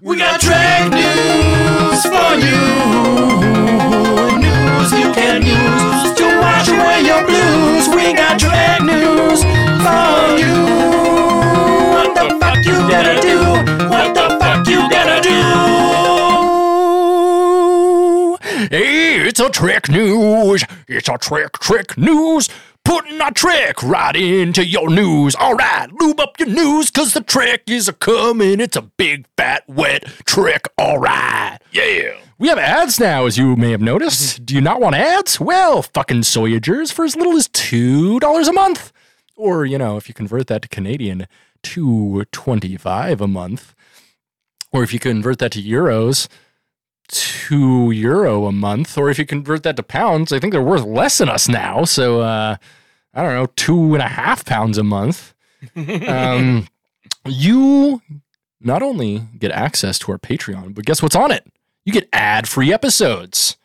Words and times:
We 0.00 0.16
got 0.16 0.40
track 0.40 0.92
news 0.92 2.02
for 2.04 2.34
you. 2.38 2.56
News 4.38 4.92
you 4.92 5.12
can 5.12 5.42
use 5.42 6.14
to 6.18 6.24
wash 6.38 6.68
away 6.68 7.02
your 7.02 7.26
blues. 7.26 7.88
We 7.88 8.14
got 8.14 8.38
track 8.38 8.80
news 8.82 9.42
for 9.42 10.38
you. 10.38 10.54
What 11.90 12.14
the 12.14 12.38
fuck 12.38 12.64
you 12.64 12.78
gonna 12.88 13.20
do? 13.20 13.40
What 13.88 14.14
the 14.14 14.38
fuck 14.38 14.68
you 14.68 14.88
gonna 14.88 15.20
do? 15.20 15.38
Hey, 18.70 19.26
it's 19.26 19.40
a 19.40 19.50
trick 19.50 19.88
news. 19.88 20.62
It's 20.86 21.08
a 21.08 21.18
trick, 21.18 21.58
trick 21.58 21.98
news. 21.98 22.48
Putting 22.88 23.20
a 23.20 23.30
trick 23.30 23.82
right 23.82 24.16
into 24.16 24.64
your 24.64 24.88
news. 24.88 25.34
All 25.34 25.52
right, 25.52 25.92
lube 26.00 26.18
up 26.20 26.40
your 26.40 26.48
news, 26.48 26.90
cause 26.90 27.12
the 27.12 27.20
trick 27.20 27.64
is 27.66 27.86
a 27.86 27.92
coming. 27.92 28.60
It's 28.60 28.78
a 28.78 28.80
big, 28.80 29.26
fat, 29.36 29.62
wet 29.68 30.06
trick. 30.24 30.66
All 30.78 30.98
right. 30.98 31.58
Yeah. 31.70 32.16
We 32.38 32.48
have 32.48 32.56
ads 32.56 32.98
now, 32.98 33.26
as 33.26 33.36
you 33.36 33.56
may 33.56 33.72
have 33.72 33.82
noticed. 33.82 34.46
Do 34.46 34.54
you 34.54 34.62
not 34.62 34.80
want 34.80 34.96
ads? 34.96 35.38
Well, 35.38 35.82
fucking 35.82 36.22
Soyagers 36.22 36.90
for 36.90 37.04
as 37.04 37.14
little 37.14 37.36
as 37.36 37.46
$2 37.48 38.48
a 38.48 38.52
month. 38.54 38.90
Or, 39.36 39.66
you 39.66 39.76
know, 39.76 39.98
if 39.98 40.08
you 40.08 40.14
convert 40.14 40.46
that 40.46 40.62
to 40.62 40.68
Canadian, 40.68 41.26
225 41.64 43.20
a 43.20 43.28
month. 43.28 43.74
Or 44.72 44.82
if 44.82 44.94
you 44.94 44.98
convert 44.98 45.40
that 45.40 45.52
to 45.52 45.62
euros, 45.62 46.26
two 47.08 47.90
euro 47.90 48.46
a 48.46 48.52
month, 48.52 48.96
or 48.96 49.10
if 49.10 49.18
you 49.18 49.26
convert 49.26 49.62
that 49.64 49.76
to 49.76 49.82
pounds, 49.82 50.32
I 50.32 50.38
think 50.38 50.54
they're 50.54 50.62
worth 50.62 50.84
less 50.84 51.18
than 51.18 51.28
us 51.28 51.50
now. 51.50 51.84
So 51.84 52.22
uh, 52.22 52.56
I 53.18 53.22
don't 53.22 53.34
know, 53.34 53.46
two 53.56 53.94
and 53.94 54.02
a 54.02 54.06
half 54.06 54.44
pounds 54.44 54.78
a 54.78 54.84
month. 54.84 55.34
um, 55.76 56.68
you 57.26 58.00
not 58.60 58.80
only 58.80 59.24
get 59.36 59.50
access 59.50 59.98
to 59.98 60.12
our 60.12 60.18
Patreon, 60.18 60.72
but 60.72 60.84
guess 60.84 61.02
what's 61.02 61.16
on 61.16 61.32
it? 61.32 61.44
You 61.84 61.92
get 61.92 62.08
ad-free 62.12 62.72
episodes. 62.72 63.56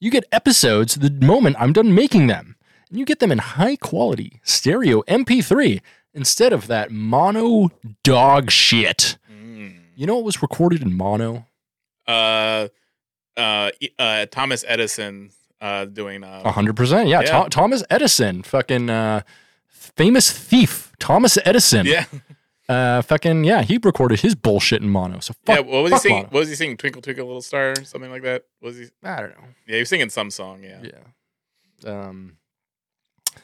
You 0.00 0.10
get 0.10 0.24
episodes 0.32 0.94
the 0.94 1.10
moment 1.10 1.56
I'm 1.58 1.74
done 1.74 1.94
making 1.94 2.28
them, 2.28 2.56
and 2.88 2.98
you 2.98 3.04
get 3.04 3.18
them 3.18 3.30
in 3.30 3.36
high 3.36 3.76
quality 3.76 4.40
stereo 4.44 5.02
MP3 5.02 5.82
instead 6.14 6.54
of 6.54 6.66
that 6.68 6.90
mono 6.90 7.70
dog 8.02 8.50
shit. 8.50 9.18
You 9.94 10.06
know 10.06 10.16
what 10.16 10.24
was 10.24 10.40
recorded 10.40 10.80
in 10.80 10.96
mono? 10.96 11.46
Uh, 12.06 12.68
uh, 13.36 13.70
uh, 13.98 14.26
Thomas 14.30 14.64
Edison 14.66 15.32
uh, 15.62 15.84
doing 15.86 16.22
uh, 16.24 16.42
A 16.44 16.50
hundred 16.52 16.76
percent. 16.76 17.08
Yeah. 17.08 17.20
Yeah. 17.22 17.42
Tho- 17.44 17.48
Thomas 17.48 17.82
Edison, 17.88 18.42
fucking 18.42 18.90
uh, 18.90 19.22
famous 19.68 20.30
thief. 20.30 20.92
Thomas 20.98 21.38
Edison. 21.44 21.86
yeah, 21.86 22.04
Uh, 22.68 23.00
fucking 23.02 23.44
yeah. 23.44 23.62
He 23.62 23.78
recorded 23.82 24.20
his 24.20 24.34
bullshit 24.34 24.82
in 24.82 24.88
mono. 24.90 25.20
So 25.20 25.34
fuck, 25.46 25.56
yeah. 25.56 25.60
What 25.62 25.82
was 25.84 25.92
he 25.92 25.98
singing? 25.98 26.16
mono. 26.18 26.28
What 26.30 26.40
was 26.40 26.48
he 26.48 26.54
singing? 26.54 26.76
Twinkle 26.76 27.00
Twinkle 27.02 27.26
Little 27.26 27.42
Star, 27.42 27.74
something 27.84 28.10
like 28.10 28.22
that. 28.22 28.44
Was 28.60 28.76
he? 28.78 28.86
I 29.02 29.20
don't 29.20 29.30
know. 29.30 29.48
Yeah, 29.66 29.74
he 29.76 29.80
was 29.80 29.88
singing 29.88 30.10
some 30.10 30.30
song. 30.30 30.62
Yeah. 30.62 30.82
Yeah. 30.82 31.90
Um. 32.08 32.36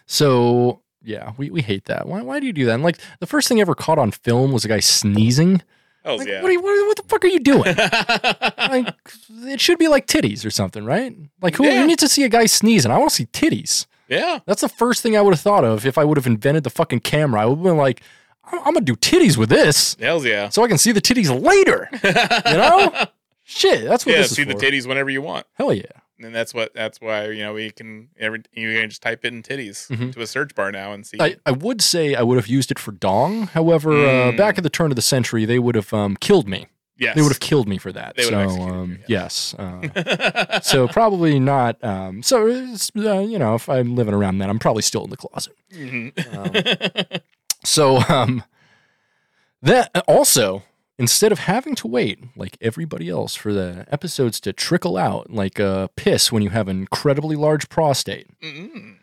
So 0.06 0.82
yeah, 1.02 1.32
we, 1.36 1.50
we 1.50 1.62
hate 1.62 1.84
that. 1.86 2.06
Why 2.08 2.22
why 2.22 2.40
do 2.40 2.46
you 2.46 2.52
do 2.52 2.64
that? 2.66 2.74
And 2.74 2.82
like 2.82 2.98
the 3.20 3.26
first 3.26 3.48
thing 3.48 3.58
I 3.58 3.60
ever 3.62 3.74
caught 3.74 3.98
on 3.98 4.10
film 4.10 4.52
was 4.52 4.64
a 4.64 4.68
guy 4.68 4.80
sneezing. 4.80 5.62
Hells 6.08 6.20
Like, 6.20 6.28
yeah. 6.28 6.42
what, 6.42 6.48
are 6.48 6.52
you, 6.52 6.60
what, 6.62 6.86
what 6.86 6.96
the 6.96 7.02
fuck 7.04 7.24
are 7.24 7.28
you 7.28 7.40
doing? 7.40 7.74
like 8.58 8.94
it 9.52 9.60
should 9.60 9.78
be 9.78 9.88
like 9.88 10.06
titties 10.06 10.44
or 10.46 10.50
something, 10.50 10.84
right? 10.84 11.14
Like 11.42 11.56
who 11.56 11.64
Yeah. 11.64 11.80
you 11.80 11.86
need 11.86 11.98
to 12.00 12.08
see 12.08 12.24
a 12.24 12.28
guy 12.28 12.46
sneezing? 12.46 12.90
I 12.90 12.98
want 12.98 13.10
to 13.10 13.16
see 13.16 13.26
titties. 13.26 13.86
yeah. 14.08 14.38
That's 14.46 14.62
the 14.62 14.68
first 14.68 15.02
thing 15.02 15.16
I 15.16 15.20
would 15.20 15.34
have 15.34 15.40
thought 15.40 15.64
of 15.64 15.84
if 15.86 15.98
I 15.98 16.04
would 16.04 16.16
have 16.16 16.26
invented 16.26 16.64
the 16.64 16.70
fucking 16.70 17.00
camera. 17.00 17.42
I 17.42 17.44
would 17.46 17.56
have 17.58 17.64
been 17.64 17.76
like, 17.76 18.02
I'm, 18.44 18.58
I'm 18.60 18.72
gonna 18.74 18.80
do 18.86 18.96
titties 18.96 19.36
with 19.36 19.50
this 19.50 19.94
Hells 20.00 20.24
yeah. 20.24 20.48
so 20.48 20.64
I 20.64 20.68
can 20.68 20.78
see 20.78 20.92
the 20.92 21.02
titties 21.02 21.28
later. 21.30 21.88
You 22.02 22.56
know? 22.56 23.04
Shit, 23.44 23.84
that's 23.84 24.04
what 24.04 24.12
yeah. 24.12 24.18
this 24.22 24.30
is 24.30 24.36
See 24.36 24.44
the 24.44 24.54
titties 24.54 24.86
whenever 24.86 25.08
you 25.10 25.22
want, 25.22 25.46
Hell 25.54 25.72
yeah. 25.72 25.84
And 26.20 26.34
that's 26.34 26.52
what. 26.54 26.74
That's 26.74 27.00
why 27.00 27.26
you 27.28 27.42
know 27.42 27.54
we 27.54 27.70
can. 27.70 28.08
Every 28.18 28.42
you 28.52 28.72
can 28.80 28.88
just 28.90 29.02
type 29.02 29.24
in 29.24 29.42
titties 29.42 29.88
Mhm. 29.88 30.12
to 30.14 30.20
a 30.22 30.26
search 30.26 30.54
bar 30.54 30.70
now 30.72 30.92
and 30.92 31.06
see. 31.06 31.16
I, 31.20 31.36
I 31.46 31.52
would 31.52 31.80
say 31.82 32.14
I 32.14 32.22
would 32.22 32.36
have 32.36 32.46
used 32.48 32.70
it 32.70 32.78
for 32.78 32.92
dong. 32.92 33.48
However, 33.48 33.92
uh, 33.92 34.32
Mm. 34.32 34.36
back 34.36 34.58
at 34.58 34.64
the 34.64 34.70
turn 34.70 34.90
of 34.90 34.96
the 34.96 35.02
century, 35.02 35.44
they 35.44 35.58
would 35.58 35.74
have 35.74 35.92
um, 35.94 36.16
killed 36.16 36.48
me. 36.48 36.66
yes. 36.96 37.14
They 37.14 37.22
would 37.22 37.30
have 37.30 37.40
killed 37.40 37.68
me 37.68 37.78
for 37.78 37.92
that. 37.92 38.16
They 38.16 38.24
would 38.24 38.30
so, 38.32 38.38
have 38.40 38.50
um, 38.60 38.90
you, 38.92 38.98
yes. 39.06 39.54
Uh, 39.58 40.60
so 40.62 40.88
probably 40.88 41.38
not. 41.38 41.82
Um, 41.84 42.22
so 42.24 42.48
uh, 42.48 43.20
you 43.20 43.38
know, 43.38 43.54
if 43.54 43.68
I'm 43.68 43.94
living 43.94 44.14
around 44.14 44.38
that, 44.38 44.50
I'm 44.50 44.58
probably 44.58 44.82
still 44.82 45.04
in 45.04 45.10
the 45.10 45.16
closet. 45.16 45.54
Mhm. 45.72 47.20
So 47.64 47.98
um 48.08 48.42
that 49.62 49.90
also 50.06 50.62
instead 50.98 51.32
of 51.32 51.38
having 51.40 51.74
to 51.76 51.86
wait 51.86 52.18
like 52.36 52.56
everybody 52.60 53.08
else 53.08 53.34
for 53.34 53.52
the 53.52 53.86
episodes 53.90 54.40
to 54.40 54.52
trickle 54.52 54.96
out 54.96 55.30
like 55.30 55.60
uh 55.60 55.88
piss 55.96 56.32
when 56.32 56.42
you 56.42 56.50
have 56.50 56.68
an 56.68 56.78
incredibly 56.80 57.36
large 57.36 57.68
prostate, 57.68 58.26
Mm-mm. 58.42 58.96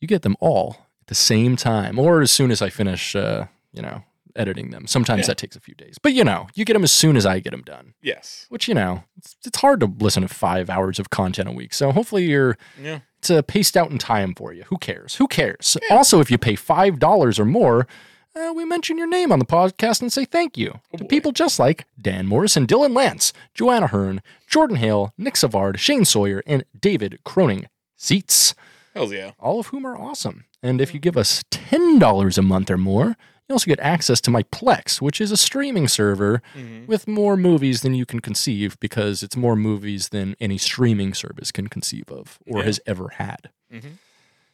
you 0.00 0.08
get 0.08 0.22
them 0.22 0.36
all 0.40 0.76
at 1.02 1.06
the 1.08 1.14
same 1.14 1.56
time 1.56 1.98
or 1.98 2.20
as 2.22 2.30
soon 2.30 2.50
as 2.50 2.62
I 2.62 2.70
finish 2.70 3.16
uh, 3.16 3.46
you 3.72 3.82
know, 3.82 4.02
editing 4.36 4.70
them. 4.70 4.86
Sometimes 4.86 5.22
Yeah. 5.22 5.26
that 5.28 5.38
takes 5.38 5.56
a 5.56 5.60
few 5.60 5.74
days. 5.74 5.96
But 6.02 6.12
you 6.12 6.24
know, 6.24 6.46
you 6.54 6.64
get 6.64 6.74
them 6.74 6.84
as 6.84 6.92
soon 6.92 7.16
as 7.16 7.26
I 7.26 7.40
get 7.40 7.50
them 7.50 7.62
done. 7.62 7.94
yes. 8.02 8.46
Which 8.48 8.68
you 8.68 8.74
know, 8.74 9.04
it's, 9.18 9.36
it's 9.44 9.58
hard 9.58 9.80
to 9.80 9.86
listen 9.98 10.22
to 10.22 10.28
5 10.28 10.70
hours 10.70 10.98
of 10.98 11.10
content 11.10 11.48
a 11.48 11.52
week. 11.52 11.74
So 11.74 11.90
hopefully 11.92 12.24
you're 12.24 12.56
Yeah. 12.80 13.00
it's 13.18 13.30
uh, 13.30 13.42
paced 13.42 13.76
out 13.76 13.90
in 13.90 13.98
time 13.98 14.34
for 14.34 14.52
you. 14.52 14.62
Who 14.68 14.78
cares? 14.78 15.16
Who 15.16 15.26
cares? 15.26 15.76
Also, 15.90 16.20
if 16.20 16.30
you 16.30 16.38
pay 16.38 16.54
five 16.56 16.98
dollars 16.98 17.38
or 17.40 17.44
more, 17.44 17.86
uh, 18.34 18.52
we 18.54 18.64
mention 18.64 18.96
your 18.98 19.06
name 19.08 19.30
on 19.32 19.38
the 19.38 19.44
podcast 19.44 20.00
and 20.00 20.12
say 20.12 20.24
thank 20.24 20.56
you 20.56 20.80
to 20.96 21.04
boy. 21.04 21.08
people 21.08 21.32
just 21.32 21.58
like 21.58 21.84
Dan 22.00 22.26
Morrison, 22.26 22.66
Dylan 22.66 22.94
Lance, 22.94 23.32
Joanna 23.54 23.88
Hearn, 23.88 24.22
Jordan 24.48 24.76
Hale, 24.76 25.12
Nick 25.18 25.36
Savard, 25.36 25.78
Shane 25.78 26.04
Sawyer, 26.04 26.42
and 26.46 26.64
David 26.78 27.18
Croning. 27.24 27.66
Seats, 27.96 28.54
Hells 28.94 29.12
yeah. 29.12 29.32
all 29.38 29.60
of 29.60 29.68
whom 29.68 29.86
are 29.86 29.96
awesome. 29.96 30.44
And 30.62 30.80
if 30.80 30.92
you 30.94 31.00
give 31.00 31.16
us 31.16 31.44
ten 31.50 31.98
dollars 31.98 32.36
a 32.38 32.42
month 32.42 32.70
or 32.70 32.76
more, 32.78 33.16
you 33.48 33.52
also 33.54 33.66
get 33.66 33.80
access 33.80 34.20
to 34.22 34.30
my 34.30 34.42
Plex, 34.44 35.00
which 35.00 35.20
is 35.20 35.30
a 35.30 35.36
streaming 35.36 35.86
server 35.88 36.42
Mhm. 36.56 36.86
with 36.86 37.06
more 37.06 37.36
movies 37.36 37.82
than 37.82 37.94
you 37.94 38.04
can 38.06 38.20
conceive 38.20 38.78
because 38.80 39.22
it's 39.22 39.36
more 39.36 39.56
movies 39.56 40.08
than 40.08 40.34
any 40.40 40.58
streaming 40.58 41.12
service 41.14 41.52
can 41.52 41.68
conceive 41.68 42.08
of 42.10 42.38
or 42.46 42.58
Yeah. 42.60 42.64
has 42.64 42.80
ever 42.86 43.08
had. 43.18 43.50
Mhm. 43.72 43.98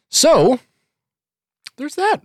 So 0.09 0.59
there's 1.77 1.95
that. 1.95 2.21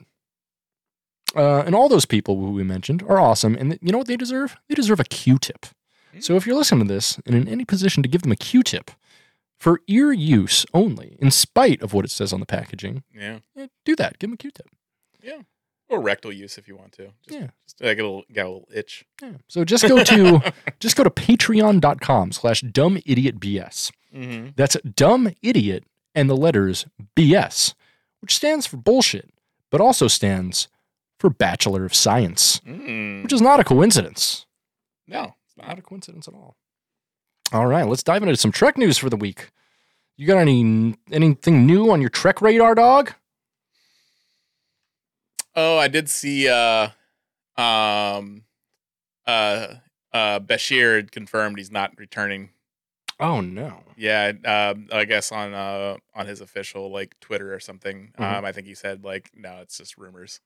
Uh, 1.34 1.62
and 1.66 1.74
all 1.74 1.88
those 1.88 2.04
people 2.06 2.36
who 2.36 2.50
we 2.52 2.62
mentioned 2.62 3.02
are 3.02 3.18
awesome. 3.20 3.54
And 3.56 3.70
th- 3.72 3.82
you 3.82 3.90
know 3.92 3.98
what 3.98 4.06
they 4.06 4.16
deserve? 4.16 4.56
They 4.68 4.74
deserve 4.74 5.00
a 5.00 5.04
Q 5.04 5.38
tip. 5.38 5.66
So 6.20 6.36
if 6.36 6.46
you're 6.46 6.56
listening 6.56 6.86
to 6.86 6.94
this 6.94 7.18
and 7.26 7.34
in 7.34 7.48
any 7.48 7.64
position 7.64 8.02
to 8.04 8.08
give 8.08 8.22
them 8.22 8.30
a 8.30 8.36
Q 8.36 8.62
tip 8.62 8.92
for 9.58 9.80
ear 9.88 10.12
use 10.12 10.64
only, 10.72 11.16
in 11.20 11.30
spite 11.32 11.82
of 11.82 11.92
what 11.92 12.04
it 12.04 12.10
says 12.12 12.32
on 12.32 12.38
the 12.38 12.46
packaging, 12.46 13.02
Yeah. 13.12 13.38
eh, 13.56 13.66
do 13.84 13.96
that. 13.96 14.18
Give 14.20 14.28
them 14.30 14.34
a 14.34 14.36
Q 14.36 14.50
tip. 14.52 14.68
Yeah. 15.20 15.40
Or 15.88 16.00
rectal 16.00 16.32
use 16.32 16.56
if 16.56 16.68
you 16.68 16.76
want 16.76 16.92
to. 16.92 17.06
Just, 17.26 17.40
Yeah. 17.40 17.46
Just 17.66 17.80
like 17.80 17.98
a 17.98 18.02
little, 18.02 18.24
got 18.32 18.46
a 18.46 18.48
little 18.48 18.68
itch. 18.72 19.04
Yeah. 19.20 19.32
So 19.48 19.64
just 19.64 19.88
go 19.88 20.04
to 20.04 20.52
just 20.80 20.96
go 20.96 21.02
to 21.02 21.10
patreon.com 21.10 22.30
slash 22.32 22.60
dumb 22.60 22.98
idiot 23.04 23.40
BS. 23.40 23.90
Mm-hmm. 24.14 24.50
That's 24.56 24.76
dumb 24.82 25.32
idiot 25.42 25.84
and 26.14 26.30
the 26.30 26.36
letters 26.36 26.86
BS, 27.16 27.74
which 28.20 28.36
stands 28.36 28.66
for 28.66 28.76
bullshit, 28.76 29.30
but 29.70 29.80
also 29.80 30.06
stands 30.08 30.68
for 31.24 31.30
Bachelor 31.30 31.86
of 31.86 31.94
Science, 31.94 32.60
Mm. 32.66 33.22
which 33.22 33.32
is 33.32 33.40
not 33.40 33.58
a 33.58 33.64
coincidence. 33.64 34.44
No, 35.06 35.34
it's 35.46 35.56
Not 35.56 35.78
a 35.78 35.80
coincidence 35.80 36.28
at 36.28 36.34
all. 36.34 36.54
All 37.50 37.66
right, 37.66 37.86
let's 37.86 38.02
dive 38.02 38.22
into 38.22 38.36
some 38.36 38.52
Trek 38.52 38.76
news 38.76 38.98
for 38.98 39.08
the 39.08 39.16
week. 39.16 39.50
You 40.18 40.26
got 40.26 40.36
any 40.36 40.94
anything 41.10 41.64
new 41.64 41.90
on 41.90 42.02
your 42.02 42.10
Trek 42.10 42.42
radar, 42.42 42.74
dog? 42.74 43.14
Oh, 45.56 45.78
I 45.78 45.88
did 45.88 46.10
see 46.10 46.46
uh 46.46 46.88
um 47.56 48.42
uh 49.26 49.76
uh 50.12 50.40
Bashir 50.40 50.96
had 50.96 51.10
confirmed 51.10 51.56
he's 51.56 51.70
not 51.72 51.92
returning. 51.96 52.50
Oh 53.18 53.40
no. 53.40 53.82
Yeah, 53.96 54.32
um 54.44 54.88
I 54.92 55.06
guess 55.06 55.32
on 55.32 55.54
uh 55.54 55.96
on 56.14 56.26
his 56.26 56.42
official 56.42 56.90
like 56.92 57.18
Twitter 57.20 57.54
or 57.54 57.60
something. 57.60 58.12
Mhm. 58.18 58.38
Um 58.38 58.44
I 58.44 58.52
think 58.52 58.66
he 58.66 58.74
said 58.74 59.04
like 59.04 59.30
no, 59.34 59.60
it's 59.62 59.78
just 59.78 59.96
rumors. 59.96 60.40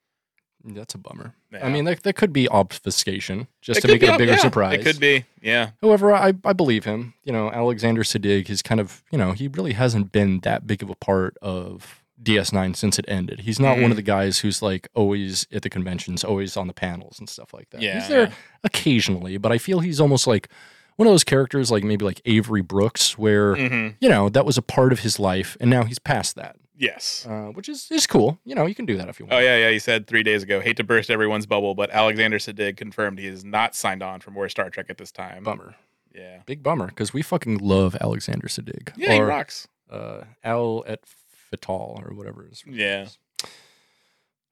That's 0.64 0.94
a 0.94 0.98
bummer. 0.98 1.34
I 1.62 1.68
mean, 1.70 1.84
that, 1.84 2.02
that 2.02 2.14
could 2.14 2.32
be 2.32 2.48
obfuscation 2.48 3.46
just 3.62 3.78
It 3.78 3.82
to 3.82 3.88
make 3.88 4.02
it 4.02 4.08
a 4.08 4.18
bigger 4.18 4.32
yeah, 4.32 4.38
surprise. 4.38 4.80
It 4.80 4.84
could 4.84 5.00
be. 5.00 5.24
Yeah. 5.40 5.70
However, 5.80 6.12
I, 6.12 6.34
I 6.44 6.52
believe 6.52 6.84
him. 6.84 7.14
You 7.24 7.32
know, 7.32 7.50
Alexander 7.50 8.02
Siddig 8.02 8.50
is 8.50 8.60
kind 8.60 8.80
of, 8.80 9.02
you 9.10 9.18
know, 9.18 9.32
he 9.32 9.48
really 9.48 9.72
hasn't 9.72 10.12
been 10.12 10.40
that 10.40 10.66
big 10.66 10.82
of 10.82 10.90
a 10.90 10.94
part 10.96 11.36
of 11.40 12.02
DS9 12.22 12.74
since 12.76 12.98
it 12.98 13.04
ended. 13.08 13.40
He's 13.40 13.60
not 13.60 13.74
Mm-hmm. 13.74 13.82
one 13.82 13.90
of 13.92 13.96
the 13.96 14.02
guys 14.02 14.40
who's 14.40 14.60
like 14.60 14.88
always 14.94 15.46
at 15.52 15.62
the 15.62 15.70
conventions, 15.70 16.24
always 16.24 16.56
on 16.56 16.66
the 16.66 16.74
panels 16.74 17.18
and 17.18 17.28
stuff 17.28 17.54
like 17.54 17.70
that. 17.70 17.80
Yeah, 17.80 18.00
He's 18.00 18.08
there 18.08 18.32
occasionally, 18.64 19.38
but 19.38 19.52
I 19.52 19.58
feel 19.58 19.80
he's 19.80 20.00
almost 20.00 20.26
like 20.26 20.48
one 20.96 21.06
of 21.06 21.12
those 21.12 21.24
characters 21.24 21.70
like 21.70 21.84
maybe 21.84 22.04
like 22.04 22.20
Avery 22.24 22.60
Brooks 22.62 23.16
where, 23.16 23.54
Mm-hmm. 23.54 23.96
you 24.00 24.08
know, 24.08 24.28
that 24.28 24.44
was 24.44 24.58
a 24.58 24.62
part 24.62 24.92
of 24.92 25.00
his 25.00 25.18
life 25.18 25.56
and 25.60 25.70
now 25.70 25.84
he's 25.84 25.98
past 25.98 26.34
that. 26.36 26.56
Yes. 26.80 27.26
uh, 27.28 27.46
which 27.52 27.68
is 27.68 27.88
is 27.90 28.06
cool. 28.06 28.38
You 28.44 28.54
know, 28.54 28.64
you 28.66 28.74
can 28.74 28.86
do 28.86 28.96
that 28.96 29.08
if 29.08 29.18
you 29.18 29.26
want. 29.26 29.34
Oh 29.34 29.38
yeah, 29.40 29.56
yeah. 29.58 29.70
He 29.70 29.78
said 29.80 30.06
three 30.06 30.22
days 30.22 30.42
ago. 30.44 30.60
Hate 30.60 30.76
to 30.76 30.84
burst 30.84 31.10
everyone's 31.10 31.44
bubble, 31.46 31.74
but 31.74 31.90
Alexander 31.90 32.38
Siddig 32.38 32.76
confirmed 32.76 33.18
he 33.18 33.26
is 33.26 33.44
not 33.44 33.74
signed 33.74 34.02
on 34.02 34.20
for 34.20 34.30
more 34.30 34.48
Star 34.48 34.70
Trek 34.70 34.86
at 34.88 34.96
this 34.96 35.10
time. 35.10 35.42
Bummer, 35.42 35.74
Yeah. 36.14 36.42
big 36.46 36.62
bummer, 36.62 36.86
because 36.86 37.12
we 37.12 37.20
fucking 37.22 37.58
love 37.58 37.96
Alexander 38.00 38.46
Siddig. 38.46 38.92
Yeah, 38.96 39.14
he 39.14 39.20
rocks. 39.20 39.66
uh, 39.90 40.22
Al 40.44 40.84
et 40.86 41.00
Fatal 41.50 42.00
or 42.04 42.14
whatever. 42.14 42.48
Yeah. 42.66 43.02
is. 43.04 43.18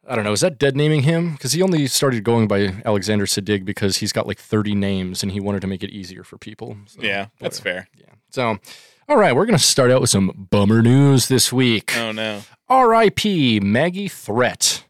I 0.08 0.14
don't 0.14 0.22
know. 0.24 0.32
Is 0.32 0.40
that 0.40 0.58
dead 0.58 0.76
naming 0.76 1.02
him? 1.02 1.32
Because 1.32 1.52
he 1.52 1.62
only 1.62 1.86
started 1.88 2.22
going 2.22 2.46
by 2.46 2.72
Alexander 2.84 3.26
Siddig 3.26 3.64
because 3.64 3.96
he's 3.96 4.12
got 4.12 4.26
like 4.26 4.38
30 4.38 4.74
names 4.76 5.22
and 5.24 5.32
he 5.32 5.40
wanted 5.40 5.60
to 5.62 5.66
make 5.66 5.82
it 5.82 5.90
easier 5.90 6.22
for 6.22 6.38
people. 6.38 6.76
So, 6.86 7.02
Yeah, 7.02 7.26
that's 7.40 7.58
whatever. 7.58 7.86
fair. 7.86 7.88
Yeah. 7.98 8.14
So, 8.30 8.58
all 9.08 9.16
right, 9.16 9.34
we're 9.34 9.46
going 9.46 9.58
to 9.58 9.62
start 9.62 9.90
out 9.90 10.00
with 10.00 10.10
some 10.10 10.48
bummer 10.50 10.82
news 10.82 11.28
this 11.28 11.52
week. 11.52 11.96
Oh 11.96 12.12
no. 12.12 12.42
R.I.P. 12.68 13.60
Maggie 13.60 14.08
Thrett. 14.08 14.82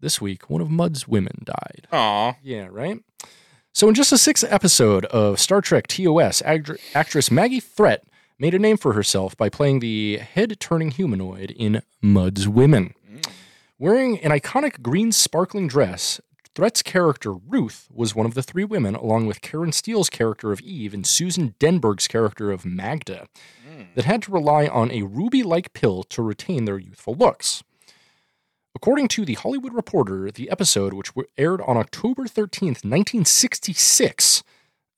This 0.00 0.20
week, 0.20 0.48
one 0.48 0.62
of 0.62 0.70
Mudd's 0.70 1.06
women 1.06 1.42
died. 1.44 1.86
Aw. 1.92 2.36
Yeah, 2.42 2.68
right? 2.70 2.98
So, 3.74 3.88
in 3.88 3.94
just 3.94 4.12
a 4.12 4.18
sixth 4.18 4.44
episode 4.48 5.04
of 5.06 5.38
Star 5.38 5.60
Trek 5.60 5.86
TOS, 5.86 6.40
actr- 6.42 6.78
actress 6.94 7.30
Maggie 7.30 7.60
Thrett 7.60 7.98
made 8.38 8.54
a 8.54 8.58
name 8.58 8.78
for 8.78 8.94
herself 8.94 9.36
by 9.36 9.50
playing 9.50 9.80
the 9.80 10.18
head 10.18 10.58
turning 10.60 10.90
humanoid 10.90 11.50
in 11.50 11.82
Mudd's 12.00 12.48
Women. 12.48 12.94
Mm. 13.10 13.26
Wearing 13.78 14.18
an 14.20 14.30
iconic 14.30 14.80
green 14.80 15.12
sparkling 15.12 15.68
dress, 15.68 16.20
Thrett's 16.56 16.80
character 16.80 17.34
Ruth 17.34 17.86
was 17.92 18.14
one 18.14 18.24
of 18.24 18.32
the 18.32 18.42
three 18.42 18.64
women, 18.64 18.94
along 18.94 19.26
with 19.26 19.42
Karen 19.42 19.72
Steele's 19.72 20.08
character 20.08 20.52
of 20.52 20.62
Eve 20.62 20.94
and 20.94 21.06
Susan 21.06 21.54
Denberg's 21.60 22.08
character 22.08 22.50
of 22.50 22.64
Magda, 22.64 23.26
that 23.94 24.06
had 24.06 24.22
to 24.22 24.32
rely 24.32 24.66
on 24.66 24.90
a 24.90 25.02
ruby 25.02 25.42
like 25.42 25.74
pill 25.74 26.02
to 26.04 26.22
retain 26.22 26.64
their 26.64 26.78
youthful 26.78 27.14
looks. 27.14 27.62
According 28.74 29.08
to 29.08 29.26
The 29.26 29.34
Hollywood 29.34 29.74
Reporter, 29.74 30.30
the 30.30 30.48
episode, 30.48 30.94
which 30.94 31.10
aired 31.36 31.60
on 31.60 31.76
October 31.76 32.22
13th, 32.22 32.82
1966, 32.84 34.42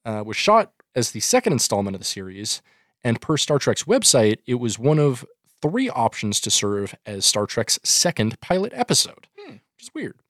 uh, 0.05 0.23
was 0.25 0.37
shot 0.37 0.73
as 0.95 1.11
the 1.11 1.19
second 1.19 1.55
installment 1.55 1.97
of 1.97 2.01
the 2.01 2.05
series, 2.05 2.63
and 3.03 3.21
per 3.21 3.37
Star 3.37 3.59
Trek's 3.59 3.83
website, 3.83 4.39
it 4.47 4.61
was 4.61 4.79
one 4.79 5.01
of 5.01 5.25
three 5.61 5.91
options 5.91 6.41
to 6.43 6.53
serve 6.53 6.95
as 7.05 7.27
Star 7.27 7.47
Trek's 7.47 7.81
second 7.83 8.41
pilot 8.41 8.73
episode, 8.77 9.27
which 9.75 9.83
is 9.83 9.91
weird. 9.93 10.21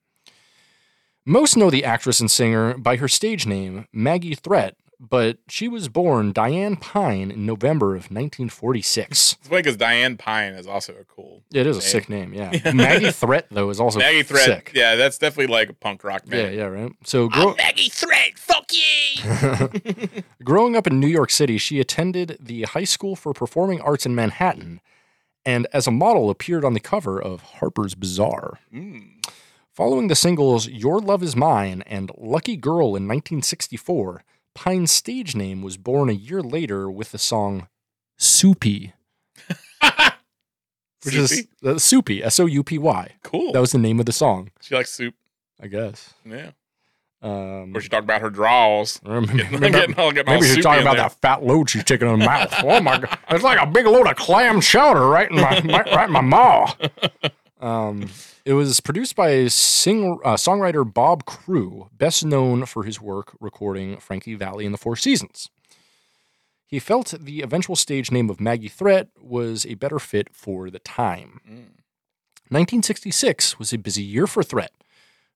Most 1.29 1.59
know 1.59 1.69
the 1.69 1.85
actress 1.85 2.21
and 2.21 2.31
singer 2.31 2.79
by 2.79 2.97
her 2.97 3.07
stage 3.07 3.45
name, 3.47 3.87
Maggie 3.93 4.35
Thrett, 4.35 4.73
but 4.99 5.37
she 5.47 5.69
was 5.69 5.91
born 5.91 6.33
Diane 6.33 6.75
Pine 6.77 7.31
in 7.31 7.45
November 7.45 7.89
of 7.89 8.05
1946. 8.05 9.11
It's 9.11 9.47
funny 9.47 9.61
because 9.61 9.77
Diane 9.77 10.17
Pine 10.17 10.55
is 10.55 10.67
also 10.67 10.95
a 10.95 11.05
cool. 11.05 11.43
It 11.53 11.67
is 11.67 11.77
a 11.77 11.83
sick 11.83 12.09
name, 12.09 12.33
yeah. 12.33 12.73
Maggie 12.73 13.13
Thrett, 13.13 13.45
though, 13.51 13.69
is 13.69 13.79
also 13.79 13.99
Maggie 13.99 14.23
Thrett. 14.25 14.47
sick. 14.47 14.73
Yeah, 14.75 14.95
that's 14.97 15.19
definitely 15.19 15.53
like 15.53 15.69
a 15.69 15.75
punk 15.75 16.03
rock 16.03 16.23
Yeah, 16.27 16.49
yeah, 16.49 16.65
right. 16.65 16.93
So, 17.05 17.29
grow- 17.29 17.55
Maggie 17.57 17.91
Thrett. 17.91 18.39
Fuck 18.39 18.73
ye. 18.73 20.23
growing 20.45 20.77
up 20.77 20.87
in 20.87 20.99
New 20.99 21.09
York 21.09 21.29
City, 21.29 21.59
she 21.59 21.79
attended 21.79 22.39
the 22.41 22.63
High 22.63 22.85
School 22.85 23.17
for 23.17 23.35
Performing 23.35 23.83
Arts 23.83 24.07
in 24.07 24.15
Manhattan, 24.15 24.81
and 25.45 25.67
as 25.75 25.87
a 25.87 25.91
model 25.91 26.31
appeared 26.31 26.65
on 26.65 26.73
the 26.73 26.81
cover 26.81 27.21
of 27.21 27.43
Harper's 27.43 27.95
Bazaar. 27.95 28.61
Mm. 28.73 29.17
Following 29.79 30.09
the 30.09 30.17
singles 30.17 30.67
Your 30.67 30.99
Love 30.99 31.23
Is 31.23 31.37
Mine 31.37 31.85
and 31.87 32.11
Lucky 32.19 32.57
Girl 32.57 32.97
in 32.97 33.07
1964, 33.07 34.25
Pine's 34.53 34.91
stage 34.91 35.37
name 35.37 35.63
was 35.63 35.77
born 35.77 36.09
a 36.09 36.15
year 36.15 36.43
later 36.43 36.91
with 36.91 37.13
the 37.13 37.19
song 37.19 37.69
Soupy, 38.19 38.93
which 41.05 41.15
is 41.15 41.31
Soupy? 41.31 41.49
uh, 41.65 41.79
Soupy, 41.79 42.25
S 42.25 42.41
O 42.41 42.47
U 42.47 42.65
P 42.65 42.77
Y. 42.77 43.13
cool. 43.23 43.53
That 43.53 43.61
was 43.61 43.71
the 43.71 43.79
name 43.79 44.01
of 44.01 44.07
the 44.07 44.13
song, 44.13 44.51
she 44.61 44.75
likes 44.75 44.91
soup. 44.91 45.15
I 45.63 45.69
guess. 45.69 46.13
Yeah. 46.25 46.51
Um, 47.23 47.73
Or 47.73 47.81
she 47.81 47.89
talked 47.89 48.03
about 48.03 48.21
her 48.21 48.31
draws. 48.31 48.99
Getting, 48.99 49.95
all, 49.95 50.11
getting 50.11 50.35
maybe 50.35 50.47
she's 50.47 50.65
talking 50.65 50.83
about 50.83 50.97
there. 50.97 51.05
that 51.05 51.21
fat 51.21 51.45
load 51.45 51.71
she's 51.71 51.85
taking 51.85 52.09
in 52.09 52.19
her 52.19 52.27
mouth. 52.27 52.53
Oh 52.65 52.81
my 52.81 52.99
god, 52.99 53.17
it's 53.31 53.45
like 53.45 53.61
a 53.63 53.67
big 53.67 53.87
load 53.87 54.09
of 54.09 54.17
clam 54.17 54.61
chowder 54.61 55.07
right 55.07 55.31
in 55.31 55.37
my 55.37 55.61
right, 55.61 55.87
right 55.95 56.09
in 56.09 56.13
my 56.13 56.21
maw. 56.21 56.75
Um, 57.61 58.11
it 58.45 58.53
was 58.53 58.81
produced 58.81 59.17
by 59.17 59.49
sing, 59.49 60.19
uh, 60.25 60.35
songwriter 60.35 60.91
Bob 60.93 61.25
Crewe, 61.25 61.89
best 61.93 62.25
known 62.25 62.67
for 62.67 62.85
his 62.85 63.01
work 63.01 63.37
recording 63.41 63.99
Frankie 63.99 64.35
Valli 64.35 64.65
in 64.65 64.73
the 64.73 64.79
Four 64.79 64.97
Seasons. 64.97 65.51
He 66.67 66.79
felt 66.79 67.15
the 67.19 67.41
eventual 67.41 67.77
stage 67.77 68.13
name 68.13 68.29
of 68.29 68.41
Maggie 68.41 68.69
Thrett 68.69 69.09
was 69.19 69.65
a 69.65 69.75
better 69.75 69.99
fit 69.99 70.29
for 70.33 70.71
the 70.71 70.79
time. 70.79 71.41
Mm. 71.49 71.79
1966 72.51 73.59
was 73.59 73.73
a 73.73 73.79
busy 73.79 74.03
year 74.03 74.27
for 74.27 74.43
Thrett, 74.43 74.71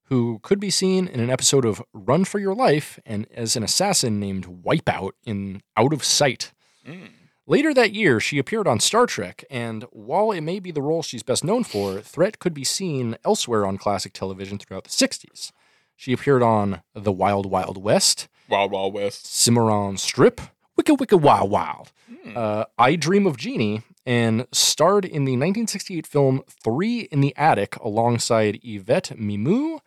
who 0.05 0.39
could 0.43 0.59
be 0.59 0.69
seen 0.69 1.07
in 1.07 1.19
an 1.19 1.29
episode 1.29 1.65
of 1.65 1.81
Run 1.93 2.23
for 2.23 2.39
Your 2.39 2.55
Life 2.55 2.99
and 3.05 3.27
as 3.33 3.55
an 3.55 3.63
assassin 3.63 4.19
named 4.19 4.63
Wipeout 4.63 5.11
in 5.25 5.61
Out 5.75 5.93
of 5.93 6.03
Sight. 6.03 6.53
Mm. 6.87 7.09
Later 7.45 7.73
that 7.73 7.93
year, 7.93 8.19
she 8.21 8.37
appeared 8.39 8.67
on 8.67 8.79
Star 8.79 9.05
Trek, 9.05 9.43
and 9.49 9.83
while 9.91 10.31
it 10.31 10.41
may 10.41 10.59
be 10.59 10.71
the 10.71 10.81
role 10.81 11.03
she's 11.03 11.23
best 11.23 11.43
known 11.43 11.65
for, 11.65 11.95
Thrett 11.99 12.39
could 12.39 12.53
be 12.53 12.63
seen 12.63 13.17
elsewhere 13.25 13.65
on 13.65 13.77
classic 13.77 14.13
television 14.13 14.57
throughout 14.57 14.85
the 14.85 14.89
60s. 14.89 15.51
She 15.97 16.13
appeared 16.13 16.41
on 16.41 16.81
The 16.95 17.11
Wild 17.11 17.45
Wild 17.45 17.81
West, 17.83 18.29
Wild 18.47 18.71
Wild 18.71 18.93
West. 18.93 19.25
Cimarron 19.25 19.97
Strip, 19.97 20.39
Wicked 20.77 20.99
Wicked 20.99 21.17
Wild 21.17 21.51
Wild, 21.51 21.91
Hmm. 22.23 22.37
uh, 22.37 22.63
I 22.77 22.95
Dream 22.95 23.27
of 23.27 23.35
Jeannie, 23.37 23.83
and 24.05 24.47
starred 24.53 25.03
in 25.05 25.25
the 25.25 25.33
1968 25.33 26.07
film 26.07 26.43
Three 26.63 27.01
in 27.11 27.19
the 27.19 27.35
Attic 27.35 27.75
alongside 27.77 28.59
Yvette 28.63 29.17
Mimieux, 29.19 29.79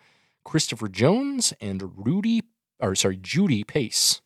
Christopher 0.45 0.89
Jones, 0.89 1.55
and 1.61 2.07
Rudy, 2.07 2.43
or 2.81 2.95
sorry, 2.95 3.17
Judy 3.17 3.65
Pace. 3.65 4.21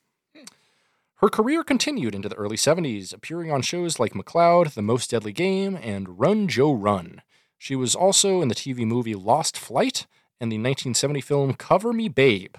Her 1.21 1.29
career 1.29 1.63
continued 1.63 2.15
into 2.15 2.31
the 2.31 2.37
early 2.37 2.57
70s, 2.57 3.13
appearing 3.13 3.53
on 3.53 3.61
shows 3.61 4.01
like 4.01 4.15
McCloud, 4.15 4.73
The 4.73 4.81
Most 4.81 5.11
Deadly 5.11 5.35
Game, 5.35 5.77
and 5.77 6.19
Run 6.19 6.49
Joe 6.49 6.73
Run. 6.73 7.21
She 7.59 7.77
was 7.77 7.95
also 7.95 8.41
in 8.41 8.49
the 8.49 8.55
TV 8.55 8.87
movie 8.87 9.15
Lost 9.15 9.59
Flight 9.59 10.07
and 10.41 10.51
the 10.51 10.57
1970 10.57 11.21
film 11.21 11.53
Cover 11.53 11.93
Me 11.93 12.09
Babe. 12.09 12.55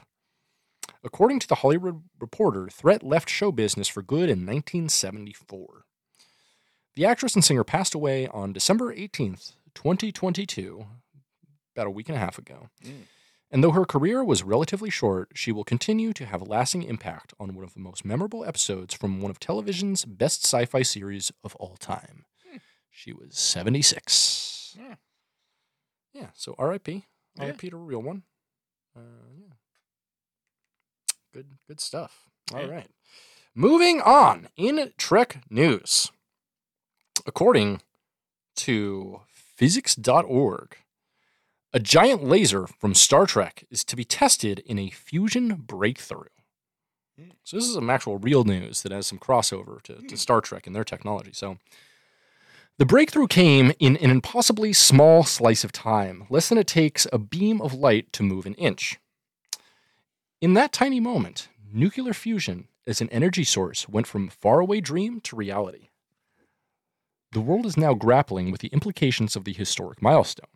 According 1.04 1.40
to 1.40 1.48
the 1.48 1.56
Hollywood 1.56 2.04
Reporter, 2.20 2.68
Thrett 2.68 3.02
left 3.02 3.32
show 3.32 3.52
business 3.52 3.88
for 3.88 4.04
good 4.04 4.30
in 4.30 4.46
1974. 4.46 5.86
The 6.94 7.06
actress 7.06 7.34
and 7.34 7.44
singer 7.44 7.64
passed 7.64 7.96
away 7.96 8.28
on 8.28 8.54
December 8.54 8.96
18th, 8.96 9.54
2022, 9.74 10.86
about 11.76 11.88
a 11.88 11.90
week 11.90 12.10
and 12.10 12.16
a 12.16 12.22
half 12.22 12.38
ago. 12.38 12.70
Mm. 12.86 13.06
And 13.54 13.62
though 13.64 13.72
her 13.72 13.84
career 13.86 14.24
was 14.24 14.44
relatively 14.44 14.90
short, 14.90 15.32
she 15.36 15.52
will 15.52 15.66
continue 15.66 16.14
to 16.14 16.26
have 16.26 16.42
a 16.42 16.46
lasting 16.46 16.84
impact 16.84 17.34
on 17.40 17.54
one 17.54 17.66
of 17.66 17.74
the 17.74 17.82
most 17.82 18.06
memorable 18.06 18.46
episodes 18.46 18.94
from 18.94 19.22
one 19.22 19.30
of 19.30 19.40
television's 19.40 20.06
best 20.06 20.44
sci 20.46 20.66
fi 20.66 20.82
series 20.84 21.32
of 21.44 21.56
all 21.58 21.76
time. 21.78 22.26
She 22.90 23.12
was 23.14 23.38
76. 23.38 24.76
Yeah. 24.80 24.96
Yeah, 26.14 26.28
so 26.34 26.56
RIP. 26.60 26.88
Yeah. 26.88 27.46
RIP 27.46 27.60
to 27.62 27.76
a 27.76 27.80
real 27.80 28.02
one. 28.02 28.24
Uh, 28.96 29.00
yeah. 29.38 29.54
Good, 31.34 31.58
good 31.68 31.80
stuff. 31.80 32.26
All 32.54 32.62
Yeah. 32.62 32.68
right. 32.68 32.88
Moving 33.56 34.02
on 34.02 34.48
in 34.56 34.94
Trek 34.98 35.44
news. 35.50 36.10
According 37.26 37.82
to 38.58 39.22
physics.org, 39.34 40.78
a 41.74 41.80
giant 41.80 42.24
laser 42.24 42.68
from 42.68 42.94
Star 42.94 43.26
Trek 43.26 43.64
is 43.70 43.84
to 43.86 43.96
be 43.96 44.04
tested 44.04 44.60
in 44.60 44.78
a 44.78 44.90
fusion 44.90 45.56
breakthrough. 45.56 46.30
Hmm. 47.18 47.30
So 47.44 47.58
this 47.58 47.68
is 47.68 47.76
some 47.76 47.90
actual 47.90 48.18
real 48.18 48.44
news 48.44 48.82
that 48.82 48.92
has 48.92 49.08
some 49.08 49.20
crossover 49.20 49.82
to, 49.84 49.96
to 50.08 50.18
Star 50.18 50.42
Trek 50.42 50.68
and 50.68 50.76
their 50.76 50.84
technology. 50.84 51.32
So 51.34 51.58
the 52.78 52.86
breakthrough 52.86 53.28
came 53.28 53.74
in 53.80 53.98
an 53.98 54.10
impossibly 54.10 54.74
small 54.74 55.24
slice 55.24 55.64
of 55.64 55.72
time, 55.72 56.26
less 56.30 56.50
than 56.50 56.58
it 56.58 56.68
takes 56.68 57.08
a 57.14 57.20
beam 57.20 57.62
of 57.62 57.74
light 57.74 58.12
to 58.14 58.24
move 58.24 58.46
an 58.46 58.56
inch. 58.56 58.98
In 60.42 60.56
that 60.56 60.74
tiny 60.74 61.00
moment, 61.00 61.48
nuclear 61.72 62.14
fusion 62.14 62.68
as 62.88 63.00
an 63.00 63.10
energy 63.10 63.44
source 63.44 63.88
went 63.88 64.08
from 64.08 64.30
faraway 64.30 64.82
dream 64.82 65.22
to 65.22 65.36
reality. 65.36 65.90
The 67.34 67.42
world 67.42 67.66
is 67.66 67.78
now 67.78 67.94
grappling 67.94 68.52
with 68.52 68.60
the 68.60 68.70
implications 68.70 69.36
of 69.36 69.46
the 69.46 69.54
historic 69.54 70.02
milestone. 70.02 70.48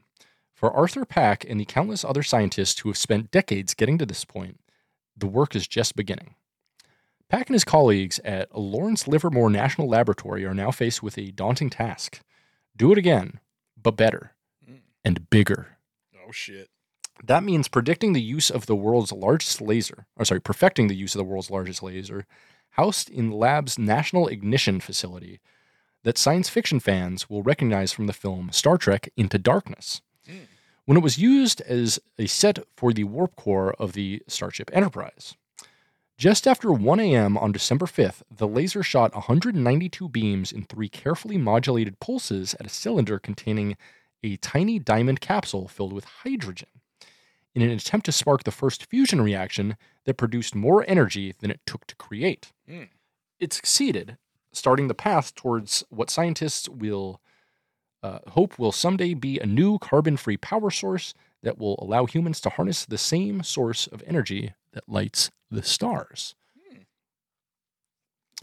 For 0.55 0.71
Arthur 0.71 1.05
Pak 1.05 1.45
and 1.47 1.59
the 1.59 1.65
countless 1.65 2.05
other 2.05 2.23
scientists 2.23 2.79
who 2.79 2.89
have 2.89 2.97
spent 2.97 3.29
decades 3.29 3.73
getting 3.73 3.97
to 3.97 4.05
this 4.05 4.23
point, 4.25 4.59
the 5.15 5.27
work 5.27 5.55
is 5.55 5.67
just 5.67 5.95
beginning. 5.95 6.35
Pak 7.29 7.49
and 7.49 7.55
his 7.55 7.63
colleagues 7.65 8.19
at 8.23 8.57
Lawrence 8.57 9.07
Livermore 9.07 9.49
National 9.49 9.89
Laboratory 9.89 10.45
are 10.45 10.53
now 10.53 10.71
faced 10.71 11.03
with 11.03 11.17
a 11.17 11.31
daunting 11.31 11.69
task 11.69 12.21
do 12.77 12.91
it 12.91 12.97
again, 12.97 13.39
but 13.81 13.95
better 13.95 14.33
Mm. 14.69 14.79
and 15.05 15.29
bigger. 15.29 15.77
Oh 16.27 16.31
shit. 16.31 16.69
That 17.23 17.43
means 17.43 17.69
predicting 17.69 18.11
the 18.11 18.21
use 18.21 18.49
of 18.51 18.65
the 18.65 18.75
world's 18.75 19.13
largest 19.13 19.61
laser, 19.61 20.07
or 20.17 20.25
sorry, 20.25 20.41
perfecting 20.41 20.87
the 20.87 20.95
use 20.95 21.15
of 21.15 21.19
the 21.19 21.23
world's 21.23 21.49
largest 21.49 21.81
laser, 21.81 22.25
housed 22.71 23.09
in 23.09 23.29
the 23.29 23.35
lab's 23.37 23.77
National 23.79 24.27
Ignition 24.27 24.79
Facility. 24.81 25.39
that 26.03 26.17
science 26.19 26.49
fiction 26.49 26.79
fans 26.79 27.29
will 27.29 27.41
recognize 27.41 27.91
from 27.93 28.05
the 28.07 28.13
film 28.13 28.51
Star 28.51 28.77
Trek 28.77 29.09
Into 29.17 29.39
Darkness. 29.39 30.01
Mm. 30.29 30.47
When 30.85 30.97
it 30.97 31.03
was 31.03 31.17
used 31.17 31.61
as 31.61 31.99
a 32.19 32.27
set 32.27 32.59
for 32.75 32.93
the 32.93 33.05
warp 33.05 33.35
core 33.35 33.73
of 33.79 33.93
the 33.93 34.21
Starship 34.27 34.69
Enterprise. 34.73 35.35
Just 36.17 36.47
after 36.47 36.71
1 36.71 36.99
a.m. 37.01 37.37
on 37.37 37.51
December 37.51 37.85
5th, 37.85 38.21
the 38.31 38.47
laser 38.47 38.81
shot 38.81 39.13
192 39.13 40.07
beams 40.07 40.51
in 40.51 40.63
three 40.63 40.87
carefully 40.87 41.37
modulated 41.37 41.99
pulses 41.99 42.53
at 42.59 42.65
a 42.65 42.69
cylinder 42.69 43.19
containing 43.19 43.75
a 44.23 44.37
tiny 44.37 44.79
diamond 44.79 45.19
capsule 45.19 45.67
filled 45.67 45.91
with 45.91 46.05
hydrogen 46.23 46.69
in 47.53 47.61
an 47.61 47.69
attempt 47.69 48.05
to 48.05 48.11
spark 48.11 48.43
the 48.43 48.51
first 48.51 48.85
fusion 48.85 49.21
reaction 49.21 49.77
that 50.03 50.17
produced 50.17 50.53
more 50.53 50.85
energy 50.87 51.33
than 51.39 51.49
it 51.49 51.61
took 51.65 51.87
to 51.87 51.95
create. 51.95 52.51
Mm. 52.69 52.89
It 53.39 53.53
succeeded, 53.53 54.17
starting 54.51 54.87
the 54.87 54.93
path 54.93 55.33
towards 55.35 55.83
what 55.89 56.09
scientists 56.09 56.69
will 56.69 57.21
uh, 58.05 58.19
hope 58.29 58.59
will 58.59 58.71
someday 58.71 59.13
be 59.13 59.39
a 59.39 59.45
new 59.45 59.77
carbon 59.79 60.17
free 60.17 60.37
power 60.37 60.69
source 60.71 61.13
that 61.43 61.57
will 61.57 61.75
allow 61.81 62.05
humans 62.05 62.39
to 62.41 62.49
harness 62.49 62.85
the 62.85 62.97
same 62.97 63.43
source 63.43 63.87
of 63.87 64.03
energy 64.07 64.53
that 64.73 64.87
lights 64.87 65.31
the 65.51 65.63
stars. 65.63 66.35
Hmm. 66.69 66.79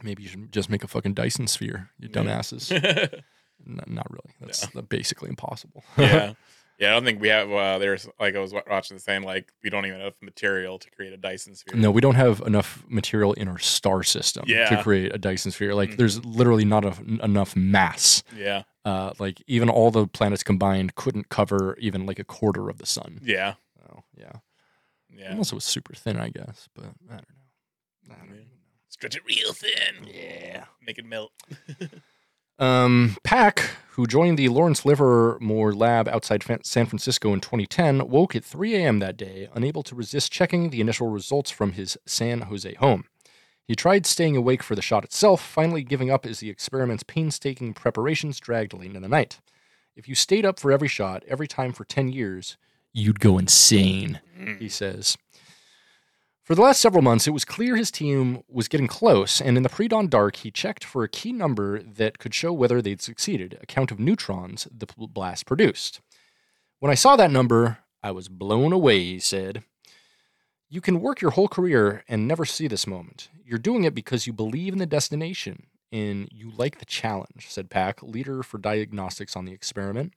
Maybe 0.03 0.23
you 0.23 0.29
should 0.29 0.53
just 0.53 0.71
make 0.71 0.85
a 0.85 0.89
fucking 0.89 1.15
Dyson 1.15 1.47
sphere, 1.47 1.91
you 1.99 2.09
Yeah. 2.13 2.23
dumbasses. 2.23 2.71
N- 3.67 3.81
not 3.87 4.11
really. 4.11 4.35
That's 4.41 4.67
basically 4.89 5.29
impossible. 5.31 5.85
yeah. 5.99 6.35
Yeah, 6.79 6.91
I 6.91 6.95
don't 6.95 7.05
think 7.05 7.21
we 7.21 7.29
have. 7.29 7.53
Uh, 7.53 7.79
there's 7.79 8.09
like 8.19 8.35
I 8.35 8.41
was 8.41 8.53
watching 8.53 8.97
the 8.97 9.03
same. 9.03 9.23
like 9.23 9.53
we 9.63 9.71
don't 9.71 9.87
even 9.87 9.99
have 10.01 10.07
enough 10.07 10.21
material 10.23 10.79
to 10.81 10.91
create 10.91 11.13
a 11.13 11.17
Dyson 11.17 11.55
sphere. 11.55 11.79
No, 11.79 11.93
we 11.93 12.01
don't 12.01 12.17
have 12.17 12.41
enough 12.45 12.83
material 12.89 13.35
in 13.35 13.47
our 13.47 13.59
star 13.59 14.03
system 14.03 14.47
to 14.47 14.81
create 14.83 15.15
a 15.15 15.19
Dyson 15.19 15.53
sphere. 15.53 15.75
Like, 15.77 15.91
Mhm. 15.91 15.97
there's 15.99 16.25
literally 16.25 16.65
not 16.65 16.85
a, 16.85 16.95
enough 17.23 17.55
mass. 17.55 18.25
Yeah, 18.37 18.63
Uh, 18.85 19.13
like, 19.19 19.43
even 19.47 19.69
all 19.71 19.91
the 19.91 20.07
planets 20.07 20.43
combined 20.43 20.95
couldn't 20.97 21.29
cover 21.29 21.77
even 21.79 22.05
like 22.07 22.19
a 22.19 22.25
quarter 22.25 22.69
of 22.69 22.79
the 22.79 22.87
sun. 22.87 23.21
yeah, 23.23 23.55
Oh, 23.91 24.03
yeah. 24.17 24.33
yeah. 25.09 25.31
Unless 25.33 25.53
it 25.53 25.55
was 25.55 25.65
super 25.65 25.95
thin, 25.95 26.19
I 26.19 26.31
guess. 26.31 26.69
But 26.75 26.87
I 27.09 27.15
don't 27.15 27.27
know. 28.09 28.15
I 28.15 28.19
don't 28.19 28.31
know. 28.31 28.37
Stretch 28.89 29.17
it 29.17 29.23
real 29.27 29.53
thin. 29.53 30.07
Yeah. 30.13 30.65
Make 30.85 30.99
it 30.99 31.05
melt. 31.05 31.33
Um, 32.59 33.17
Pak, 33.25 33.61
who 33.93 34.07
joined 34.07 34.39
the 34.39 34.49
Lawrence 34.49 34.85
Livermore 34.85 35.73
lab 35.73 36.07
outside 36.07 36.45
San 36.65 36.87
Francisco 36.87 37.33
in 37.33 37.41
2010, 37.41 38.07
woke 38.09 38.37
at 38.37 38.45
3 38.45 38.77
a.m. 38.77 38.99
that 39.01 39.17
day, 39.17 39.49
unable 39.55 39.83
to 39.83 39.97
resist 39.97 40.31
checking 40.31 40.71
the 40.71 40.81
initial 40.81 41.09
results 41.09 41.51
from 41.51 41.73
his 41.73 41.99
San 42.07 42.43
Jose 42.43 42.73
home. 42.75 43.05
He 43.73 43.77
tried 43.77 44.05
staying 44.05 44.37
awake 44.37 44.63
for 44.63 44.75
the 44.75 44.83
shot 44.83 45.03
itself, 45.03 45.41
finally 45.41 45.83
giving 45.83 46.11
up 46.11 46.27
as 46.27 46.41
the 46.41 46.51
experiment's 46.51 47.05
painstaking 47.05 47.73
preparations 47.73 48.39
dragged 48.39 48.75
late 48.75 48.89
into 48.89 49.01
the 49.01 49.09
night. 49.09 49.41
If 49.97 50.07
you 50.07 50.15
stayed 50.15 50.45
up 50.45 50.61
for 50.61 50.71
every 50.71 50.89
shot, 50.89 51.25
every 51.27 51.49
time 51.49 51.73
for 51.73 51.87
10 51.87 52.11
years, 52.11 52.59
you'd 52.93 53.19
go 53.19 53.39
insane 53.39 54.21
he 54.59 54.69
says. 54.69 55.17
For 56.43 56.55
the 56.55 56.61
last 56.61 56.83
several 56.83 57.03
months, 57.03 57.27
it 57.27 57.31
was 57.31 57.47
clear 57.47 57.77
his 57.77 57.91
team 57.91 58.43
was 58.47 58.69
getting 58.69 58.89
close, 58.89 59.41
and 59.41 59.57
in 59.57 59.63
the 59.63 59.71
pre 59.71 59.89
dawn 59.89 60.07
dark, 60.07 60.37
he 60.37 60.51
checked 60.51 60.85
for 60.85 61.03
a 61.03 61.09
key 61.09 61.33
number 61.33 61.83
that 61.83 62.19
could 62.19 62.35
show 62.35 62.53
whether 62.53 62.83
they'd 62.83 63.01
succeeded 63.01 63.59
a 63.63 63.65
count 63.65 63.91
of 63.91 63.99
neutrons 63.99 64.69
the 64.71 64.87
blast 64.99 65.47
produced. 65.47 66.03
When 66.79 66.93
I 66.93 66.95
saw 66.95 67.17
that 67.17 67.31
number, 67.31 67.79
I 68.03 68.11
was 68.11 68.29
blown 68.29 68.75
away, 68.75 68.99
he 68.99 69.19
said. 69.19 69.65
You 70.73 70.81
can 70.81 71.03
work 71.03 71.21
your 71.21 71.33
whole 71.33 71.49
career 71.49 72.03
and 72.09 72.27
never 72.27 72.47
see 72.47 72.67
this 72.67 72.87
moment. 72.87 73.29
You're 73.45 73.59
doing 73.59 73.85
it 73.85 73.95
because 73.95 74.27
you 74.27 74.33
believe 74.33 74.73
in 74.73 74.79
the 74.79 74.87
destination 74.87 75.67
and 75.93 76.31
you 76.33 76.51
like 76.57 76.79
the 76.79 76.87
challenge, 76.87 77.49
said 77.51 77.69
Pak, 77.69 78.03
leader 78.03 78.43
for 78.43 78.57
diagnostics 78.57 79.37
on 79.37 79.45
the 79.45 79.53
experiment. 79.53 80.15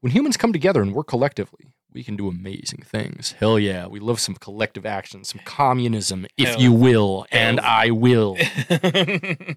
When 0.00 0.10
humans 0.10 0.36
come 0.36 0.52
together 0.52 0.82
and 0.82 0.92
work 0.92 1.06
collectively, 1.06 1.74
we 1.92 2.02
can 2.02 2.16
do 2.16 2.26
amazing 2.26 2.82
things. 2.84 3.36
Hell 3.38 3.56
yeah, 3.56 3.86
we 3.86 4.00
love 4.00 4.18
some 4.18 4.34
collective 4.34 4.84
action, 4.84 5.22
some 5.22 5.40
communism, 5.44 6.26
if 6.36 6.48
Hell- 6.48 6.60
you 6.60 6.72
will, 6.72 7.24
and 7.30 7.60
hell- 7.60 7.70
I 7.70 7.90
will. 7.90 8.36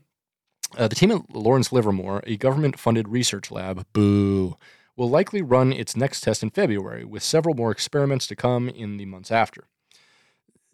Uh, 0.77 0.86
the 0.86 0.96
team 0.96 1.12
at 1.12 1.34
Lawrence 1.34 1.72
Livermore, 1.72 2.22
a 2.27 2.36
government 2.36 2.77
funded 2.77 3.08
research 3.08 3.50
lab, 3.50 3.86
boo, 3.94 4.58
will 4.98 5.10
likely 5.10 5.41
run 5.41 5.72
its 5.72 5.96
next 5.96 6.20
test 6.22 6.44
in 6.44 6.50
February, 6.50 7.06
with 7.06 7.24
several 7.24 7.56
more 7.56 7.72
experiments 7.72 8.27
to 8.27 8.36
come 8.36 8.67
in 8.67 8.98
the 8.98 9.06
months 9.06 9.32
after. 9.32 9.70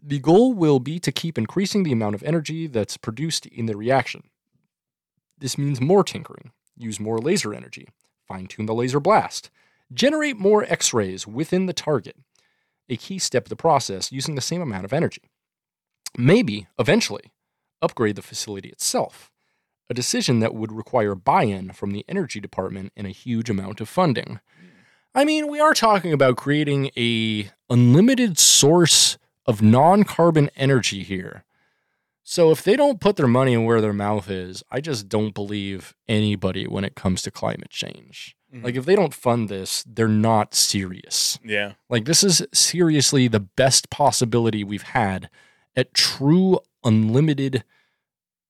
The 0.06 0.20
goal 0.20 0.54
will 0.54 0.80
be 0.80 1.00
to 1.00 1.14
keep 1.14 1.38
increasing 1.38 1.84
the 1.84 1.94
amount 1.94 2.16
of 2.16 2.24
energy 2.24 2.68
that's 2.68 2.98
produced 2.98 3.46
in 3.46 3.68
the 3.68 3.78
reaction. 3.78 4.24
This 5.38 5.58
means 5.58 5.80
more 5.80 6.04
tinkering, 6.04 6.52
use 6.76 7.00
more 7.00 7.20
laser 7.20 7.54
energy, 7.54 7.88
fine 8.28 8.48
tune 8.48 8.66
the 8.66 8.74
laser 8.74 9.00
blast, 9.00 9.50
generate 9.94 10.38
more 10.38 10.66
X 10.66 10.94
rays 10.94 11.26
within 11.26 11.68
the 11.68 11.74
target, 11.74 12.18
a 12.90 12.98
key 12.98 13.18
step 13.18 13.46
of 13.46 13.50
the 13.50 13.56
process 13.56 14.12
using 14.12 14.36
the 14.36 14.42
same 14.42 14.62
amount 14.62 14.84
of 14.84 14.92
energy. 14.92 15.22
Maybe, 16.18 16.68
eventually, 16.78 17.32
upgrade 17.82 18.18
the 18.18 18.22
facility 18.22 18.68
itself, 18.70 19.32
a 19.90 19.94
decision 19.94 20.42
that 20.42 20.54
would 20.54 20.74
require 20.74 21.16
buy 21.16 21.44
in 21.44 21.72
from 21.72 21.92
the 21.92 22.04
energy 22.10 22.42
department 22.42 22.92
and 22.98 23.08
a 23.08 23.12
huge 23.12 23.50
amount 23.50 23.80
of 23.80 23.88
funding. 23.88 24.42
I 25.16 25.24
mean, 25.24 25.48
we 25.48 25.62
are 25.62 25.74
talking 25.74 26.12
about 26.12 26.36
creating 26.36 26.92
a 26.98 27.50
unlimited 27.70 28.38
source 28.38 29.18
of 29.46 29.62
non-carbon 29.62 30.50
energy 30.56 31.04
here. 31.04 31.44
So 32.24 32.52
if 32.52 32.64
they 32.64 32.76
don't 32.78 33.02
put 33.02 33.18
their 33.18 33.28
money 33.28 33.58
where 33.58 33.82
their 33.82 33.92
mouth 33.94 34.30
is, 34.30 34.64
I 34.72 34.80
just 34.80 35.10
don't 35.10 35.34
believe 35.34 35.94
anybody 36.08 36.66
when 36.68 36.86
it 36.86 36.96
comes 36.96 37.22
to 37.24 37.32
climate 37.32 37.70
change. 37.70 38.36
Mhm. 38.54 38.64
Like 38.64 38.76
if 38.76 38.86
they 38.86 38.96
don't 38.96 39.14
fund 39.14 39.50
this, 39.50 39.84
they're 39.86 40.08
not 40.08 40.54
serious. 40.56 41.38
yeah, 41.44 41.74
Like 41.90 42.06
this 42.06 42.24
is 42.24 42.46
seriously 42.54 43.28
the 43.28 43.42
best 43.42 43.90
possibility 43.90 44.64
we've 44.64 44.84
had 44.84 45.30
at 45.76 45.94
true 45.94 46.60
unlimited 46.84 47.64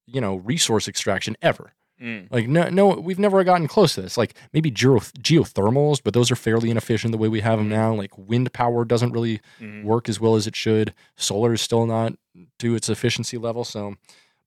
you 0.06 0.20
know, 0.20 0.36
resource 0.36 0.88
extraction 0.90 1.36
ever. 1.42 1.74
Mm. 2.04 2.28
Like 2.32 2.48
no, 2.50 2.68
no, 2.70 2.88
we've 2.90 3.18
never 3.20 3.42
gotten 3.46 3.68
close 3.68 3.96
to 3.96 4.02
this. 4.02 4.18
Like 4.18 4.36
maybe 4.52 4.70
geo, 4.70 5.00
geothermals, 5.00 6.02
but 6.04 6.14
those 6.14 6.30
are 6.32 6.36
fairly 6.36 6.70
inefficient 6.70 7.14
the 7.14 7.18
way 7.18 7.30
we 7.30 7.40
have 7.40 7.60
them 7.60 7.70
now. 7.70 7.94
Like 7.94 8.18
wind 8.18 8.52
power 8.52 8.84
doesn't 8.84 9.12
really 9.14 9.40
Mhm. 9.62 9.84
work 9.86 10.10
as 10.10 10.20
well 10.20 10.36
as 10.36 10.46
it 10.46 10.56
should. 10.56 10.94
Solar 11.16 11.54
is 11.54 11.62
still 11.62 11.86
not 11.86 12.14
to 12.60 12.76
its 12.76 12.90
efficiency 12.90 13.38
level. 13.38 13.64
So, 13.64 13.96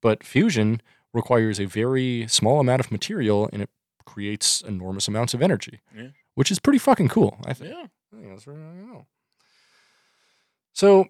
but 0.03 0.23
fusion 0.23 0.83
requires 1.15 1.59
a 1.59 1.65
very 1.65 2.27
small 2.29 2.61
amount 2.61 2.81
of 2.81 2.93
material 2.93 3.49
and 3.53 3.63
it 3.63 3.71
creates 4.05 4.61
enormous 4.61 5.09
amounts 5.09 5.33
of 5.33 5.41
energy, 5.41 5.81
Yeah. 5.97 6.09
which 6.35 6.51
is 6.51 6.59
pretty 6.59 6.79
fucking 6.79 7.09
cool. 7.09 7.39
I 7.47 7.55
think. 7.55 7.71
yeah. 7.73 7.87
I 8.13 8.17
think 8.17 8.29
that's 8.29 8.47
really, 8.47 8.61
I 8.61 8.65
don't 8.67 8.93
know. 8.93 9.07
So, 10.75 11.07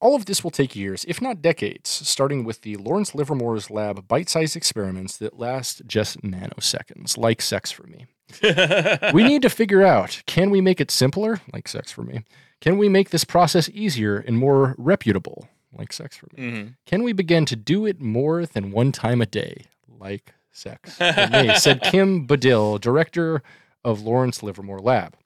all 0.00 0.14
of 0.14 0.26
this 0.26 0.42
will 0.42 0.50
take 0.50 0.74
years, 0.76 1.04
if 1.08 1.20
not 1.20 1.42
decades, 1.42 1.88
starting 1.88 2.44
with 2.44 2.62
the 2.62 2.76
Lawrence 2.76 3.14
Livermore's 3.14 3.70
lab 3.70 4.06
bite 4.08 4.28
sized 4.28 4.56
experiments 4.56 5.16
that 5.18 5.38
last 5.38 5.82
just 5.86 6.20
nanoseconds, 6.22 7.16
like 7.18 7.42
sex 7.42 7.70
for 7.70 7.84
me. 7.86 8.06
we 9.12 9.24
need 9.24 9.42
to 9.42 9.50
figure 9.50 9.82
out 9.82 10.22
can 10.26 10.50
we 10.50 10.60
make 10.60 10.80
it 10.80 10.90
simpler, 10.90 11.40
like 11.52 11.66
sex 11.68 11.90
for 11.90 12.02
me? 12.02 12.22
Can 12.60 12.78
we 12.78 12.88
make 12.88 13.10
this 13.10 13.24
process 13.24 13.68
easier 13.70 14.18
and 14.18 14.38
more 14.38 14.74
reputable, 14.78 15.48
like 15.76 15.92
sex 15.92 16.16
for 16.16 16.28
me? 16.36 16.42
Mhm. 16.50 16.74
Can 16.86 17.02
we 17.02 17.12
begin 17.12 17.44
to 17.46 17.56
do 17.56 17.86
it 17.86 18.00
more 18.00 18.46
than 18.46 18.70
one 18.70 18.92
time 18.92 19.20
a 19.20 19.26
day, 19.26 19.64
like 19.88 20.34
sex 20.52 20.96
for 20.96 21.28
me? 21.32 21.54
said 21.56 21.82
Kim 21.82 22.26
Budil, 22.26 22.80
director 22.80 23.42
of 23.84 24.02
Lawrence 24.02 24.42
Livermore 24.42 24.78
Lab. 24.80 25.16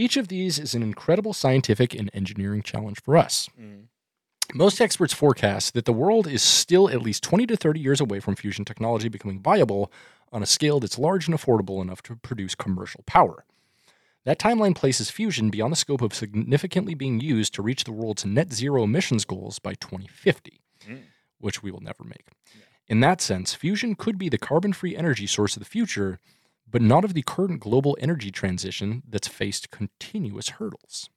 Each 0.00 0.16
of 0.16 0.28
these 0.28 0.58
is 0.58 0.74
an 0.74 0.82
incredible 0.82 1.34
scientific 1.34 1.94
and 1.94 2.08
engineering 2.14 2.62
challenge 2.62 3.02
for 3.02 3.18
us. 3.18 3.50
Mm. 3.60 3.88
Most 4.54 4.80
experts 4.80 5.12
forecast 5.12 5.74
that 5.74 5.84
the 5.84 5.92
world 5.92 6.26
is 6.26 6.42
still 6.42 6.88
at 6.88 7.02
least 7.02 7.22
20 7.22 7.46
to 7.48 7.54
30 7.54 7.80
years 7.80 8.00
away 8.00 8.18
from 8.18 8.34
fusion 8.34 8.64
technology 8.64 9.10
becoming 9.10 9.42
viable 9.42 9.92
on 10.32 10.42
a 10.42 10.46
scale 10.46 10.80
that's 10.80 10.98
large 10.98 11.28
and 11.28 11.36
affordable 11.36 11.82
enough 11.82 12.02
to 12.04 12.16
produce 12.16 12.54
commercial 12.54 13.02
power. 13.06 13.44
That 14.24 14.38
timeline 14.38 14.74
places 14.74 15.10
fusion 15.10 15.50
beyond 15.50 15.70
the 15.70 15.76
scope 15.76 16.00
of 16.00 16.14
significantly 16.14 16.94
being 16.94 17.20
used 17.20 17.52
to 17.54 17.62
reach 17.62 17.84
the 17.84 17.92
world's 17.92 18.24
net 18.24 18.54
zero 18.54 18.84
emissions 18.84 19.26
goals 19.26 19.58
by 19.58 19.74
2050, 19.74 20.62
Mm. 20.88 21.02
which 21.40 21.62
we 21.62 21.70
will 21.70 21.80
never 21.82 22.04
make. 22.04 22.28
In 22.88 23.00
that 23.00 23.20
sense, 23.20 23.52
fusion 23.52 23.94
could 23.94 24.16
be 24.16 24.30
the 24.30 24.38
carbon 24.38 24.72
free 24.72 24.96
energy 24.96 25.26
source 25.26 25.56
of 25.56 25.60
the 25.60 25.68
future, 25.68 26.20
but 26.70 26.82
not 26.82 27.04
of 27.04 27.14
the 27.14 27.22
current 27.22 27.60
global 27.60 27.96
energy 28.00 28.30
transition 28.30 29.02
that's 29.08 29.28
faced 29.28 29.70
continuous 29.70 30.50
hurdles. 30.50 31.08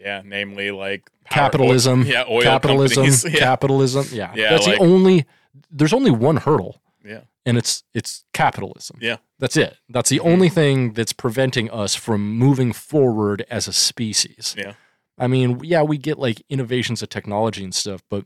Yeah, 0.00 0.22
namely 0.24 0.70
like 0.70 1.10
power- 1.24 1.44
Capitalism, 1.50 2.02
yeah, 2.06 2.24
oil 2.28 2.42
capitalism. 2.42 3.06
Yeah, 3.32 3.38
capitalism. 3.38 4.06
Yeah, 4.12 4.32
Yeah, 4.34 4.50
that's 4.50 4.66
like- 4.66 4.78
the 4.78 4.84
only. 4.84 5.26
There's 5.70 5.92
only 5.92 6.12
one 6.12 6.36
hurdle, 6.36 6.80
yeah, 7.04 7.22
and 7.44 7.58
it's 7.58 7.82
it's 7.92 8.24
capitalism. 8.32 8.98
Yeah. 9.00 9.16
that's 9.40 9.56
it. 9.56 9.76
That's 9.88 10.08
the 10.08 10.20
only 10.20 10.48
thing 10.48 10.92
that's 10.92 11.12
preventing 11.12 11.68
us 11.70 11.94
from 11.96 12.36
moving 12.38 12.72
forward 12.72 13.44
as 13.50 13.66
a 13.66 13.72
species. 13.72 14.54
Yeah. 14.56 14.74
I 15.18 15.26
mean, 15.26 15.60
yeah, 15.64 15.82
we 15.82 15.98
get 15.98 16.16
like 16.18 16.42
innovations 16.48 17.02
of 17.02 17.08
technology 17.08 17.64
and 17.64 17.74
stuff, 17.74 18.02
but 18.08 18.24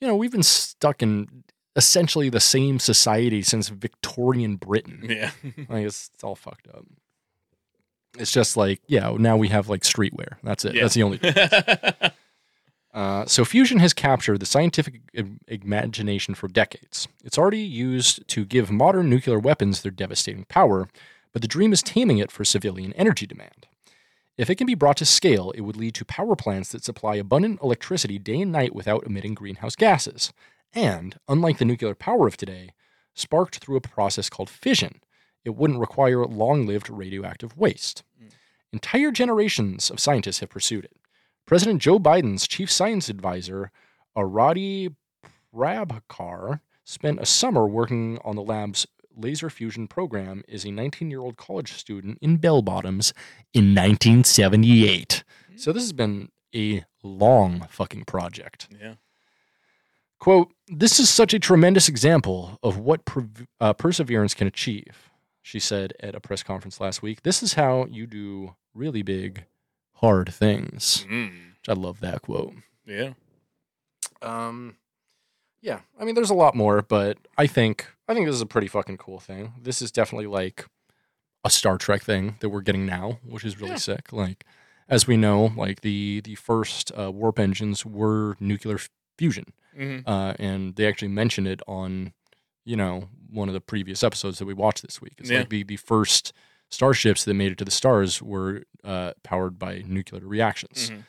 you 0.00 0.08
know, 0.08 0.16
we've 0.16 0.32
been 0.32 0.42
stuck 0.42 1.02
in 1.02 1.44
essentially 1.76 2.28
the 2.28 2.40
same 2.40 2.78
society 2.78 3.42
since 3.42 3.68
Victorian 3.68 4.56
Britain. 4.56 5.00
Yeah. 5.08 5.30
Like 5.68 5.86
it's, 5.86 6.10
it's 6.14 6.24
all 6.24 6.34
fucked 6.34 6.68
up. 6.68 6.84
It's 8.18 8.32
just 8.32 8.56
like, 8.56 8.80
yeah, 8.86 9.14
now 9.18 9.36
we 9.36 9.48
have 9.48 9.68
like 9.68 9.82
streetwear. 9.82 10.36
That's 10.42 10.64
it. 10.64 10.74
Yeah. 10.74 10.82
That's 10.82 10.94
the 10.94 11.02
only. 11.02 11.20
Uh, 12.94 13.24
so 13.24 13.42
fusion 13.44 13.78
has 13.78 13.94
captured 13.94 14.38
the 14.38 14.46
scientific 14.46 15.00
im- 15.14 15.40
imagination 15.48 16.34
for 16.34 16.46
decades. 16.46 17.08
It's 17.24 17.38
already 17.38 17.60
used 17.62 18.26
to 18.28 18.44
give 18.44 18.70
modern 18.70 19.08
nuclear 19.08 19.38
weapons 19.38 19.80
their 19.80 19.90
devastating 19.90 20.44
power, 20.44 20.88
but 21.32 21.40
the 21.40 21.48
dream 21.48 21.72
is 21.72 21.82
taming 21.82 22.18
it 22.18 22.30
for 22.30 22.44
civilian 22.44 22.92
energy 22.92 23.26
demand. 23.26 23.66
If 24.36 24.50
it 24.50 24.56
can 24.56 24.66
be 24.66 24.74
brought 24.74 24.98
to 24.98 25.06
scale, 25.06 25.52
it 25.52 25.62
would 25.62 25.76
lead 25.76 25.94
to 25.94 26.04
power 26.04 26.36
plants 26.36 26.70
that 26.72 26.84
supply 26.84 27.16
abundant 27.16 27.62
electricity 27.62 28.18
day 28.18 28.42
and 28.42 28.52
night 28.52 28.74
without 28.74 29.06
emitting 29.06 29.34
greenhouse 29.34 29.76
gases. 29.76 30.32
And, 30.74 31.18
unlike 31.28 31.58
the 31.58 31.64
nuclear 31.64 31.94
power 31.94 32.26
of 32.26 32.36
today, 32.36 32.70
sparked 33.14 33.58
through 33.58 33.76
a 33.76 33.80
process 33.80 34.30
called 34.30 34.48
fission, 34.48 35.00
it 35.44 35.56
wouldn't 35.56 35.80
require 35.80 36.24
long 36.24 36.66
lived 36.66 36.88
radioactive 36.88 37.56
waste. 37.56 38.02
Mm. 38.22 38.30
Entire 38.72 39.10
generations 39.10 39.90
of 39.90 40.00
scientists 40.00 40.40
have 40.40 40.50
pursued 40.50 40.84
it. 40.84 40.96
President 41.46 41.82
Joe 41.82 41.98
Biden's 41.98 42.46
chief 42.46 42.70
science 42.70 43.08
advisor, 43.08 43.70
Arati 44.16 44.94
Prabhakar, 45.54 46.60
spent 46.84 47.20
a 47.20 47.26
summer 47.26 47.66
working 47.66 48.18
on 48.24 48.36
the 48.36 48.42
lab's 48.42 48.86
laser 49.14 49.50
fusion 49.50 49.86
program 49.86 50.42
as 50.50 50.64
a 50.64 50.70
19 50.70 51.10
year 51.10 51.20
old 51.20 51.36
college 51.36 51.72
student 51.72 52.18
in 52.22 52.36
Bell 52.36 52.62
Bottoms 52.62 53.12
in 53.52 53.74
1978. 53.74 55.24
Mm. 55.52 55.60
So 55.60 55.72
this 55.72 55.82
has 55.82 55.92
been 55.92 56.30
a 56.54 56.84
long 57.02 57.66
fucking 57.68 58.04
project. 58.04 58.68
yeah. 58.80 58.94
Quote, 60.22 60.52
this 60.68 61.00
is 61.00 61.10
such 61.10 61.34
a 61.34 61.40
tremendous 61.40 61.88
example 61.88 62.56
of 62.62 62.78
what 62.78 63.00
uh, 63.60 63.72
perseverance 63.72 64.34
can 64.34 64.46
achieve, 64.46 65.10
she 65.42 65.58
said 65.58 65.94
at 65.98 66.14
a 66.14 66.20
press 66.20 66.44
conference 66.44 66.80
last 66.80 67.02
week. 67.02 67.24
This 67.24 67.42
is 67.42 67.54
how 67.54 67.86
you 67.90 68.06
do 68.06 68.54
really 68.72 69.02
big, 69.02 69.46
hard 69.94 70.32
things. 70.32 71.04
Mm. 71.10 71.30
Which 71.30 71.68
I 71.68 71.72
love 71.72 71.98
that 72.02 72.22
quote. 72.22 72.54
Yeah. 72.86 73.14
Um, 74.22 74.76
yeah, 75.60 75.80
I 75.98 76.04
mean, 76.04 76.14
there's 76.14 76.30
a 76.30 76.34
lot 76.34 76.54
more, 76.54 76.82
but 76.82 77.18
I 77.36 77.48
think 77.48 77.88
I 78.06 78.14
think 78.14 78.26
this 78.26 78.36
is 78.36 78.40
a 78.40 78.46
pretty 78.46 78.68
fucking 78.68 78.98
cool 78.98 79.18
thing. 79.18 79.54
This 79.60 79.82
is 79.82 79.90
definitely 79.90 80.28
like 80.28 80.66
a 81.42 81.50
Star 81.50 81.78
Trek 81.78 82.02
thing 82.04 82.36
that 82.38 82.50
we're 82.50 82.60
getting 82.60 82.86
now, 82.86 83.18
which 83.28 83.44
is 83.44 83.58
really 83.58 83.72
Yeah. 83.72 83.76
sick. 83.78 84.12
Like, 84.12 84.44
as 84.88 85.08
we 85.08 85.16
know, 85.16 85.52
like 85.56 85.80
the 85.80 86.20
the 86.22 86.36
first 86.36 86.92
uh, 86.96 87.10
warp 87.10 87.40
engines 87.40 87.84
were 87.84 88.36
nuclear 88.38 88.78
fusion, 89.18 89.46
hmm 89.76 89.98
uh, 90.06 90.34
and 90.38 90.76
they 90.76 90.86
actually 90.86 91.08
mentioned 91.08 91.46
it 91.48 91.60
on, 91.66 92.12
you 92.64 92.76
know, 92.76 93.08
one 93.30 93.48
of 93.48 93.54
the 93.54 93.60
previous 93.60 94.02
episodes 94.02 94.38
that 94.38 94.44
we 94.46 94.54
watched 94.54 94.82
this 94.82 95.00
week. 95.00 95.14
It's 95.18 95.30
Yeah. 95.30 95.38
like 95.40 95.48
the 95.50 95.62
the 95.64 95.76
first 95.76 96.32
starships 96.68 97.24
that 97.24 97.34
made 97.34 97.52
it 97.52 97.58
to 97.58 97.64
the 97.64 97.70
stars 97.70 98.22
were 98.22 98.64
uh, 98.84 99.12
powered 99.22 99.58
by 99.58 99.82
nuclear 99.86 100.26
reactions. 100.26 100.90
Mhm. 100.90 101.04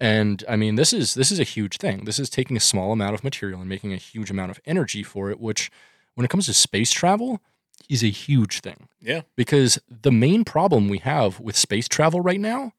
And 0.00 0.44
I 0.48 0.56
mean, 0.56 0.74
this 0.76 0.92
is 0.92 1.14
this 1.14 1.30
is 1.30 1.38
a 1.38 1.44
huge 1.44 1.76
thing. 1.78 2.04
This 2.04 2.18
is 2.18 2.28
taking 2.30 2.56
a 2.56 2.60
small 2.60 2.92
amount 2.92 3.14
of 3.14 3.22
material 3.22 3.60
and 3.60 3.68
making 3.68 3.92
a 3.92 3.96
huge 3.96 4.30
amount 4.30 4.50
of 4.50 4.58
energy 4.64 5.02
for 5.02 5.30
it, 5.30 5.38
which, 5.38 5.70
when 6.14 6.24
it 6.24 6.28
comes 6.30 6.46
to 6.46 6.54
space 6.54 6.90
travel, 6.90 7.40
is 7.88 8.02
a 8.02 8.08
huge 8.10 8.60
thing. 8.60 8.88
Yeah. 9.00 9.22
Because 9.36 9.78
the 9.88 10.10
main 10.12 10.44
problem 10.44 10.88
we 10.88 10.98
have 10.98 11.38
with 11.40 11.56
space 11.56 11.88
travel 11.88 12.20
right 12.20 12.40
now 12.40 12.72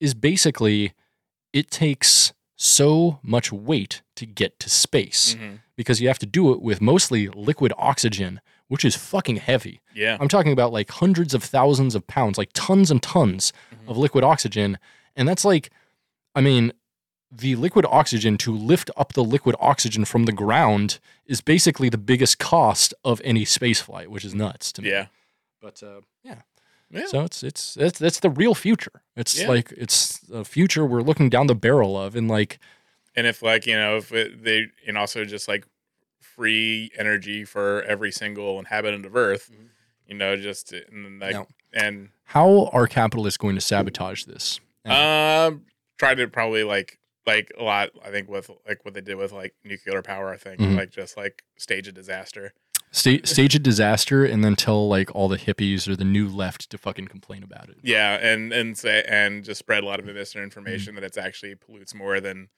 is 0.00 0.14
basically 0.14 0.92
it 1.52 1.70
takes 1.70 2.32
so 2.60 3.20
much 3.22 3.52
weight 3.52 4.02
to 4.16 4.26
get 4.26 4.58
to 4.58 4.68
space 4.68 5.36
Mhm. 5.36 5.60
because 5.76 6.00
you 6.00 6.08
have 6.08 6.18
to 6.18 6.26
do 6.26 6.52
it 6.52 6.60
with 6.60 6.80
mostly 6.80 7.28
liquid 7.28 7.72
oxygen, 7.78 8.40
which 8.66 8.84
is 8.84 8.96
fucking 8.96 9.36
heavy. 9.36 9.80
Yeah. 9.94 10.16
I'm 10.20 10.26
talking 10.28 10.50
about 10.52 10.72
like 10.72 10.90
hundreds 10.90 11.34
of 11.34 11.44
thousands 11.44 11.94
of 11.94 12.06
pounds, 12.08 12.36
like 12.36 12.50
tons 12.54 12.90
and 12.90 13.00
tons 13.00 13.52
Mhm. 13.72 13.88
of 13.90 13.96
liquid 13.96 14.24
oxygen. 14.24 14.76
And 15.14 15.28
that's 15.28 15.44
like, 15.44 15.70
I 16.34 16.40
mean, 16.40 16.72
the 17.30 17.54
liquid 17.54 17.86
oxygen 17.88 18.36
to 18.38 18.52
lift 18.52 18.90
up 18.96 19.12
the 19.12 19.22
liquid 19.22 19.54
oxygen 19.60 20.04
from 20.04 20.24
the 20.24 20.32
ground 20.32 20.98
is 21.26 21.40
basically 21.40 21.88
the 21.88 21.98
biggest 21.98 22.38
cost 22.40 22.92
of 23.04 23.20
any 23.22 23.44
space 23.44 23.80
flight, 23.80 24.10
which 24.10 24.24
is 24.24 24.34
nuts 24.34 24.72
to 24.72 24.82
me. 24.82 24.90
Yeah. 24.90 25.06
But 25.60 25.80
uh, 25.82 26.00
yeah. 26.24 26.42
Yeah. 26.90 27.06
So 27.06 27.24
it's 27.24 27.42
it's 27.42 27.76
it's 27.76 27.98
that's 27.98 28.20
the 28.20 28.30
real 28.30 28.54
future. 28.54 29.02
It's 29.16 29.38
Yeah. 29.40 29.48
like 29.48 29.72
it's 29.72 30.20
a 30.32 30.44
future 30.44 30.84
we're 30.86 31.02
looking 31.02 31.28
down 31.28 31.46
the 31.46 31.54
barrel 31.54 31.98
of, 32.00 32.16
and 32.16 32.28
like 32.28 32.58
And 33.16 33.26
if 33.26 33.42
like 33.42 33.66
you 33.66 33.74
know 33.76 33.96
if 33.98 34.12
it, 34.12 34.42
they 34.44 34.66
and 34.86 34.96
also 34.96 35.24
just 35.24 35.48
like 35.48 35.66
free 36.20 36.90
energy 36.96 37.44
for 37.44 37.82
every 37.82 38.12
single 38.12 38.58
inhabitant 38.58 39.04
of 39.04 39.16
Earth, 39.16 39.50
Mhm. 39.52 39.68
you 40.06 40.14
know, 40.14 40.36
just 40.36 40.72
and 40.72 41.20
like 41.20 41.36
and 41.72 42.10
how 42.24 42.66
are 42.72 42.86
capitalists 42.86 43.36
going 43.38 43.54
to 43.54 43.60
sabotage 43.60 44.24
this? 44.24 44.60
Um 44.84 45.66
try 45.98 46.14
to 46.14 46.28
probably 46.28 46.64
like 46.64 46.98
like 47.26 47.52
a 47.58 47.62
lot 47.62 47.90
I 48.02 48.10
think 48.10 48.28
with 48.30 48.50
like 48.66 48.84
what 48.84 48.94
they 48.94 49.00
did 49.02 49.16
with 49.16 49.32
like 49.32 49.54
nuclear 49.64 50.00
power. 50.00 50.30
I 50.32 50.36
think 50.38 50.60
Mhm. 50.60 50.76
like 50.76 50.90
just 50.90 51.16
like 51.16 51.42
stage 51.58 51.86
a 51.88 51.92
disaster. 51.92 52.52
Sta- 52.90 53.20
stage 53.24 53.54
a 53.54 53.58
disaster 53.58 54.24
and 54.24 54.42
then 54.44 54.56
tell 54.56 54.88
like 54.88 55.14
all 55.14 55.28
the 55.28 55.36
hippies 55.38 55.86
or 55.88 55.94
the 55.96 56.04
new 56.04 56.28
left 56.28 56.70
to 56.70 56.78
fucking 56.78 57.06
complain 57.08 57.42
about 57.42 57.68
it. 57.68 57.76
Yeah, 57.82 58.14
and 58.14 58.52
and 58.52 58.76
say 58.78 59.04
and 59.08 59.44
just 59.44 59.58
spread 59.58 59.82
a 59.82 59.86
lot 59.86 59.98
of 60.00 60.06
misinformation 60.06 60.92
Mm-hmm. 60.94 61.00
that 61.02 61.06
it's 61.06 61.18
actually 61.18 61.54
pollutes 61.54 61.94
more 61.94 62.20
than 62.20 62.48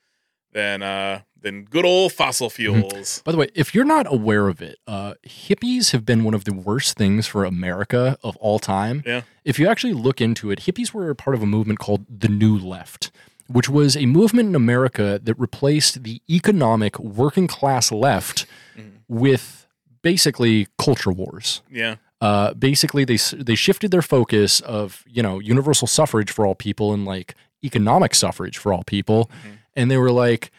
than 0.52 0.82
uh 0.82 1.20
than 1.40 1.64
good 1.64 1.84
old 1.84 2.12
fossil 2.12 2.48
Mm-hmm. 2.48 2.80
fuels. 2.90 3.22
By 3.24 3.32
the 3.32 3.38
way, 3.38 3.48
if 3.54 3.74
you're 3.74 3.84
not 3.84 4.12
aware 4.12 4.48
of 4.48 4.60
it, 4.62 4.78
uh, 4.86 5.14
hippies 5.26 5.92
have 5.92 6.04
been 6.04 6.24
one 6.24 6.34
of 6.34 6.44
the 6.44 6.52
worst 6.54 6.96
things 6.96 7.26
for 7.26 7.44
America 7.44 8.18
of 8.22 8.36
all 8.38 8.58
time. 8.58 9.02
Yeah. 9.06 9.22
If 9.44 9.58
you 9.58 9.68
actually 9.68 9.92
look 9.94 10.20
into 10.20 10.50
it, 10.50 10.60
hippies 10.60 10.92
were 10.92 11.08
a 11.10 11.14
part 11.14 11.34
of 11.36 11.42
a 11.42 11.46
movement 11.46 11.78
called 11.78 12.04
the 12.08 12.28
New 12.28 12.58
Left, 12.58 13.10
which 13.48 13.68
was 13.68 13.96
a 13.96 14.06
movement 14.06 14.48
in 14.50 14.54
America 14.54 15.20
that 15.22 15.34
replaced 15.38 16.02
the 16.04 16.20
economic 16.28 16.98
working 16.98 17.46
class 17.46 17.90
left 17.92 18.44
Mhm. 18.76 18.90
with 19.08 19.59
basically 20.02 20.66
culture 20.78 21.10
wars. 21.12 21.62
Yeah, 21.70 21.96
uh, 22.20 22.54
basically 22.54 23.04
they 23.04 23.16
they 23.36 23.54
shifted 23.54 23.90
their 23.90 24.02
focus 24.02 24.60
of 24.60 25.04
you 25.08 25.22
know 25.22 25.38
universal 25.38 25.86
suffrage 25.86 26.30
for 26.30 26.46
all 26.46 26.54
people 26.54 26.92
and 26.92 27.04
like 27.04 27.34
economic 27.64 28.14
suffrage 28.14 28.56
for 28.58 28.72
all 28.72 28.82
people, 28.84 29.30
Mhm. 29.44 29.58
and 29.76 29.90
they 29.90 29.96
were 29.98 30.10
like, 30.12 30.50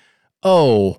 oh, 0.43 0.97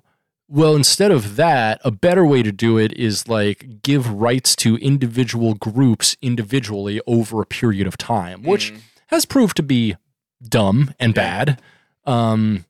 well, 0.49 0.75
instead 0.75 1.11
of 1.11 1.35
that, 1.37 1.79
a 1.83 1.91
better 1.91 2.25
way 2.25 2.43
to 2.43 2.51
do 2.51 2.77
it 2.77 2.91
is 2.93 3.27
like 3.27 3.81
give 3.81 4.09
rights 4.09 4.55
to 4.57 4.75
individual 4.77 5.53
groups 5.55 6.17
individually 6.21 6.99
over 7.07 7.41
a 7.41 7.45
period 7.45 7.87
of 7.87 7.97
time, 7.97 8.43
which 8.43 8.71
Mhm. 8.73 8.77
has 9.07 9.25
proved 9.25 9.55
to 9.57 9.63
be 9.63 9.95
dumb 10.47 10.93
and 10.99 11.15
Yeah. 11.15 11.23
bad. 11.23 11.61
Um, 12.05 12.65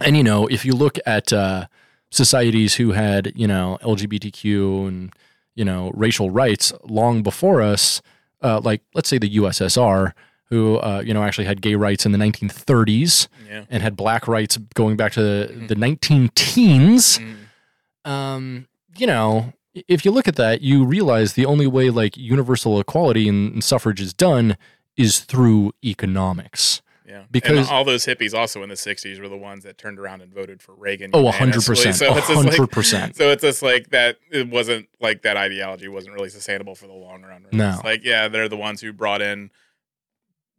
and 0.00 0.16
you 0.16 0.22
know, 0.22 0.46
if 0.46 0.64
you 0.66 0.74
look 0.74 0.98
at 1.06 1.32
uh, 1.32 1.66
societies 2.10 2.74
who 2.74 2.92
had 2.92 3.32
you 3.34 3.46
know 3.46 3.78
LGBTQ 3.82 4.88
and 4.88 5.12
you 5.54 5.64
know 5.64 5.90
racial 5.94 6.30
rights 6.30 6.72
long 6.84 7.22
before 7.22 7.60
us, 7.62 8.02
uh, 8.42 8.60
like 8.62 8.82
let's 8.94 9.08
say 9.08 9.18
the 9.18 9.36
USSR, 9.36 10.12
who 10.46 10.76
uh, 10.78 11.02
you 11.04 11.14
know 11.14 11.22
actually 11.22 11.44
had 11.46 11.60
gay 11.62 11.74
rights 11.74 12.04
in 12.06 12.12
the 12.12 12.18
1930s 12.18 13.28
yeah. 13.48 13.64
and 13.70 13.82
had 13.82 13.96
black 13.96 14.26
rights 14.28 14.56
going 14.74 14.96
back 14.96 15.12
to 15.12 15.22
the, 15.22 15.64
the 15.68 15.74
19 15.74 16.30
teens 16.34 17.18
Mhm. 17.18 18.10
um, 18.10 18.66
you 18.96 19.06
know, 19.06 19.52
if 19.88 20.04
you 20.04 20.10
look 20.10 20.26
at 20.26 20.36
that, 20.36 20.62
you 20.62 20.84
realize 20.84 21.34
the 21.34 21.46
only 21.46 21.66
way 21.66 21.90
like 21.90 22.16
universal 22.16 22.80
equality 22.80 23.28
and, 23.28 23.52
and 23.52 23.64
suffrage 23.64 24.00
is 24.00 24.12
done 24.12 24.56
is 24.96 25.20
through 25.20 25.72
economics. 25.84 26.82
Yeah, 27.10 27.24
Because- 27.30 27.58
and 27.58 27.66
all 27.68 27.84
those 27.84 28.06
hippies 28.06 28.32
also 28.38 28.62
in 28.62 28.68
the 28.68 28.76
'60s 28.76 29.18
were 29.20 29.28
the 29.28 29.36
ones 29.36 29.64
that 29.64 29.76
turned 29.78 29.98
around 29.98 30.22
and 30.22 30.32
voted 30.32 30.62
for 30.62 30.74
Reagan. 30.74 31.10
Oh, 31.12 31.24
unanimously. 31.32 31.74
100%. 31.74 31.94
So 31.94 32.16
it's 32.16 32.28
just 32.28 32.44
like, 32.46 32.54
100%. 32.56 33.16
so 33.16 33.30
it's 33.30 33.42
just 33.42 33.62
like 33.62 33.90
that. 33.90 34.16
It 34.30 34.48
wasn't 34.48 34.88
like 35.00 35.22
that 35.22 35.36
ideology 35.36 35.88
wasn't 35.88 36.14
really 36.14 36.28
sustainable 36.28 36.74
for 36.76 36.86
the 36.86 36.92
long 36.92 37.22
run. 37.22 37.42
Right? 37.44 37.52
No. 37.52 37.70
It's 37.70 37.84
like 37.84 38.04
yeah, 38.04 38.28
they're 38.28 38.48
the 38.48 38.56
ones 38.56 38.80
who 38.80 38.92
brought 38.92 39.20
in 39.22 39.50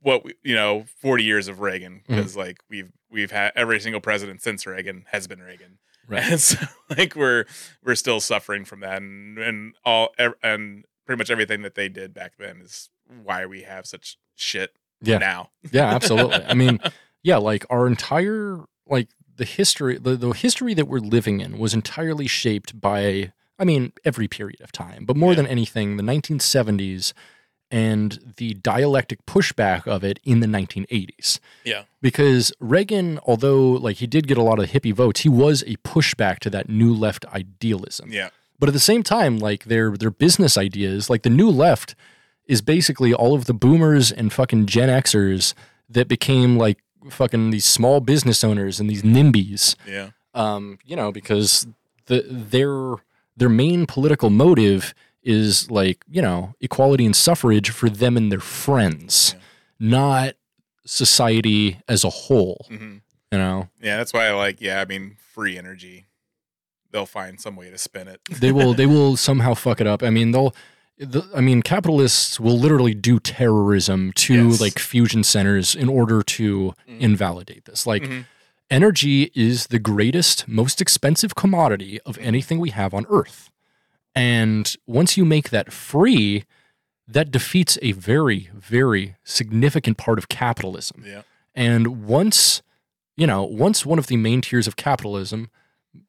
what 0.01 0.25
we, 0.25 0.33
you 0.43 0.55
know, 0.55 0.85
40 0.99 1.23
years 1.23 1.47
of 1.47 1.59
Reagan 1.61 2.01
Mm-hmm. 2.03 2.15
because 2.15 2.35
like 2.35 2.57
we've 2.69 2.91
we've 3.09 3.31
had 3.31 3.53
every 3.55 3.79
single 3.79 4.01
president 4.01 4.41
since 4.41 4.65
Reagan 4.65 5.05
has 5.11 5.27
been 5.27 5.39
Reagan. 5.41 5.77
Right. 6.07 6.23
And 6.31 6.39
so 6.41 6.57
like 6.89 7.15
we're 7.15 7.45
we're 7.83 7.95
still 7.95 8.19
suffering 8.19 8.65
from 8.65 8.81
that, 8.81 9.01
and 9.01 9.37
and 9.37 9.73
all 9.85 10.09
and 10.43 10.83
pretty 11.05 11.17
much 11.17 11.29
everything 11.31 11.61
that 11.61 11.75
they 11.75 11.87
did 11.87 12.13
back 12.13 12.33
then 12.37 12.59
is 12.61 12.89
why 13.23 13.45
we 13.45 13.61
have 13.61 13.85
such 13.85 14.17
shit 14.35 14.71
Yeah. 15.01 15.17
now. 15.17 15.49
Yeah, 15.71 15.93
absolutely. 15.93 16.43
I 16.43 16.53
mean, 16.53 16.79
yeah, 17.23 17.37
like 17.37 17.65
our 17.69 17.87
entire 17.87 18.59
like 18.87 19.09
the 19.37 19.45
history 19.45 19.97
the, 19.97 20.15
the 20.15 20.31
history 20.31 20.73
that 20.73 20.85
we're 20.87 20.99
living 20.99 21.39
in 21.39 21.57
was 21.57 21.73
entirely 21.73 22.27
shaped 22.27 22.79
by 22.79 23.31
I 23.59 23.63
mean, 23.63 23.93
every 24.03 24.27
period 24.27 24.59
of 24.61 24.71
time, 24.71 25.05
but 25.05 25.15
more 25.15 25.31
Yeah. 25.33 25.37
than 25.37 25.47
anything, 25.47 25.97
the 25.97 26.03
1970s 26.03 27.13
and 27.69 28.33
the 28.37 28.53
dialectic 28.55 29.25
pushback 29.25 29.87
of 29.87 30.03
it 30.03 30.19
in 30.23 30.41
the 30.41 30.47
1980s. 30.47 31.39
Yeah. 31.63 31.83
Because 32.01 32.51
Reagan, 32.59 33.19
although 33.25 33.69
like 33.71 33.97
he 33.97 34.07
did 34.07 34.27
get 34.27 34.37
a 34.37 34.43
lot 34.43 34.59
of 34.59 34.71
hippie 34.71 34.93
votes, 34.93 35.21
he 35.21 35.29
was 35.29 35.61
a 35.63 35.75
pushback 35.77 36.39
to 36.39 36.49
that 36.49 36.67
new 36.69 36.93
left 36.93 37.23
idealism. 37.27 38.11
Yeah. 38.11 38.29
But 38.59 38.67
at 38.69 38.73
the 38.73 38.79
same 38.79 39.03
time, 39.03 39.37
like 39.39 39.65
their 39.65 39.91
their 39.95 40.11
business 40.11 40.57
ideas, 40.57 41.09
like 41.09 41.23
the 41.23 41.29
new 41.29 41.49
left 41.49 41.95
is 42.51 42.61
basically 42.61 43.13
all 43.13 43.33
of 43.33 43.45
the 43.45 43.53
boomers 43.53 44.11
and 44.11 44.31
fucking 44.33 44.65
Gen 44.65 44.89
Xers 44.89 45.53
that 45.89 46.07
became 46.07 46.57
like 46.57 46.79
fucking 47.09 47.49
these 47.51 47.65
small 47.65 47.99
business 48.01 48.43
owners 48.43 48.79
and 48.79 48.89
these 48.89 49.03
NIMBYs. 49.03 49.75
Yeah. 49.87 50.09
Um, 50.33 50.77
you 50.85 50.95
know, 50.95 51.11
because 51.11 51.65
the 52.07 52.25
their 52.29 52.95
their 53.37 53.49
main 53.49 53.85
political 53.85 54.29
motive 54.29 54.93
is 55.23 55.69
like, 55.71 56.03
you 56.09 56.21
know, 56.21 56.53
equality 56.61 57.05
and 57.05 57.15
suffrage 57.15 57.69
for 57.69 57.89
them 57.89 58.17
and 58.17 58.31
their 58.31 58.39
friends, 58.39 59.35
Yeah. 59.35 59.41
not 59.79 60.33
society 60.85 61.79
as 61.87 62.03
a 62.03 62.09
whole. 62.09 62.65
hmm 62.69 62.97
You 63.31 63.37
know, 63.37 63.69
Yeah, 63.81 63.97
that's 63.97 64.13
why 64.13 64.27
I 64.27 64.33
like. 64.33 64.59
Yeah, 64.61 64.81
I 64.81 64.85
mean, 64.85 65.15
free 65.33 65.57
energy. 65.57 66.05
They'll 66.91 67.05
find 67.05 67.39
some 67.39 67.55
way 67.55 67.69
to 67.69 67.77
spin 67.77 68.07
it. 68.09 68.19
they 68.29 68.51
will 68.51 68.73
they 68.73 68.85
will 68.95 69.15
somehow 69.15 69.53
fuck 69.53 69.79
it 69.79 69.87
up. 69.87 70.03
I 70.03 70.09
mean, 70.09 70.31
they'll. 70.31 70.53
The, 70.97 71.27
I 71.35 71.41
mean, 71.41 71.61
capitalists 71.63 72.39
will 72.39 72.59
literally 72.59 72.93
do 72.93 73.19
terrorism 73.19 74.11
to 74.17 74.49
Yes. 74.49 74.61
like 74.61 74.77
fusion 74.79 75.23
centers 75.23 75.73
in 75.75 75.89
order 75.89 76.21
to 76.21 76.73
Mhm. 76.87 76.99
invalidate 76.99 77.65
this. 77.65 77.87
Like, 77.87 78.03
Mhm. 78.03 78.25
energy 78.69 79.31
is 79.33 79.67
the 79.67 79.79
greatest, 79.79 80.47
most 80.47 80.79
expensive 80.81 81.33
commodity 81.35 81.99
of 82.01 82.17
anything 82.19 82.59
we 82.59 82.69
have 82.69 82.93
on 82.93 83.05
Earth. 83.09 83.49
And 84.13 84.75
once 84.85 85.17
you 85.17 85.25
make 85.25 85.49
that 85.49 85.73
free, 85.73 86.43
that 87.07 87.31
defeats 87.31 87.77
a 87.81 87.93
very, 87.93 88.49
very 88.53 89.15
significant 89.23 89.97
part 89.97 90.17
of 90.19 90.29
capitalism. 90.29 91.03
Yeah. 91.05 91.23
And 91.55 92.05
once, 92.05 92.61
you 93.17 93.25
know, 93.25 93.43
once 93.43 93.85
one 93.85 93.97
of 93.99 94.07
the 94.07 94.17
main 94.17 94.41
tiers 94.41 94.67
of 94.67 94.75
capitalism, 94.75 95.49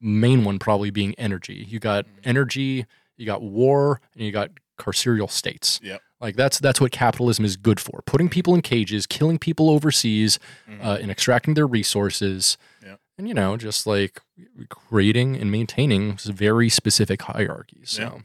main 0.01 0.45
one 0.45 0.59
probably 0.59 0.90
being 0.90 1.14
energy, 1.14 1.66
you 1.68 1.79
got 1.81 2.05
Mhm. 2.05 2.11
energy, 2.25 2.87
you 3.16 3.25
got 3.27 3.42
war, 3.42 4.01
and 4.14 4.25
you 4.25 4.31
got 4.33 4.51
carceral 4.83 5.31
states. 5.31 5.79
Yep. 5.83 6.01
Like 6.21 6.37
that's 6.37 6.59
that's 6.59 6.81
what 6.81 6.92
capitalism 6.92 7.45
is 7.45 7.57
good 7.57 7.81
for: 7.81 8.03
putting 8.07 8.29
people 8.29 8.55
in 8.55 8.62
cages, 8.62 9.07
killing 9.07 9.38
people 9.38 9.71
overseas, 9.71 10.38
Mhm. 10.68 10.85
uh, 10.85 10.99
and 11.01 11.11
extracting 11.11 11.55
their 11.55 11.66
resources. 11.66 12.57
Yep. 12.85 12.99
And 13.18 13.29
you 13.29 13.35
know, 13.35 13.57
just 13.57 13.87
like 13.87 14.21
creating 14.68 15.37
and 15.37 15.51
maintaining 15.51 16.16
very 16.16 16.68
specific 16.68 17.23
hierarchies. 17.23 17.90
So, 17.90 18.23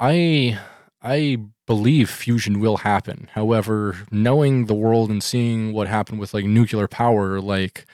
I 0.00 0.58
I 1.02 1.38
believe 1.66 2.10
fusion 2.10 2.60
will 2.60 2.78
happen. 2.78 3.28
However, 3.34 3.96
knowing 4.10 4.66
the 4.66 4.74
world 4.74 5.10
and 5.10 5.22
seeing 5.22 5.72
what 5.72 5.86
happened 5.88 6.18
with 6.18 6.34
like 6.34 6.44
nuclear 6.44 6.88
power, 6.88 7.40
like 7.40 7.86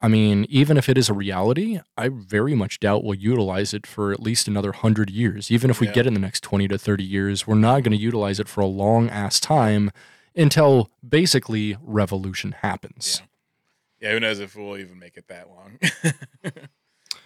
I 0.00 0.06
mean, 0.08 0.46
even 0.48 0.76
if 0.76 0.88
it 0.88 0.96
is 0.96 1.08
a 1.08 1.12
reality, 1.14 1.80
I 1.96 2.08
very 2.08 2.54
much 2.54 2.78
doubt 2.78 3.02
we'll 3.02 3.14
utilize 3.18 3.74
it 3.74 3.84
for 3.86 4.12
at 4.12 4.20
least 4.20 4.46
another 4.46 4.70
hundred 4.72 5.10
years. 5.10 5.50
Even 5.50 5.70
if 5.70 5.80
we 5.80 5.88
Yeah. 5.88 5.92
get 5.94 6.06
in 6.06 6.14
the 6.14 6.20
next 6.20 6.42
twenty 6.42 6.68
to 6.68 6.78
thirty 6.78 7.02
years, 7.04 7.46
we're 7.46 7.56
not 7.56 7.82
going 7.82 7.90
to 7.96 8.02
utilize 8.02 8.38
it 8.38 8.48
for 8.48 8.60
a 8.60 8.66
long 8.66 9.10
ass 9.10 9.40
time 9.40 9.90
until 10.36 10.88
basically 11.06 11.76
revolution 11.82 12.52
happens. 12.62 13.22
yeah, 14.00 14.08
yeah, 14.10 14.14
who 14.14 14.20
knows 14.20 14.38
if 14.38 14.54
we'll 14.54 14.78
even 14.78 14.98
make 15.00 15.16
it 15.16 15.26
that 15.26 15.48
long? 15.48 15.78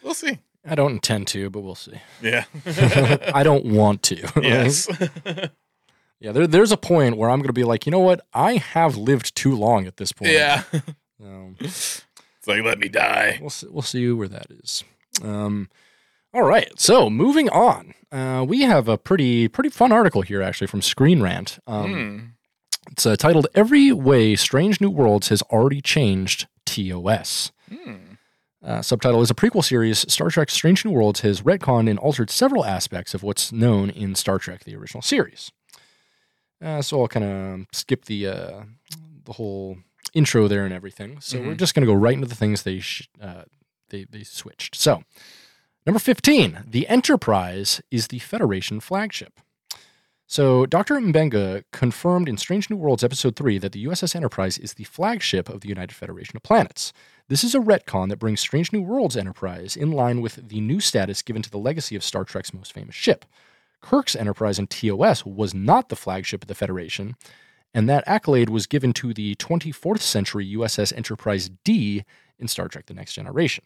we'll 0.02 0.14
see. 0.14 0.38
I 0.66 0.74
don't 0.74 0.92
intend 0.92 1.26
to, 1.28 1.50
but 1.50 1.60
we'll 1.60 1.74
see. 1.74 2.00
Yeah. 2.22 2.44
I 3.34 3.42
don't 3.42 3.66
want 3.66 4.02
to. 4.04 4.32
yes. 4.42 4.88
yeah, 6.20 6.32
there, 6.32 6.46
there's 6.46 6.72
a 6.72 6.76
point 6.76 7.16
where 7.16 7.28
I'm 7.28 7.40
going 7.40 7.48
to 7.48 7.52
be 7.52 7.64
like, 7.64 7.84
you 7.84 7.90
know 7.92 7.98
what? 7.98 8.20
I 8.32 8.56
have 8.56 8.96
lived 8.96 9.34
too 9.34 9.54
long 9.56 9.86
at 9.86 9.96
this 9.98 10.12
point. 10.12 10.32
yeah. 10.32 10.62
Um, 11.22 11.56
It's 12.42 12.48
like 12.48 12.64
let 12.64 12.80
me 12.80 12.88
die. 12.88 13.38
we'll 13.40 13.50
see, 13.50 13.66
we'll 13.70 13.82
see 13.82 14.10
where 14.10 14.26
that 14.26 14.46
is. 14.50 14.82
Um, 15.22 15.68
all 16.34 16.42
right. 16.42 16.68
So 16.76 17.08
moving 17.08 17.48
on, 17.50 17.94
uh, 18.10 18.44
we 18.48 18.62
have 18.62 18.88
a 18.88 18.98
pretty 18.98 19.46
pretty 19.46 19.70
fun 19.70 19.92
article 19.92 20.22
here 20.22 20.42
actually 20.42 20.66
from 20.66 20.82
Screen 20.82 21.22
Rant. 21.22 21.58
Um, 21.68 21.92
Hmm. 21.92 22.18
It's 22.90 23.06
uh, 23.06 23.14
titled 23.14 23.46
"Every 23.54 23.92
Way 23.92 24.34
Strange 24.34 24.80
New 24.80 24.90
Worlds 24.90 25.28
Has 25.28 25.40
Already 25.42 25.80
Changed 25.80 26.48
TOS." 26.66 27.52
Hmm. 27.72 27.94
Uh, 28.60 28.82
subtitle 28.82 29.22
is 29.22 29.30
a 29.30 29.34
prequel 29.34 29.62
series. 29.64 30.04
Star 30.12 30.30
Trek 30.30 30.50
Strange 30.50 30.84
New 30.84 30.90
Worlds 30.90 31.20
has 31.20 31.42
retconned 31.42 31.88
and 31.88 31.98
altered 32.00 32.28
several 32.30 32.64
aspects 32.64 33.14
of 33.14 33.22
what's 33.22 33.52
known 33.52 33.88
in 33.90 34.16
Star 34.16 34.38
Trek, 34.38 34.64
the 34.64 34.74
original 34.74 35.02
series. 35.02 35.52
Uh, 36.60 36.82
so 36.82 37.00
I'll 37.00 37.08
kind 37.08 37.24
of 37.24 37.66
skip 37.72 38.04
the 38.06 38.26
uh, 38.26 38.62
the 39.24 39.32
whole 39.34 39.78
intro 40.12 40.48
there 40.48 40.64
and 40.64 40.74
everything. 40.74 41.20
So 41.20 41.40
we're 41.40 41.54
Mhm. 41.54 41.58
just 41.58 41.74
going 41.74 41.86
to 41.86 41.92
go 41.92 41.98
right 41.98 42.14
into 42.14 42.26
the 42.26 42.34
things 42.34 42.62
they 42.62 42.80
sh- 42.80 43.08
uh, 43.20 43.44
they 43.90 44.04
they 44.04 44.22
switched. 44.24 44.74
So 44.74 45.02
number 45.86 45.98
fifteen, 45.98 46.64
the 46.66 46.86
Enterprise 46.88 47.80
is 47.90 48.08
the 48.08 48.18
Federation 48.18 48.80
flagship. 48.80 49.40
So, 50.26 50.64
Dr. 50.64 50.94
Mbenga 50.94 51.64
confirmed 51.72 52.26
in 52.26 52.38
Strange 52.38 52.70
New 52.70 52.76
Worlds 52.76 53.04
Episode 53.04 53.36
3 53.36 53.58
that 53.58 53.72
the 53.72 53.80
USS 53.86 54.14
Enterprise 54.16 54.56
is 54.56 54.72
the 54.74 54.84
flagship 54.84 55.50
of 55.50 55.60
the 55.60 55.68
United 55.68 55.92
Federation 55.94 56.38
of 56.38 56.42
Planets. 56.42 56.94
This 57.28 57.44
is 57.44 57.54
a 57.54 57.58
retcon 57.58 58.08
that 58.08 58.18
brings 58.18 58.40
Strange 58.40 58.72
New 58.72 58.80
Worlds 58.80 59.14
Enterprise 59.14 59.76
in 59.76 59.92
line 59.92 60.22
with 60.22 60.48
the 60.48 60.62
new 60.62 60.80
status 60.80 61.20
given 61.20 61.42
to 61.42 61.50
the 61.50 61.58
legacy 61.58 61.96
of 61.96 62.02
Star 62.02 62.24
Trek's 62.24 62.54
most 62.54 62.72
famous 62.72 62.94
ship. 62.94 63.26
Kirk's 63.82 64.16
Enterprise 64.16 64.58
in 64.58 64.68
TOS 64.68 65.26
was 65.26 65.52
not 65.52 65.90
the 65.90 65.96
flagship 65.96 66.44
of 66.44 66.48
the 66.48 66.54
Federation, 66.54 67.14
and 67.74 67.88
that 67.88 68.04
accolade 68.06 68.50
was 68.50 68.66
given 68.66 68.92
to 68.94 69.14
the 69.14 69.34
24th 69.36 70.00
century 70.00 70.46
USS 70.54 70.94
Enterprise 70.96 71.50
D 71.64 72.04
in 72.38 72.48
Star 72.48 72.68
Trek 72.68 72.86
The 72.86 72.94
Next 72.94 73.14
Generation. 73.14 73.64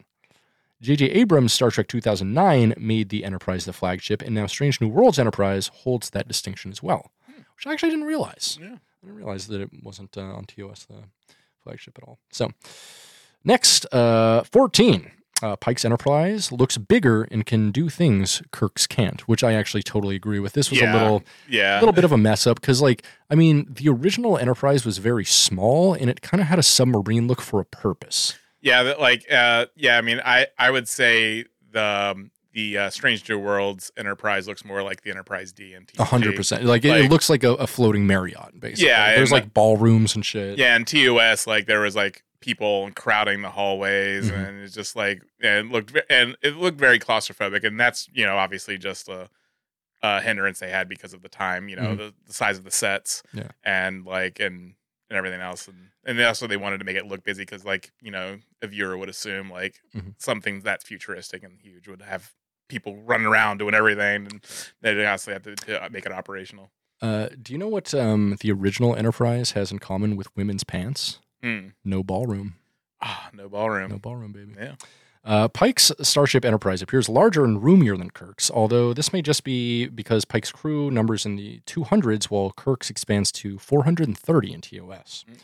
J.J. 0.82 1.06
Abrams' 1.06 1.54
Star 1.54 1.70
Trek 1.70 1.88
2009 1.88 2.74
made 2.76 3.08
the 3.08 3.24
Enterprise 3.24 3.64
the 3.64 3.72
flagship, 3.72 4.20
and 4.20 4.34
now 4.34 4.46
Strange 4.46 4.80
New 4.80 4.88
Worlds 4.88 5.18
Enterprise 5.18 5.68
holds 5.68 6.10
that 6.10 6.28
distinction 6.28 6.70
as 6.70 6.82
well, 6.82 7.12
which 7.26 7.66
I 7.66 7.72
actually 7.72 7.90
didn't 7.90 8.04
realize. 8.04 8.58
Yeah. 8.60 8.74
I 8.74 9.06
didn't 9.06 9.16
realize 9.16 9.46
that 9.46 9.60
it 9.60 9.70
wasn't 9.82 10.16
uh, 10.18 10.22
on 10.22 10.44
TOS 10.44 10.84
the 10.84 11.04
flagship 11.62 11.96
at 11.96 12.04
all. 12.06 12.18
So, 12.30 12.50
next, 13.42 13.86
uh, 13.92 14.42
14. 14.44 15.10
Uh, 15.42 15.54
Pike's 15.56 15.84
Enterprise 15.84 16.50
looks 16.50 16.78
bigger 16.78 17.24
and 17.24 17.44
can 17.44 17.70
do 17.70 17.90
things 17.90 18.42
Kirk's 18.52 18.86
can't, 18.86 19.20
which 19.28 19.44
I 19.44 19.52
actually 19.52 19.82
totally 19.82 20.16
agree 20.16 20.38
with. 20.38 20.54
This 20.54 20.70
was 20.70 20.80
Yeah. 20.80 20.92
a 20.92 20.96
little 20.96 21.22
Yeah. 21.48 21.78
a 21.78 21.80
little 21.80 21.92
bit 21.92 22.04
of 22.04 22.12
a 22.12 22.16
mess 22.16 22.46
up 22.46 22.58
because, 22.60 22.80
like, 22.80 23.02
I 23.30 23.34
mean, 23.34 23.66
the 23.70 23.88
original 23.90 24.38
Enterprise 24.38 24.86
was 24.86 24.96
very 24.98 25.26
small 25.26 25.92
and 25.92 26.08
it 26.08 26.22
kind 26.22 26.40
of 26.40 26.46
had 26.46 26.58
a 26.58 26.62
submarine 26.62 27.26
look 27.28 27.42
for 27.42 27.60
a 27.60 27.64
purpose. 27.66 28.38
Yeah, 28.62 28.82
that, 28.84 28.98
like 29.00 29.30
uh 29.30 29.66
yeah, 29.76 29.98
I 29.98 30.00
mean 30.00 30.20
I 30.24 30.46
I 30.58 30.70
would 30.70 30.88
say 30.88 31.44
the 31.70 31.82
um, 32.16 32.30
the 32.54 32.78
uh, 32.78 32.90
Strange 32.90 33.28
New 33.28 33.38
Worlds 33.38 33.92
Enterprise 33.98 34.48
looks 34.48 34.64
more 34.64 34.82
like 34.82 35.02
the 35.02 35.10
Enterprise 35.10 35.52
D 35.52 35.74
and 35.74 35.86
A 35.98 36.04
hundred 36.04 36.34
percent. 36.34 36.64
Like, 36.64 36.86
it, 36.86 36.96
it 37.04 37.10
looks 37.10 37.28
like 37.28 37.44
a, 37.44 37.52
a 37.56 37.66
floating 37.66 38.06
Marriott, 38.06 38.58
basically. 38.58 38.86
Yeah, 38.88 39.14
there's 39.14 39.30
and- 39.30 39.42
like 39.42 39.52
ballrooms 39.52 40.14
and 40.14 40.24
shit. 40.24 40.56
Yeah, 40.56 40.74
and 40.74 40.86
TOS 40.86 41.46
like 41.46 41.66
there 41.66 41.80
was 41.80 41.94
like 41.94 42.24
people 42.46 42.88
crowding 42.94 43.42
the 43.42 43.50
hallways 43.50 44.30
Mhm. 44.30 44.48
and 44.48 44.62
it's 44.62 44.72
just 44.74 44.94
like 44.94 45.20
and 45.42 45.66
it 45.68 45.72
looked 45.72 45.96
and 46.08 46.36
it 46.42 46.54
looked 46.56 46.78
very 46.78 46.98
claustrophobic 47.00 47.64
and 47.64 47.78
that's, 47.78 48.08
you 48.12 48.24
know, 48.24 48.36
obviously 48.38 48.78
just 48.78 49.08
a 49.08 49.28
a 50.02 50.20
hindrance 50.20 50.60
they 50.60 50.70
had 50.70 50.88
because 50.88 51.12
of 51.12 51.22
the 51.22 51.28
time, 51.28 51.68
you 51.68 51.74
know, 51.74 51.94
Mhm. 51.94 51.96
the, 51.98 52.14
the 52.26 52.32
size 52.32 52.56
of 52.58 52.64
the 52.64 52.70
sets 52.70 53.22
Yeah. 53.32 53.48
and 53.64 54.04
like 54.06 54.38
and 54.40 54.74
and 55.10 55.16
everything 55.16 55.40
else 55.40 55.66
and 55.68 55.90
and 56.04 56.20
also 56.20 56.46
they 56.46 56.56
wanted 56.56 56.78
to 56.78 56.84
make 56.84 56.96
it 56.96 57.06
look 57.06 57.24
busy 57.24 57.42
because 57.42 57.64
like 57.64 57.90
you 58.00 58.10
know 58.12 58.38
a 58.62 58.66
viewer 58.68 58.96
would 58.96 59.08
assume 59.08 59.50
like 59.50 59.80
Mhm. 59.94 60.14
something 60.18 60.60
that's 60.60 60.84
futuristic 60.84 61.42
and 61.42 61.60
huge 61.60 61.88
would 61.88 62.02
have 62.02 62.32
people 62.68 62.96
running 63.02 63.26
around 63.26 63.58
doing 63.58 63.74
everything 63.74 64.26
and 64.26 64.44
they 64.82 65.04
honestly 65.06 65.32
have 65.32 65.42
to, 65.42 65.54
to 65.56 65.88
make 65.90 66.06
it 66.06 66.12
operational 66.12 66.70
Uh, 67.02 67.28
do 67.42 67.52
you 67.52 67.58
know 67.58 67.68
what 67.68 67.92
um, 67.94 68.36
the 68.40 68.50
original 68.50 68.96
Enterprise 68.96 69.50
has 69.52 69.70
in 69.70 69.78
common 69.78 70.16
with 70.16 70.34
women's 70.36 70.64
pants? 70.64 71.18
Hmm. 71.42 71.68
No 71.84 72.02
ballroom. 72.02 72.54
ah 73.00 73.28
no 73.32 73.48
ballroom 73.48 73.90
No 73.90 73.98
ballroom, 73.98 74.32
baby. 74.32 74.54
yeah 74.58 74.74
Uh, 75.24 75.48
Pike's 75.48 75.90
Starship 76.02 76.44
Enterprise 76.44 76.82
appears 76.82 77.08
larger 77.08 77.44
and 77.44 77.60
roomier 77.62 77.96
than 77.96 78.10
Kirk's, 78.10 78.48
although 78.48 78.92
this 78.94 79.12
may 79.12 79.22
just 79.22 79.42
be 79.42 79.88
because 79.88 80.24
Pike's 80.24 80.52
crew 80.52 80.88
numbers 80.88 81.26
in 81.26 81.34
the 81.34 81.60
200s 81.66 82.26
while 82.26 82.52
Kirk's 82.56 82.90
expands 82.90 83.32
to 83.32 83.58
430 83.58 84.52
in 84.52 84.60
TOS. 84.60 85.24
Mm. 85.28 85.38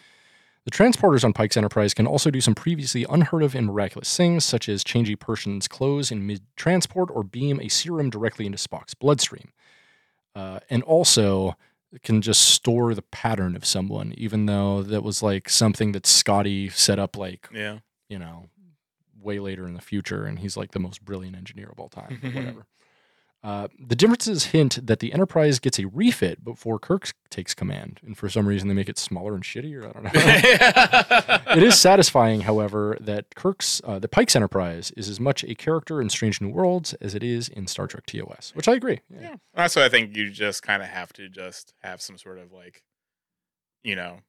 The 0.65 0.71
transporters 0.71 1.25
on 1.25 1.33
Pike's 1.33 1.57
Enterprise 1.57 1.95
can 1.95 2.07
also 2.07 2.31
do 2.31 2.41
some 2.41 2.55
previously 2.55 3.05
unheard 3.11 3.43
of 3.43 3.57
and 3.57 3.67
miraculous 3.67 4.17
things, 4.17 4.45
such 4.45 4.69
as 4.69 4.85
change 4.85 5.11
a 5.11 5.17
person's 5.17 5.67
clothes 5.67 6.13
in 6.13 6.25
mid 6.29 6.43
transport 6.55 7.09
or 7.13 7.25
beam 7.25 7.59
a 7.61 7.67
serum 7.69 8.09
directly 8.09 8.47
into 8.47 8.59
Spock's 8.59 8.95
bloodstream. 8.95 9.51
Uh, 10.37 10.61
and 10.71 10.85
also 10.85 11.57
can 12.03 12.23
just 12.23 12.43
store 12.43 12.95
the 12.95 13.03
pattern 13.03 13.55
of 13.57 13.65
someone, 13.65 14.15
even 14.17 14.47
though 14.47 14.83
that 14.83 15.03
was 15.03 15.23
like 15.23 15.49
something 15.49 15.93
that 15.93 16.07
Scotty 16.07 16.69
set 16.69 16.99
up 16.99 17.17
like 17.17 17.49
yeah 17.53 17.79
you 18.09 18.19
know, 18.19 18.45
way 19.23 19.39
later 19.39 19.67
in 19.67 19.73
the 19.73 19.81
future, 19.81 20.27
and 20.27 20.39
he's 20.39 20.55
like 20.55 20.73
the 20.73 20.79
most 20.79 21.03
brilliant 21.03 21.35
engineer 21.35 21.71
of 21.73 21.81
all 21.81 21.89
time. 21.89 22.19
Whatever. 22.35 22.67
Uh, 23.45 23.67
the 23.77 23.97
differences 23.97 24.47
hint 24.47 24.87
that 24.87 25.01
the 25.01 25.13
Enterprise 25.13 25.59
gets 25.59 25.79
a 25.81 25.87
refit 25.89 26.45
before 26.45 26.79
Kirk 26.79 27.11
takes 27.29 27.55
command, 27.55 27.99
and 28.07 28.17
for 28.17 28.29
some 28.29 28.47
reason 28.47 28.69
they 28.69 28.75
make 28.75 28.89
it 28.89 28.99
smaller 28.99 29.35
and 29.35 29.43
shittier. 29.43 29.89
I 29.89 29.93
don't 29.93 30.05
know. 30.05 30.11
it 31.57 31.63
is 31.65 31.79
satisfying, 31.79 32.43
however, 32.43 32.97
that 33.01 33.35
Kirk's 33.35 33.81
uh, 33.85 33.99
the 33.99 34.07
Pike's 34.07 34.37
Enterprise 34.37 34.93
is 34.97 35.09
as 35.09 35.19
much 35.19 35.43
a 35.43 35.57
character 35.57 36.01
in 36.01 36.09
Strange 36.09 36.41
New 36.41 36.51
Worlds 36.51 36.95
as 36.95 37.17
it 37.17 37.25
is 37.25 37.49
in 37.49 37.67
Star 37.67 37.89
Trek 37.89 38.07
TOS, 38.07 38.53
which 38.55 38.69
I 38.69 38.75
agree. 38.75 39.01
Yeah. 39.11 39.35
That's 39.55 39.75
why 39.75 39.87
I 39.87 39.89
think 39.89 40.17
you 40.17 40.31
just 40.31 40.63
kind 40.63 40.81
of 40.81 40.89
have 40.89 41.13
to 41.15 41.29
just 41.29 41.75
have 41.83 42.01
some 42.01 42.19
sort 42.19 42.39
of 42.39 42.53
like, 42.53 42.85
you 43.83 43.97
know, 43.97 44.21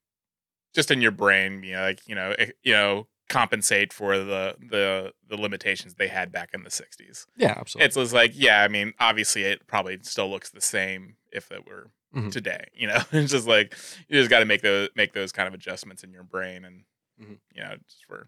just 0.74 0.90
in 0.90 1.02
your 1.02 1.12
brain, 1.12 1.62
you 1.62 1.74
know, 1.74 1.82
like 1.82 2.02
you 2.08 2.16
know, 2.16 2.34
eh, 2.40 2.52
you 2.64 2.74
know, 2.74 3.08
compensate 3.30 3.92
for 3.94 4.18
the 4.18 4.56
the 4.70 5.14
the 5.28 5.38
limitations 5.38 5.96
they 5.96 6.08
had 6.08 6.32
back 6.32 6.50
in 6.54 6.64
the 6.64 6.70
'60s. 6.70 7.26
Yeah, 7.38 7.56
absolutely. 7.58 7.86
It's 7.88 7.96
just 7.96 8.14
like, 8.14 8.32
yeah, 8.36 8.62
I 8.64 8.68
mean, 8.68 8.94
obviously, 9.00 9.44
it 9.44 9.66
probably 9.68 10.00
still 10.04 10.30
looks 10.30 10.50
the 10.50 10.62
same 10.62 11.16
if 11.32 11.52
it 11.52 11.66
were 11.68 11.92
Mhm. 12.16 12.32
today. 12.32 12.66
You 12.74 12.88
know, 12.88 13.02
it's 13.12 13.32
just 13.32 13.48
like 13.48 13.76
you 14.08 14.20
just 14.20 14.30
got 14.30 14.40
to 14.40 14.46
make 14.46 14.62
those 14.62 14.90
make 14.96 15.14
those 15.14 15.32
kind 15.32 15.48
of 15.48 15.54
adjustments 15.54 16.04
in 16.04 16.12
your 16.12 16.24
brain, 16.24 16.66
and 16.66 16.84
Mhm. 17.22 17.38
you 17.54 17.62
know, 17.64 17.76
just 17.88 18.06
for 18.08 18.28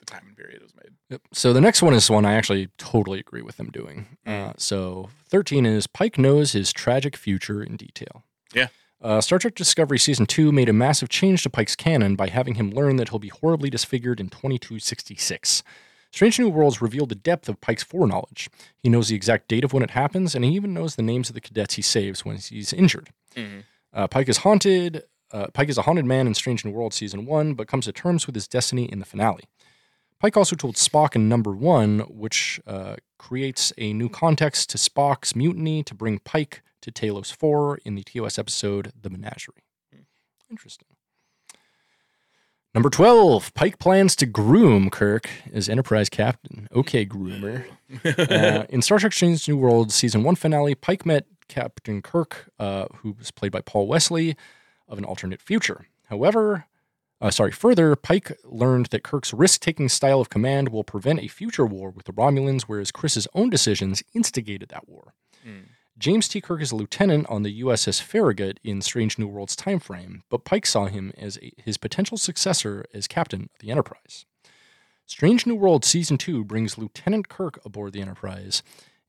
the 0.00 0.06
time 0.06 0.24
and 0.26 0.36
period 0.36 0.56
it 0.56 0.62
was 0.62 0.74
made. 0.74 0.92
Yep. 1.10 1.22
So 1.32 1.52
the 1.52 1.60
next 1.60 1.80
one 1.82 1.94
is 1.94 2.10
one 2.10 2.24
I 2.26 2.34
actually 2.34 2.68
totally 2.78 3.20
agree 3.20 3.42
with 3.42 3.56
them 3.56 3.70
doing. 3.70 4.18
Uh, 4.26 4.52
so 4.58 5.08
13 5.28 5.64
is 5.66 5.86
Pike 5.86 6.18
knows 6.18 6.52
his 6.52 6.72
tragic 6.72 7.16
future 7.16 7.62
in 7.62 7.76
detail. 7.76 8.24
Yeah. 8.52 8.68
Uh, 9.04 9.20
Star 9.20 9.38
Trek 9.38 9.54
Discovery 9.54 9.98
Season 9.98 10.24
2 10.24 10.50
made 10.50 10.70
a 10.70 10.72
massive 10.72 11.10
change 11.10 11.42
to 11.42 11.50
Pike's 11.50 11.76
canon 11.76 12.16
by 12.16 12.28
having 12.28 12.54
him 12.54 12.70
learn 12.70 12.96
that 12.96 13.10
he'll 13.10 13.18
be 13.18 13.28
horribly 13.28 13.68
disfigured 13.68 14.18
in 14.18 14.30
2266. 14.30 15.62
Strange 16.10 16.38
New 16.38 16.48
Worlds 16.48 16.80
revealed 16.80 17.10
the 17.10 17.14
depth 17.14 17.46
of 17.50 17.60
Pike's 17.60 17.82
foreknowledge. 17.82 18.48
He 18.82 18.88
knows 18.88 19.08
the 19.08 19.14
exact 19.14 19.48
date 19.48 19.62
of 19.62 19.74
when 19.74 19.82
it 19.82 19.90
happens, 19.90 20.34
and 20.34 20.42
he 20.42 20.52
even 20.52 20.72
knows 20.72 20.96
the 20.96 21.02
names 21.02 21.28
of 21.28 21.34
the 21.34 21.42
cadets 21.42 21.74
he 21.74 21.82
saves 21.82 22.24
when 22.24 22.38
he's 22.38 22.72
injured. 22.72 23.10
Uh, 23.92 24.06
Pike 24.06 24.30
is 24.30 24.38
haunted. 24.38 25.02
Uh, 25.30 25.48
Pike 25.52 25.68
is 25.68 25.76
a 25.76 25.82
haunted 25.82 26.06
man 26.06 26.26
in 26.26 26.32
Strange 26.32 26.64
New 26.64 26.70
Worlds 26.70 26.96
season 26.96 27.26
one, 27.26 27.52
but 27.52 27.68
comes 27.68 27.84
to 27.84 27.92
terms 27.92 28.26
with 28.26 28.34
his 28.34 28.48
destiny 28.48 28.84
in 28.84 29.00
the 29.00 29.04
finale. 29.04 29.44
Pike 30.18 30.38
also 30.38 30.56
told 30.56 30.76
Spock 30.76 31.14
in 31.14 31.28
number 31.28 31.52
one, 31.52 32.00
which 32.08 32.58
uh, 32.66 32.96
creates 33.18 33.70
a 33.76 33.92
new 33.92 34.08
context 34.08 34.70
to 34.70 34.78
Spock's 34.78 35.36
mutiny 35.36 35.82
to 35.82 35.94
bring 35.94 36.20
Pike 36.20 36.62
to 36.84 36.92
Talos 36.92 37.34
4 37.34 37.78
in 37.84 37.94
the 37.94 38.02
TOS 38.02 38.38
episode 38.38 38.92
The 39.00 39.08
Menagerie. 39.08 39.64
Interesting. 40.50 40.88
Number 42.74 42.90
12, 42.90 43.54
Pike 43.54 43.78
plans 43.78 44.14
to 44.16 44.26
groom 44.26 44.90
Kirk 44.90 45.30
as 45.52 45.68
Enterprise 45.68 46.08
captain. 46.08 46.68
Okay, 46.74 47.04
groomer. 47.06 47.64
Uh, 48.04 48.64
in 48.70 48.82
Star 48.82 48.98
Trek 48.98 49.12
Strange 49.12 49.46
New 49.46 49.56
Worlds 49.56 49.94
season 49.94 50.24
one 50.24 50.34
finale, 50.34 50.74
Pike 50.74 51.06
met 51.06 51.26
Captain 51.46 52.02
Kirk, 52.02 52.50
uh, 52.58 52.86
who 52.96 53.12
was 53.16 53.30
played 53.30 53.52
by 53.52 53.60
Paul 53.60 53.86
Wesley, 53.86 54.36
of 54.88 54.98
an 54.98 55.04
alternate 55.04 55.40
future. 55.40 55.86
However, 56.08 56.64
uh, 57.20 57.30
sorry, 57.30 57.52
further, 57.52 57.94
Pike 57.94 58.36
learned 58.44 58.86
that 58.86 59.04
Kirk's 59.04 59.32
risk 59.32 59.60
taking 59.60 59.88
style 59.88 60.20
of 60.20 60.28
command 60.28 60.70
will 60.70 60.82
prevent 60.82 61.20
a 61.20 61.28
future 61.28 61.64
war 61.64 61.90
with 61.90 62.06
the 62.06 62.12
Romulans, 62.12 62.62
whereas 62.62 62.90
Chris's 62.90 63.28
own 63.32 63.48
decisions 63.48 64.02
instigated 64.12 64.70
that 64.70 64.88
war. 64.88 65.14
James 65.96 66.26
T. 66.26 66.40
Kirk 66.40 66.60
is 66.60 66.72
a 66.72 66.76
lieutenant 66.76 67.26
on 67.28 67.42
the 67.42 67.62
USS 67.62 68.02
Farragut 68.02 68.58
in 68.64 68.82
Strange 68.82 69.18
New 69.18 69.28
Worlds 69.28 69.54
time 69.54 69.78
frame, 69.78 70.22
but 70.28 70.44
Pike 70.44 70.66
saw 70.66 70.86
him 70.86 71.12
as 71.16 71.38
a, 71.40 71.52
his 71.56 71.76
potential 71.76 72.16
successor 72.16 72.84
as 72.92 73.06
captain 73.06 73.42
of 73.54 73.60
the 73.60 73.70
Enterprise. 73.70 74.26
Strange 75.06 75.46
New 75.46 75.54
World 75.54 75.84
Season 75.84 76.18
2 76.18 76.44
brings 76.44 76.78
Lieutenant 76.78 77.28
Kirk 77.28 77.60
aboard 77.64 77.92
the 77.92 78.00
Enterprise, 78.00 78.62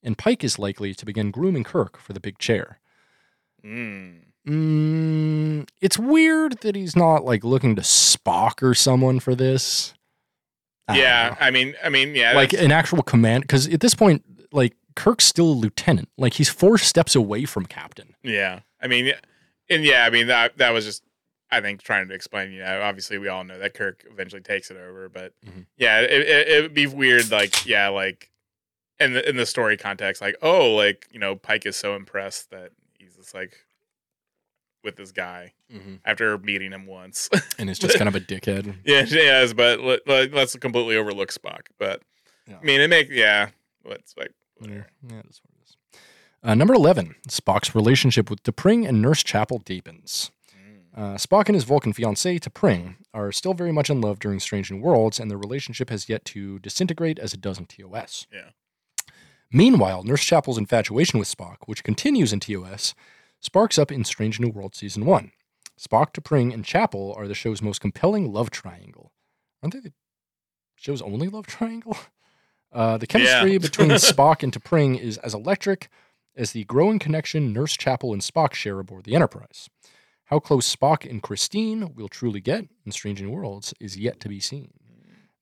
and 0.04 0.18
Pike 0.18 0.44
is 0.44 0.60
likely 0.60 0.94
to 0.94 1.06
begin 1.06 1.32
grooming 1.32 1.64
Kirk 1.64 1.98
for 1.98 2.14
the 2.14 2.20
big 2.20 2.38
chair. 2.38 2.80
Mm. 3.66 4.26
Mm, 4.48 5.68
it's 5.82 5.98
weird 5.98 6.60
that 6.62 6.76
he's 6.76 6.96
not 6.96 7.26
like 7.26 7.44
looking 7.44 7.76
to 7.76 7.82
Spock 7.82 8.62
or 8.62 8.76
someone 8.76 9.20
for 9.20 9.34
this. 9.34 9.94
I 10.88 11.00
Yeah. 11.00 11.36
I 11.40 11.50
mean, 11.50 11.74
I 11.84 11.90
mean, 11.90 12.14
yeah, 12.14 12.34
like 12.34 12.54
an 12.54 12.72
actual 12.72 13.02
command. 13.02 13.44
Because 13.44 13.68
at 13.68 13.80
this 13.80 13.96
point, 13.96 14.24
like 14.52 14.76
Kirk's 14.96 15.26
still 15.26 15.48
a 15.48 15.54
lieutenant. 15.54 16.10
Like 16.18 16.34
he's 16.34 16.50
four 16.50 16.78
steps 16.78 17.16
away 17.16 17.46
from 17.46 17.66
captain. 17.66 18.16
Yeah, 18.24 18.62
I 18.82 18.88
mean, 18.88 19.06
yeah, 19.06 19.20
and 19.70 19.84
yeah, 19.84 20.06
I 20.06 20.10
mean 20.10 20.28
that 20.28 20.58
that 20.58 20.72
was 20.72 20.86
just 20.86 21.04
I 21.52 21.62
think 21.62 21.82
trying 21.84 22.08
to 22.08 22.14
explain. 22.14 22.52
You 22.52 22.60
know, 22.64 22.82
obviously 22.82 23.18
we 23.18 23.28
all 23.28 23.44
know 23.44 23.60
that 23.60 23.74
Kirk 23.74 24.04
eventually 24.10 24.42
takes 24.42 24.72
it 24.72 24.78
over, 24.78 25.10
but 25.10 25.34
Mhm. 25.46 25.66
yeah, 25.78 26.00
it, 26.02 26.12
it 26.12 26.48
it 26.48 26.62
would 26.62 26.74
be 26.74 26.88
weird. 26.88 27.30
Like, 27.32 27.66
yeah, 27.66 27.88
like 27.90 28.32
in 29.00 29.14
the 29.14 29.28
in 29.30 29.36
the 29.38 29.46
story 29.46 29.78
context, 29.78 30.22
like 30.22 30.36
oh, 30.42 30.74
like 30.74 31.08
you 31.12 31.20
know, 31.20 31.36
Pike 31.36 31.66
is 31.66 31.76
so 31.76 31.96
impressed 31.96 32.50
that 32.52 32.72
he's 32.98 33.16
just 33.16 33.34
like 33.34 33.58
with 34.84 34.96
this 34.98 35.12
guy 35.12 35.52
after 36.06 36.38
meeting 36.38 36.72
him 36.72 36.86
once. 36.86 37.28
And 37.58 37.70
it's 37.72 37.80
just 37.80 37.98
kind 37.98 38.08
of 38.08 38.14
a 38.16 38.20
dickhead. 38.20 38.76
yeah, 38.86 39.04
yes, 39.10 39.52
but 39.54 39.80
let, 39.80 40.02
let, 40.08 40.32
let's 40.34 40.56
completely 40.58 40.96
overlook 40.96 41.32
Spock. 41.32 41.62
But 41.80 42.04
Yeah. 42.48 42.58
I 42.62 42.64
mean, 42.64 42.82
it 42.82 42.90
make 42.90 43.10
yeah, 43.10 43.50
what's 43.84 44.16
like 44.16 44.30
Yeah, 44.30 44.45
whatever. 44.58 44.88
yeah, 45.08 45.22
that's 45.24 45.42
what 45.44 45.52
it 45.54 45.64
is. 45.64 45.78
Uh, 46.44 46.54
number 46.54 46.74
11, 46.74 47.16
Spock's 47.28 47.74
relationship 47.74 48.30
with 48.30 48.44
T'Pring 48.44 48.88
and 48.88 49.02
Nurse 49.02 49.24
Chapel 49.24 49.58
deepens. 49.60 50.32
Mm. 50.56 50.78
Uh, 50.96 51.18
Spock 51.18 51.48
and 51.48 51.56
his 51.56 51.64
Vulcan 51.64 51.92
fiancée, 51.94 52.40
T'Pring, 52.40 52.98
are 53.14 53.32
still 53.32 53.54
very 53.56 53.72
much 53.72 53.90
in 53.90 54.00
love 54.00 54.20
during 54.20 54.40
Strange 54.40 54.70
New 54.72 54.80
Worlds, 54.80 55.20
and 55.20 55.32
their 55.32 55.38
relationship 55.40 55.90
has 55.90 56.08
yet 56.08 56.24
to 56.26 56.60
disintegrate 56.60 57.18
as 57.18 57.34
it 57.34 57.42
does 57.42 57.58
in 57.58 57.66
TOS. 57.66 58.28
Yeah. 58.32 58.50
Meanwhile, 59.52 60.04
Nurse 60.04 60.24
Chapel's 60.24 60.58
infatuation 60.58 61.18
with 61.18 61.34
Spock, 61.34 61.58
which 61.66 61.84
continues 61.84 62.32
in 62.34 62.40
TOS, 62.40 62.94
sparks 63.40 63.78
up 63.80 63.92
in 63.92 64.04
Strange 64.04 64.40
New 64.40 64.50
World 64.50 64.76
Season 64.76 65.06
1. 65.06 65.32
Spock, 65.80 66.14
T'Pring, 66.14 66.54
and 66.54 66.64
Chapel 66.64 67.14
are 67.18 67.28
the 67.28 67.34
show's 67.34 67.62
most 67.62 67.82
compelling 67.82 68.32
love 68.32 68.50
triangle. 68.50 69.12
Aren't 69.64 69.74
they 69.74 69.80
the 69.80 69.94
show's 70.76 71.02
only 71.02 71.28
love 71.28 71.48
triangle? 71.48 71.98
Uh, 72.72 72.98
the 72.98 73.08
chemistry 73.08 73.54
Yeah. 73.54 73.58
between 73.60 73.90
Spock 73.92 74.44
and 74.44 74.52
T'Pring 74.52 75.00
is 75.00 75.18
as 75.20 75.34
electric 75.34 75.90
as 76.36 76.52
the 76.52 76.64
growing 76.66 77.00
connection 77.00 77.54
Nurse 77.54 77.78
Chapel 77.78 78.12
and 78.12 78.22
Spock 78.22 78.54
share 78.54 78.80
aboard 78.80 79.06
the 79.06 79.16
Enterprise. 79.16 79.70
How 80.26 80.40
close 80.40 80.74
Spock 80.76 81.10
and 81.10 81.22
Christine 81.22 81.94
will 81.96 82.10
truly 82.10 82.42
get 82.42 82.66
in 82.86 82.92
Strange 82.92 83.22
New 83.22 83.30
Worlds 83.32 83.74
is 83.80 83.96
yet 83.98 84.20
to 84.22 84.30
be 84.30 84.40
seen. 84.40 84.72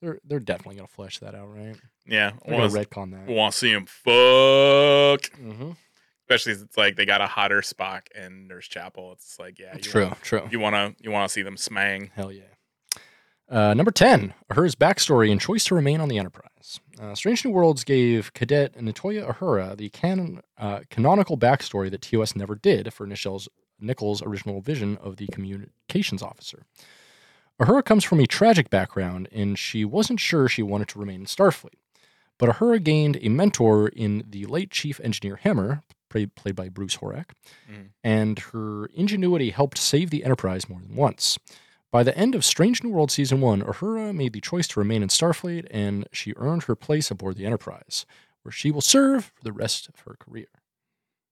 They're 0.01 0.19
they're 0.25 0.39
definitely 0.41 0.75
gonna 0.75 0.87
flesh 0.89 1.19
that 1.19 1.33
out, 1.33 1.47
right? 1.49 1.77
Yeah, 2.05 2.31
They're 2.45 2.57
want 2.59 2.73
gonna 2.73 2.83
to 2.83 2.89
retcon 2.89 3.11
that. 3.11 3.33
want 3.33 3.53
to 3.53 3.57
see 3.57 3.71
him 3.71 3.85
fuck. 3.85 5.21
Mm-hmm. 5.39 5.71
especially 6.29 6.51
it's 6.63 6.75
like 6.77 6.97
they 6.97 7.05
got 7.05 7.21
a 7.21 7.27
hotter 7.27 7.61
Spock 7.61 8.01
and 8.13 8.47
Nurse 8.49 8.67
Chapel. 8.67 9.13
It's 9.13 9.39
like 9.39 9.57
yeah, 9.59 9.75
you 9.75 9.81
True, 9.81 10.05
Want, 10.07 10.21
true. 10.21 10.41
you 10.51 10.59
want 10.59 10.75
to 10.75 11.03
you 11.03 11.09
want 11.11 11.27
to 11.29 11.31
see 11.33 11.41
them 11.41 11.55
smang. 11.55 12.11
Hell 12.13 12.31
yeah. 12.33 12.41
Uh, 13.49 13.73
number 13.73 13.91
10, 13.91 14.33
Uhura's 14.51 14.75
backstory 14.75 15.31
and 15.31 15.39
choice 15.39 15.65
to 15.65 15.75
remain 15.75 15.99
on 16.01 16.09
the 16.09 16.17
Enterprise. 16.17 16.79
Uh, 16.99 17.13
Strange 17.13 17.43
New 17.45 17.51
Worlds 17.51 17.83
gave 17.83 18.33
Cadet 18.33 18.73
Natoya 18.75 19.31
Uhura 19.35 19.75
the 19.77 19.89
canon, 19.89 20.41
uh, 20.57 20.79
canonical 20.89 21.37
backstory 21.37 21.91
that 21.91 22.01
TOS 22.01 22.35
never 22.35 22.55
did 22.55 22.93
for 22.93 23.05
Nichelle's, 23.05 23.49
Nichols' 23.79 24.23
original 24.23 24.61
vision 24.61 24.97
of 24.97 25.17
the 25.17 25.27
communications 25.27 26.21
officer. 26.23 26.63
Uhura 27.61 27.83
comes 27.83 28.03
from 28.03 28.19
a 28.19 28.25
tragic 28.25 28.69
background, 28.69 29.27
and 29.31 29.59
she 29.59 29.83
wasn't 29.85 30.19
sure 30.19 30.47
she 30.47 30.63
wanted 30.63 30.87
to 30.89 30.99
remain 30.99 31.21
in 31.21 31.25
Starfleet. 31.27 31.75
But 32.39 32.49
Uhura 32.49 32.81
gained 32.83 33.19
a 33.21 33.29
mentor 33.29 33.89
in 33.89 34.23
the 34.27 34.45
late 34.45 34.71
Chief 34.71 34.99
Engineer 35.01 35.39
Hemmer, 35.43 35.83
played, 36.09 36.33
played 36.35 36.55
by 36.55 36.69
Bruce 36.69 36.97
Horak, 36.97 37.31
Mhm. 37.71 37.89
and 38.03 38.39
her 38.39 38.85
ingenuity 38.87 39.51
helped 39.51 39.77
save 39.77 40.09
the 40.09 40.23
Enterprise 40.23 40.67
more 40.69 40.79
than 40.79 40.95
once. 40.95 41.37
By 41.93 42.01
the 42.01 42.17
end 42.17 42.33
of 42.33 42.43
Strange 42.43 42.83
New 42.83 42.89
World 42.89 43.11
Season 43.11 43.39
1, 43.39 43.61
Uhura 43.61 44.15
made 44.15 44.33
the 44.33 44.41
choice 44.41 44.67
to 44.69 44.79
remain 44.79 45.03
in 45.03 45.09
Starfleet, 45.09 45.67
and 45.69 46.07
she 46.11 46.33
earned 46.37 46.63
her 46.63 46.75
place 46.75 47.11
aboard 47.11 47.37
the 47.37 47.45
Enterprise, 47.45 48.07
where 48.41 48.51
she 48.51 48.71
will 48.71 48.81
serve 48.81 49.25
for 49.25 49.43
the 49.43 49.51
rest 49.53 49.87
of 49.87 49.99
her 49.99 50.15
career. 50.19 50.47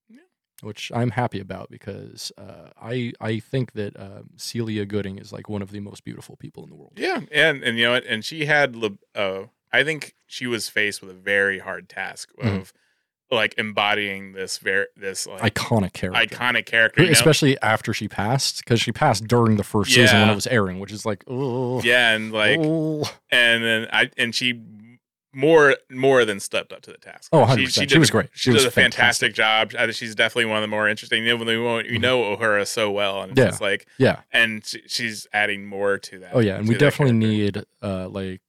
Yeah. 0.08 0.20
Which 0.62 0.92
I'm 0.94 1.10
happy 1.10 1.40
about 1.40 1.72
because 1.72 2.32
uh, 2.38 2.70
I 2.80 3.12
I 3.20 3.40
think 3.40 3.72
that 3.72 3.98
uh, 4.00 4.22
Celia 4.38 4.86
Gooding 4.86 5.18
is 5.18 5.34
like 5.34 5.50
one 5.50 5.64
of 5.64 5.72
the 5.72 5.80
most 5.80 6.04
beautiful 6.04 6.36
people 6.36 6.64
in 6.64 6.70
the 6.70 6.76
world. 6.76 6.94
Yeah, 6.96 7.22
and 7.32 7.64
and 7.64 7.80
you 7.80 7.86
know 7.86 7.94
what? 7.94 8.06
And 8.06 8.24
she 8.24 8.46
had, 8.46 8.76
uh, 9.16 9.46
I 9.74 9.84
think 9.84 10.14
she 10.28 10.46
was 10.46 10.70
faced 10.70 11.02
with 11.02 11.10
a 11.10 11.16
very 11.16 11.58
hard 11.58 11.90
task 11.90 12.30
of 12.38 12.46
Mhm. 12.46 12.72
Like 13.32 13.56
embodying 13.58 14.34
this 14.34 14.58
very 14.58 14.86
this 14.96 15.26
like 15.26 15.54
Iconic 15.54 15.94
character. 15.94 16.36
iconic 16.36 16.66
character. 16.66 17.02
you 17.02 17.08
know? 17.08 17.12
Especially 17.14 17.60
after 17.62 17.94
she 17.94 18.08
passed, 18.08 18.60
because 18.60 18.82
she 18.82 18.92
passed 18.92 19.26
during 19.28 19.56
the 19.58 19.64
first 19.64 19.92
season 19.94 20.20
when 20.22 20.30
it 20.30 20.36
was 20.36 20.48
airing, 20.48 20.80
which 20.80 20.92
is 20.92 21.06
like, 21.06 21.24
oh, 21.28 21.82
yeah, 21.82 22.12
and 22.14 22.32
like 22.32 22.60
oh. 22.62 23.04
and 23.32 23.64
then 23.64 23.88
I 23.92 24.10
and 24.18 24.36
she 24.36 24.62
more 25.34 25.78
more 25.90 26.26
than 26.26 26.40
stepped 26.40 26.74
up 26.74 26.82
to 26.82 26.92
the 26.92 26.98
task. 26.98 27.30
Oh, 27.32 27.46
100%. 27.46 27.74
She 27.74 27.86
did 27.86 28.00
was 28.00 28.10
great. 28.12 28.30
She 28.34 28.50
did 28.50 28.56
was 28.56 28.66
a 28.66 28.72
fantastic 28.72 29.34
job. 29.34 29.72
She's 29.92 30.14
definitely 30.14 30.46
one 30.46 30.58
of 30.58 30.62
the 30.62 30.68
more 30.68 30.90
interesting. 30.90 31.24
We, 31.24 31.34
won't, 31.34 31.88
we 31.90 31.98
Mhm. 31.98 32.02
know 32.02 32.24
O'Hara 32.26 32.66
so 32.66 32.92
well, 32.92 33.22
and 33.22 33.32
it's 33.32 33.40
Yeah. 33.40 33.46
just 33.46 33.62
like 33.62 33.88
yeah. 33.98 34.22
and 34.34 34.66
she, 34.66 34.82
she's 34.88 35.28
adding 35.32 35.66
more 35.66 35.98
to 36.00 36.20
that. 36.20 36.32
Oh 36.34 36.40
yeah, 36.40 36.58
and 36.58 36.68
we 36.68 36.76
definitely 36.76 37.14
need 37.16 37.64
uh 37.82 38.10
like 38.10 38.42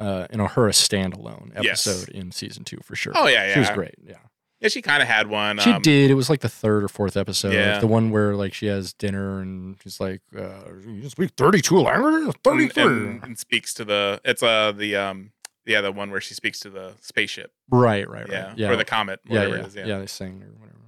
uh 0.00 0.26
an 0.30 0.40
Uhura 0.40 0.70
standalone 0.72 1.52
Yes. 1.62 1.86
episode 1.86 2.08
in 2.14 2.32
season 2.32 2.64
two 2.64 2.78
for 2.82 2.96
sure. 2.96 3.12
Oh 3.16 3.26
yeah, 3.26 3.46
yeah. 3.48 3.54
She 3.54 3.60
was 3.60 3.70
great. 3.70 3.94
Yeah. 4.04 4.16
Yeah, 4.60 4.68
she 4.68 4.80
kind 4.80 5.02
of 5.02 5.08
had 5.08 5.26
one. 5.28 5.58
She 5.58 5.70
um, 5.70 5.82
did. 5.82 6.10
It 6.10 6.14
was 6.14 6.30
like 6.30 6.40
the 6.40 6.48
third 6.48 6.84
or 6.84 6.88
fourth 6.88 7.16
episode. 7.18 7.52
Yeah. 7.52 7.80
The 7.80 7.86
one 7.86 8.10
where 8.10 8.34
like 8.34 8.54
she 8.54 8.66
has 8.66 8.94
dinner 8.94 9.40
and 9.40 9.76
she's 9.82 10.00
like, 10.00 10.22
uh, 10.34 10.72
"You 10.86 11.08
speak 11.10 11.32
thirty-two 11.36 11.78
languages, 11.80 12.34
thirty-three. 12.42 12.82
and, 12.82 13.22
and 13.24 13.38
speaks 13.38 13.74
to 13.74 13.84
the. 13.84 14.20
It's 14.24 14.42
uh 14.42 14.72
the 14.72 14.96
um 14.96 15.32
yeah 15.66 15.82
the 15.82 15.92
one 15.92 16.10
where 16.10 16.20
she 16.20 16.32
speaks 16.34 16.60
to 16.60 16.70
the 16.70 16.94
spaceship. 17.02 17.52
Right, 17.70 18.08
right, 18.08 18.22
right. 18.26 18.30
Yeah, 18.30 18.54
yeah, 18.56 18.70
or 18.70 18.76
the 18.76 18.84
comet. 18.86 19.20
yeah, 19.26 19.32
Whatever 19.40 19.56
yeah, 19.56 19.60
it 19.62 19.66
is. 19.66 19.74
yeah. 19.76 19.86
Yeah. 19.86 19.98
They 19.98 20.06
sing 20.06 20.42
or 20.42 20.52
whatever. 20.58 20.78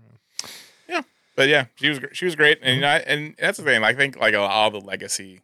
Yeah, 0.89 1.03
but 1.35 1.49
yeah, 1.49 1.67
she 1.75 1.89
was 1.91 2.01
she 2.13 2.25
was 2.25 2.35
great, 2.37 2.59
and 2.63 2.77
you 2.81 2.83
Mm-hmm. 2.87 3.09
know, 3.09 3.13
I- 3.13 3.15
and 3.15 3.35
that's 3.39 3.59
the 3.59 3.65
thing. 3.65 3.83
I 3.85 3.93
think 3.93 4.17
like 4.17 4.35
all 4.35 4.71
the 4.71 4.81
legacy 4.81 5.41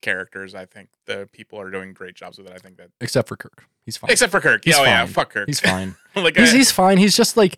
characters, 0.00 0.54
I 0.54 0.64
think 0.66 0.88
the 1.06 1.28
people 1.32 1.60
are 1.60 1.70
doing 1.70 1.92
great 1.92 2.14
jobs 2.14 2.38
with 2.38 2.46
it. 2.48 2.52
I 2.54 2.58
think 2.58 2.76
that 2.78 2.88
Except 3.00 3.28
for 3.28 3.36
Kirk, 3.36 3.64
he's 3.84 3.96
fine. 3.96 4.10
except 4.10 4.30
for 4.32 4.40
Kirk. 4.40 4.64
He's 4.64 4.76
oh 4.76 4.84
yeah, 4.84 5.04
fine. 5.04 5.12
fuck 5.12 5.30
Kirk. 5.30 5.46
he's 5.48 5.60
fine. 5.60 5.96
like 6.14 6.36
he's 6.36 6.52
I- 6.52 6.56
he's 6.56 6.70
fine. 6.72 6.98
He's 6.98 7.16
just 7.16 7.36
like, 7.36 7.56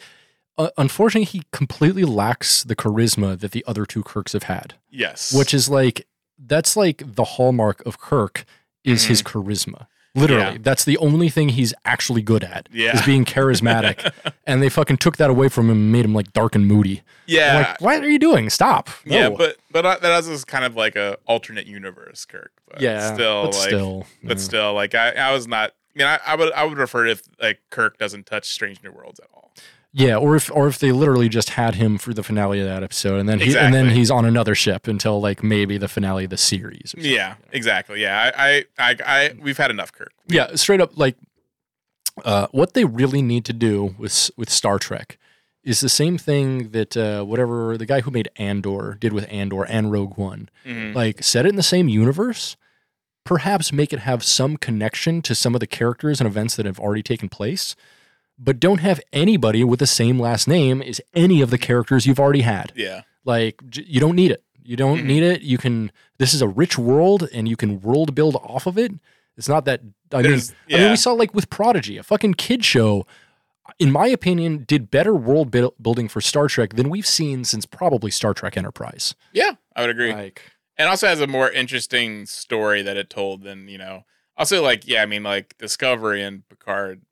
uh, 0.59 0.71
unfortunately, 0.77 1.25
he 1.25 1.43
completely 1.53 2.05
lacks 2.05 2.63
the 2.65 2.77
charisma 2.77 3.39
that 3.41 3.53
the 3.53 3.65
other 3.67 3.87
two 3.87 4.03
Kirks 4.03 4.33
have 4.35 4.45
had, 4.45 4.75
yes, 4.91 5.33
which 5.33 5.55
is 5.55 5.69
like 5.69 6.07
that's 6.39 6.77
like 6.77 7.03
the 7.15 7.25
hallmark 7.25 7.85
of 7.87 7.99
Kirk 7.99 8.45
is 8.85 9.05
his 9.05 9.23
charisma. 9.23 9.87
Literally. 10.15 10.53
Yeah. 10.53 10.59
that's 10.61 10.85
the 10.85 10.99
only 10.99 11.31
thing 11.31 11.51
he's 11.51 11.73
actually 11.87 12.21
good 12.21 12.45
at. 12.45 12.69
Yeah. 12.71 12.95
is 12.95 13.03
being 13.07 13.25
charismatic, 13.25 14.13
and 14.47 14.63
they 14.63 14.69
fucking 14.69 14.99
took 14.99 15.17
that 15.17 15.31
away 15.31 15.49
from 15.49 15.71
him 15.71 15.77
and 15.77 15.93
made 15.93 16.05
him 16.05 16.15
like 16.15 16.33
dark 16.35 16.55
and 16.55 16.67
moody. 16.67 16.99
I'm 16.99 17.05
yeah, 17.27 17.57
like, 17.57 17.81
what 17.81 18.05
are 18.05 18.11
you 18.11 18.19
doing? 18.19 18.51
Stop. 18.51 18.91
yeah, 19.07 19.31
but 19.31 19.57
but 19.71 20.01
that 20.03 20.25
is 20.25 20.45
kind 20.45 20.65
of 20.65 20.77
like 20.77 20.97
a 20.97 21.17
alternate 21.27 21.67
universe 21.67 22.27
Kirk. 22.27 22.53
But 22.69 22.83
yeah, 22.83 23.15
still 23.15 23.45
but 23.45 23.55
like 23.55 23.69
still, 23.69 24.07
but 24.23 24.37
yeah. 24.37 24.43
still 24.43 24.75
like 24.75 24.95
I, 24.95 25.13
I 25.13 25.33
was 25.33 25.49
not. 25.49 25.71
I 25.95 25.99
mean, 25.99 26.07
I, 26.07 26.19
I 26.27 26.37
would 26.37 26.53
I 26.53 26.65
would 26.65 26.79
refer 26.79 27.05
to 27.07 27.13
if 27.13 27.23
like 27.41 27.61
Kirk 27.71 27.97
doesn't 27.97 28.27
touch 28.27 28.51
Strange 28.51 28.83
New 28.83 28.93
Worlds 28.93 29.19
at 29.19 29.29
all. 29.33 29.42
Yeah, 29.95 30.17
or 30.17 30.37
if 30.37 30.51
or 30.51 30.69
if 30.69 30.79
they 30.79 30.91
literally 30.91 31.29
just 31.29 31.51
had 31.51 31.75
him 31.75 31.99
for 31.99 32.15
the 32.15 32.23
finale 32.23 32.61
of 32.61 32.67
that 32.67 32.83
episode, 32.83 33.21
and 33.21 33.29
then 33.29 33.41
he 33.41 33.57
and 33.57 33.75
then 33.75 33.91
he's 33.91 34.11
on 34.11 34.25
another 34.25 34.55
ship 34.55 34.87
until 34.89 35.21
like 35.21 35.43
maybe 35.43 35.77
the 35.77 35.89
finale 35.89 36.25
of 36.25 36.31
the 36.31 36.39
series. 36.39 36.95
Yeah, 36.97 37.35
exactly. 37.53 38.01
Yeah, 38.01 38.33
I, 38.35 38.65
I, 38.79 38.91
I, 38.91 38.97
I 39.07 39.35
we've 39.39 39.59
had 39.59 39.71
enough 39.71 39.93
Kirk. 39.93 40.13
yeah, 40.29 40.55
straight 40.55 40.81
up 40.81 40.97
like 40.97 41.17
uh, 42.25 42.47
what 42.53 42.73
they 42.75 42.85
really 42.87 43.21
need 43.21 43.45
to 43.45 43.53
do 43.53 43.95
with 43.99 44.31
with 44.37 44.49
Star 44.49 44.79
Trek 44.79 45.19
is 45.63 45.81
the 45.81 45.89
same 45.91 46.17
thing 46.17 46.71
that 46.71 46.97
uh, 46.97 47.23
whatever 47.25 47.77
the 47.77 47.87
guy 47.87 48.01
who 48.01 48.11
made 48.11 48.29
Andor 48.37 48.97
did 48.99 49.13
with 49.13 49.27
Andor 49.31 49.65
and 49.65 49.93
Rogue 49.93 50.17
One. 50.17 50.49
Mhm. 50.67 50.95
Like 50.95 51.23
set 51.23 51.45
it 51.45 51.51
in 51.51 51.57
the 51.57 51.63
same 51.63 51.89
universe, 51.89 52.57
perhaps 53.25 53.73
make 53.73 53.93
it 53.93 54.01
have 54.01 54.25
some 54.25 54.57
connection 54.57 55.21
to 55.23 55.35
some 55.35 55.55
of 55.55 55.61
the 55.61 55.67
characters 55.67 56.19
and 56.21 56.27
events 56.27 56.57
that 56.57 56.65
have 56.67 56.81
already 56.81 57.03
taken 57.03 57.29
place, 57.29 57.77
but 58.39 58.59
don't 58.61 58.79
have 58.81 59.01
anybody 59.13 59.63
with 59.65 59.79
the 59.81 59.87
same 59.87 60.19
last 60.19 60.49
name 60.49 60.83
as 60.83 61.01
any 61.15 61.41
of 61.41 61.51
the 61.51 61.59
characters 61.59 62.07
you've 62.07 62.21
already 62.21 62.43
had. 62.43 62.73
Yeah, 62.75 63.03
Like 63.25 63.63
j- 63.69 63.85
you 63.87 64.01
don't 64.01 64.17
need 64.17 64.31
it. 64.31 64.43
You 64.65 64.77
don't 64.77 65.01
Mhm. 65.01 65.05
need 65.07 65.23
it. 65.23 65.43
You 65.43 65.59
can. 65.59 65.91
This 66.19 66.35
is 66.35 66.41
a 66.43 66.49
rich 66.49 66.79
world, 66.79 67.29
and 67.33 67.49
you 67.49 67.57
can 67.57 67.81
world 67.81 68.15
build 68.15 68.37
off 68.37 68.67
of 68.67 68.79
it. 68.79 68.93
It's 69.37 69.49
not 69.49 69.65
that. 69.65 69.81
I 70.13 70.17
mean, 70.17 70.23
There's- 70.25 70.55
I 70.71 70.77
mean, 70.79 70.91
we 70.91 70.97
saw 70.97 71.13
like 71.13 71.35
with 71.35 71.51
Prodigy, 71.51 71.97
a 71.97 72.03
fucking 72.03 72.35
kid 72.35 72.65
show. 72.65 73.07
In 73.79 73.91
my 73.91 74.07
opinion, 74.09 74.65
did 74.67 74.91
better 74.91 75.15
world 75.15 75.51
buil- 75.51 75.75
building 75.81 76.09
for 76.09 76.21
Star 76.21 76.49
Trek 76.49 76.75
than 76.75 76.91
we've 76.91 77.07
seen 77.07 77.45
since 77.45 77.65
probably 77.65 78.11
Star 78.11 78.35
Trek 78.35 78.57
Enterprise. 78.57 79.15
yeah, 79.33 79.53
I 79.75 79.81
would 79.83 79.91
agree. 79.91 80.13
Like, 80.13 80.43
and 80.77 80.89
also 80.89 81.07
has 81.07 81.21
a 81.21 81.27
more 81.27 81.51
interesting 81.51 82.27
story 82.27 82.83
that 82.83 82.97
it 82.97 83.09
told 83.09 83.43
than 83.45 83.69
you 83.69 83.79
know. 83.79 84.05
Also, 84.37 84.63
like 84.63 84.87
yeah, 84.87 85.03
I 85.03 85.07
mean, 85.07 85.23
like 85.23 85.57
Discovery 85.59 86.23
and 86.23 86.47
Picard, 86.49 87.03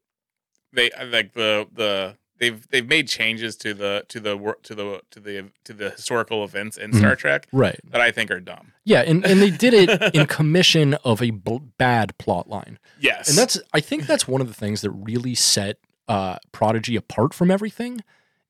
they 0.72 0.90
uh, 0.92 1.06
like 1.06 1.32
the 1.32 1.66
the 1.72 2.16
they've 2.40 2.66
they've 2.70 2.88
made 2.88 3.06
changes 3.06 3.54
to 3.56 3.72
the 3.72 4.04
to 4.08 4.18
the 4.18 4.56
to 4.64 4.74
the 4.74 5.00
to 5.10 5.20
the 5.20 5.50
to 5.62 5.72
the 5.72 5.90
historical 5.90 6.42
events 6.42 6.76
in 6.76 6.90
mm-hmm. 6.90 6.98
Star 6.98 7.14
Trek 7.14 7.46
right? 7.52 7.78
that 7.90 8.00
I 8.00 8.10
think 8.10 8.32
are 8.32 8.40
dumb. 8.40 8.72
Yeah, 8.84 9.02
and, 9.02 9.24
and 9.24 9.40
they 9.40 9.50
did 9.50 9.74
it 9.74 10.14
in 10.14 10.26
commission 10.26 10.94
of 11.04 11.22
a 11.22 11.30
b- 11.30 11.60
bad 11.78 12.18
plot 12.18 12.48
line. 12.48 12.80
Yes, 12.98 13.28
And 13.28 13.38
that's 13.38 13.60
I 13.72 13.78
think 13.78 14.06
that's 14.06 14.26
one 14.26 14.40
of 14.40 14.48
the 14.48 14.54
things 14.54 14.80
that 14.80 14.90
really 14.90 15.36
set 15.36 15.78
uh, 16.08 16.38
Prodigy 16.50 16.96
apart 16.96 17.32
from 17.32 17.52
everything 17.52 18.02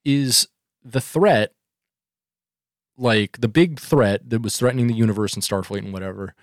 is 0.02 0.48
the 0.83 1.00
threat, 1.00 1.52
like 2.96 3.40
the 3.40 3.48
big 3.48 3.78
threat 3.78 4.30
that 4.30 4.40
was 4.40 4.56
threatening 4.56 4.87
the 4.87 4.94
universe 4.94 5.35
and 5.35 5.42
Starfleet 5.42 5.85
and 5.85 5.92
whatever, 5.92 6.35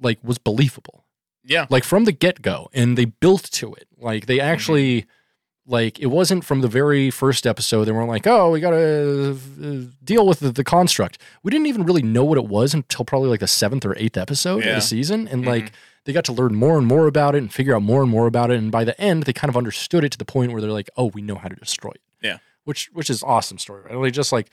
like 0.00 0.18
was 0.24 0.38
believable. 0.38 1.04
yeah, 1.44 1.66
Like 1.70 1.84
from 1.84 2.04
the 2.04 2.12
get 2.12 2.42
go, 2.42 2.68
and 2.72 2.98
they 2.98 3.04
built 3.04 3.44
to 3.52 3.74
it. 3.74 3.86
Like 3.98 4.26
they 4.26 4.38
mm-hmm. 4.38 4.48
actually. 4.48 5.06
Like 5.68 5.98
it 5.98 6.06
wasn't 6.06 6.44
from 6.44 6.60
the 6.60 6.68
very 6.68 7.10
first 7.10 7.46
episode. 7.46 7.86
They 7.86 7.92
weren't 7.92 8.08
like, 8.08 8.26
"Oh, 8.26 8.50
we 8.52 8.60
gotta 8.60 9.32
uh, 9.60 9.90
deal 10.04 10.26
with 10.26 10.38
the, 10.40 10.52
the 10.52 10.62
construct." 10.62 11.18
We 11.42 11.50
didn't 11.50 11.66
even 11.66 11.84
really 11.84 12.02
know 12.02 12.24
what 12.24 12.38
it 12.38 12.46
was 12.46 12.72
until 12.72 13.04
probably 13.04 13.28
like 13.30 13.40
the 13.40 13.48
seventh 13.48 13.84
or 13.84 13.96
eighth 13.98 14.16
episode 14.16 14.58
of 14.64 14.74
the 14.76 14.80
season, 14.80 15.26
and 15.26 15.42
Mhm. 15.44 15.48
like 15.48 15.72
they 16.04 16.12
got 16.12 16.24
to 16.26 16.32
learn 16.32 16.54
more 16.54 16.78
and 16.78 16.86
more 16.86 17.08
about 17.08 17.34
it 17.34 17.38
and 17.38 17.52
figure 17.52 17.74
out 17.74 17.82
more 17.82 18.00
and 18.02 18.10
more 18.10 18.28
about 18.28 18.52
it. 18.52 18.58
And 18.58 18.70
by 18.70 18.84
the 18.84 18.98
end, 19.00 19.24
they 19.24 19.32
kind 19.32 19.48
of 19.48 19.56
understood 19.56 20.04
it 20.04 20.12
to 20.12 20.18
the 20.18 20.24
point 20.24 20.52
where 20.52 20.60
they're 20.60 20.70
like, 20.70 20.88
"Oh, 20.96 21.06
we 21.06 21.20
know 21.20 21.34
how 21.34 21.48
to 21.48 21.56
destroy 21.56 21.90
it." 21.90 22.00
Yeah. 22.22 22.38
which 22.64 22.88
which 22.92 23.10
is 23.10 23.22
awesome 23.24 23.58
story. 23.58 23.82
Right? 23.84 23.96
Like 23.96 24.12
just 24.12 24.30
like 24.32 24.50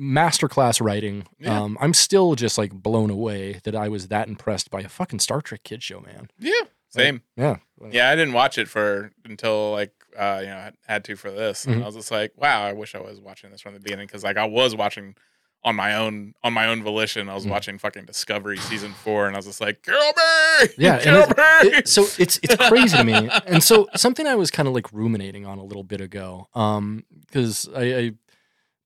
masterclass 0.00 0.80
writing. 0.80 1.26
Yeah. 1.38 1.60
Um, 1.60 1.76
I'm 1.80 1.94
still 1.94 2.34
just 2.34 2.56
like 2.58 2.72
blown 2.72 3.10
away 3.10 3.60
that 3.64 3.74
I 3.74 3.88
was 3.88 4.08
that 4.08 4.28
impressed 4.28 4.70
by 4.70 4.80
a 4.80 4.88
fucking 4.88 5.18
Star 5.18 5.40
Trek 5.40 5.62
kid 5.64 5.82
show, 5.82 6.00
man. 6.00 6.30
yeah, 6.38 6.52
same. 6.88 7.22
Yeah, 7.36 7.56
Yeah, 7.90 8.10
I 8.10 8.16
didn't 8.16 8.34
watch 8.34 8.58
it 8.58 8.68
for 8.68 9.12
until 9.24 9.72
like 9.72 9.92
uh, 10.16 10.38
you 10.40 10.46
know 10.48 10.56
I 10.56 10.72
had 10.86 11.04
to 11.04 11.16
for 11.16 11.30
this, 11.30 11.64
and 11.64 11.76
Mhm. 11.76 11.82
I 11.82 11.86
was 11.86 11.94
just 11.96 12.10
like, 12.10 12.32
wow, 12.36 12.62
I 12.62 12.72
wish 12.72 12.94
I 12.94 13.00
was 13.00 13.20
watching 13.20 13.50
this 13.50 13.60
from 13.60 13.74
the 13.74 13.80
beginning 13.80 14.06
because 14.06 14.22
like 14.24 14.36
I 14.36 14.44
was 14.46 14.74
watching 14.76 15.16
on 15.64 15.74
my 15.74 15.94
own 15.96 16.34
on 16.44 16.52
my 16.52 16.66
own 16.68 16.82
volition. 16.84 17.28
I 17.28 17.34
was 17.34 17.44
Mhm. 17.44 17.50
watching 17.50 17.78
fucking 17.78 18.04
Discovery 18.04 18.58
season 18.58 18.92
four, 18.92 19.26
and 19.26 19.34
I 19.34 19.38
was 19.38 19.46
just 19.46 19.60
like, 19.60 19.82
kill 19.82 19.94
me, 19.94 20.68
Yeah, 20.78 20.98
kill 21.02 21.26
me. 21.26 21.34
It- 21.78 21.88
so 21.88 22.06
it's 22.18 22.38
it's 22.42 22.54
crazy 22.68 22.96
to 22.96 23.04
me. 23.04 23.28
And 23.46 23.62
so 23.62 23.88
something 23.96 24.26
I 24.26 24.36
was 24.36 24.50
kind 24.50 24.68
of 24.68 24.74
like 24.74 24.92
ruminating 24.92 25.46
on 25.46 25.58
a 25.58 25.64
little 25.64 25.82
bit 25.84 26.00
ago, 26.00 26.48
um, 26.54 27.04
because 27.26 27.68
I, 27.74 27.82
I 27.98 28.12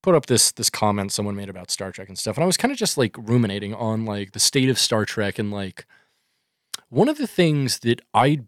put 0.03 0.15
up 0.15 0.27
this 0.27 0.51
this 0.53 0.71
comment 0.71 1.13
someone 1.13 1.37
made 1.37 1.49
about 1.51 1.71
Star 1.71 1.93
Trek 1.93 2.09
and 2.09 2.19
stuff, 2.19 2.37
and 2.37 2.43
I 2.43 2.47
was 2.47 2.57
kind 2.57 2.73
of 2.73 2.79
just 2.79 2.97
like 2.97 3.17
ruminating 3.19 3.75
on 3.75 4.05
like 4.07 4.33
the 4.33 4.41
state 4.41 4.69
of 4.71 4.79
Star 4.79 5.05
Trek 5.05 5.39
and 5.39 5.51
like 5.51 5.85
one 6.89 7.09
of 7.09 7.19
the 7.19 7.27
things 7.27 7.81
that 7.81 8.01
I 8.15 8.41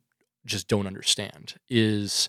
just 0.47 0.67
don't 0.69 0.87
understand 0.87 1.55
is 1.69 2.29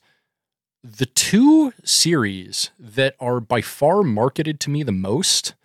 the 0.86 1.06
two 1.08 1.74
series 1.84 2.70
that 2.80 3.16
are 3.20 3.40
by 3.40 3.62
far 3.62 4.04
marketed 4.04 4.60
to 4.62 4.70
me 4.70 4.84
the 4.84 4.92
most 4.92 5.56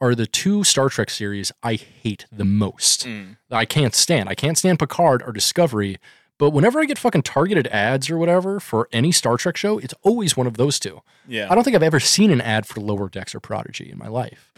are 0.00 0.14
the 0.14 0.26
two 0.26 0.62
Star 0.62 0.88
Trek 0.88 1.10
series 1.10 1.50
I 1.62 1.74
hate 1.74 2.26
the 2.30 2.44
most. 2.44 3.04
Mm. 3.04 3.36
I 3.50 3.64
can't 3.64 3.94
stand. 3.94 4.28
I 4.28 4.34
can't 4.36 4.56
stand 4.56 4.78
Picard 4.78 5.22
or 5.22 5.32
Discovery. 5.32 5.98
But 6.38 6.50
whenever 6.50 6.78
I 6.80 6.84
get 6.84 6.98
fucking 6.98 7.22
targeted 7.22 7.66
ads 7.66 8.08
or 8.08 8.16
whatever 8.16 8.60
for 8.60 8.88
any 8.92 9.10
Star 9.10 9.36
Trek 9.36 9.56
show, 9.56 9.78
it's 9.78 9.94
always 10.02 10.36
one 10.36 10.46
of 10.46 10.56
those 10.56 10.78
two. 10.78 11.02
Yeah, 11.26 11.48
I 11.50 11.56
don't 11.56 11.64
think 11.64 11.74
I've 11.74 11.82
ever 11.82 11.98
seen 11.98 12.30
an 12.30 12.40
ad 12.40 12.64
for 12.64 12.80
Lower 12.80 13.08
Decks 13.08 13.34
or 13.34 13.40
Prodigy 13.40 13.90
in 13.90 13.98
my 13.98 14.06
life. 14.06 14.52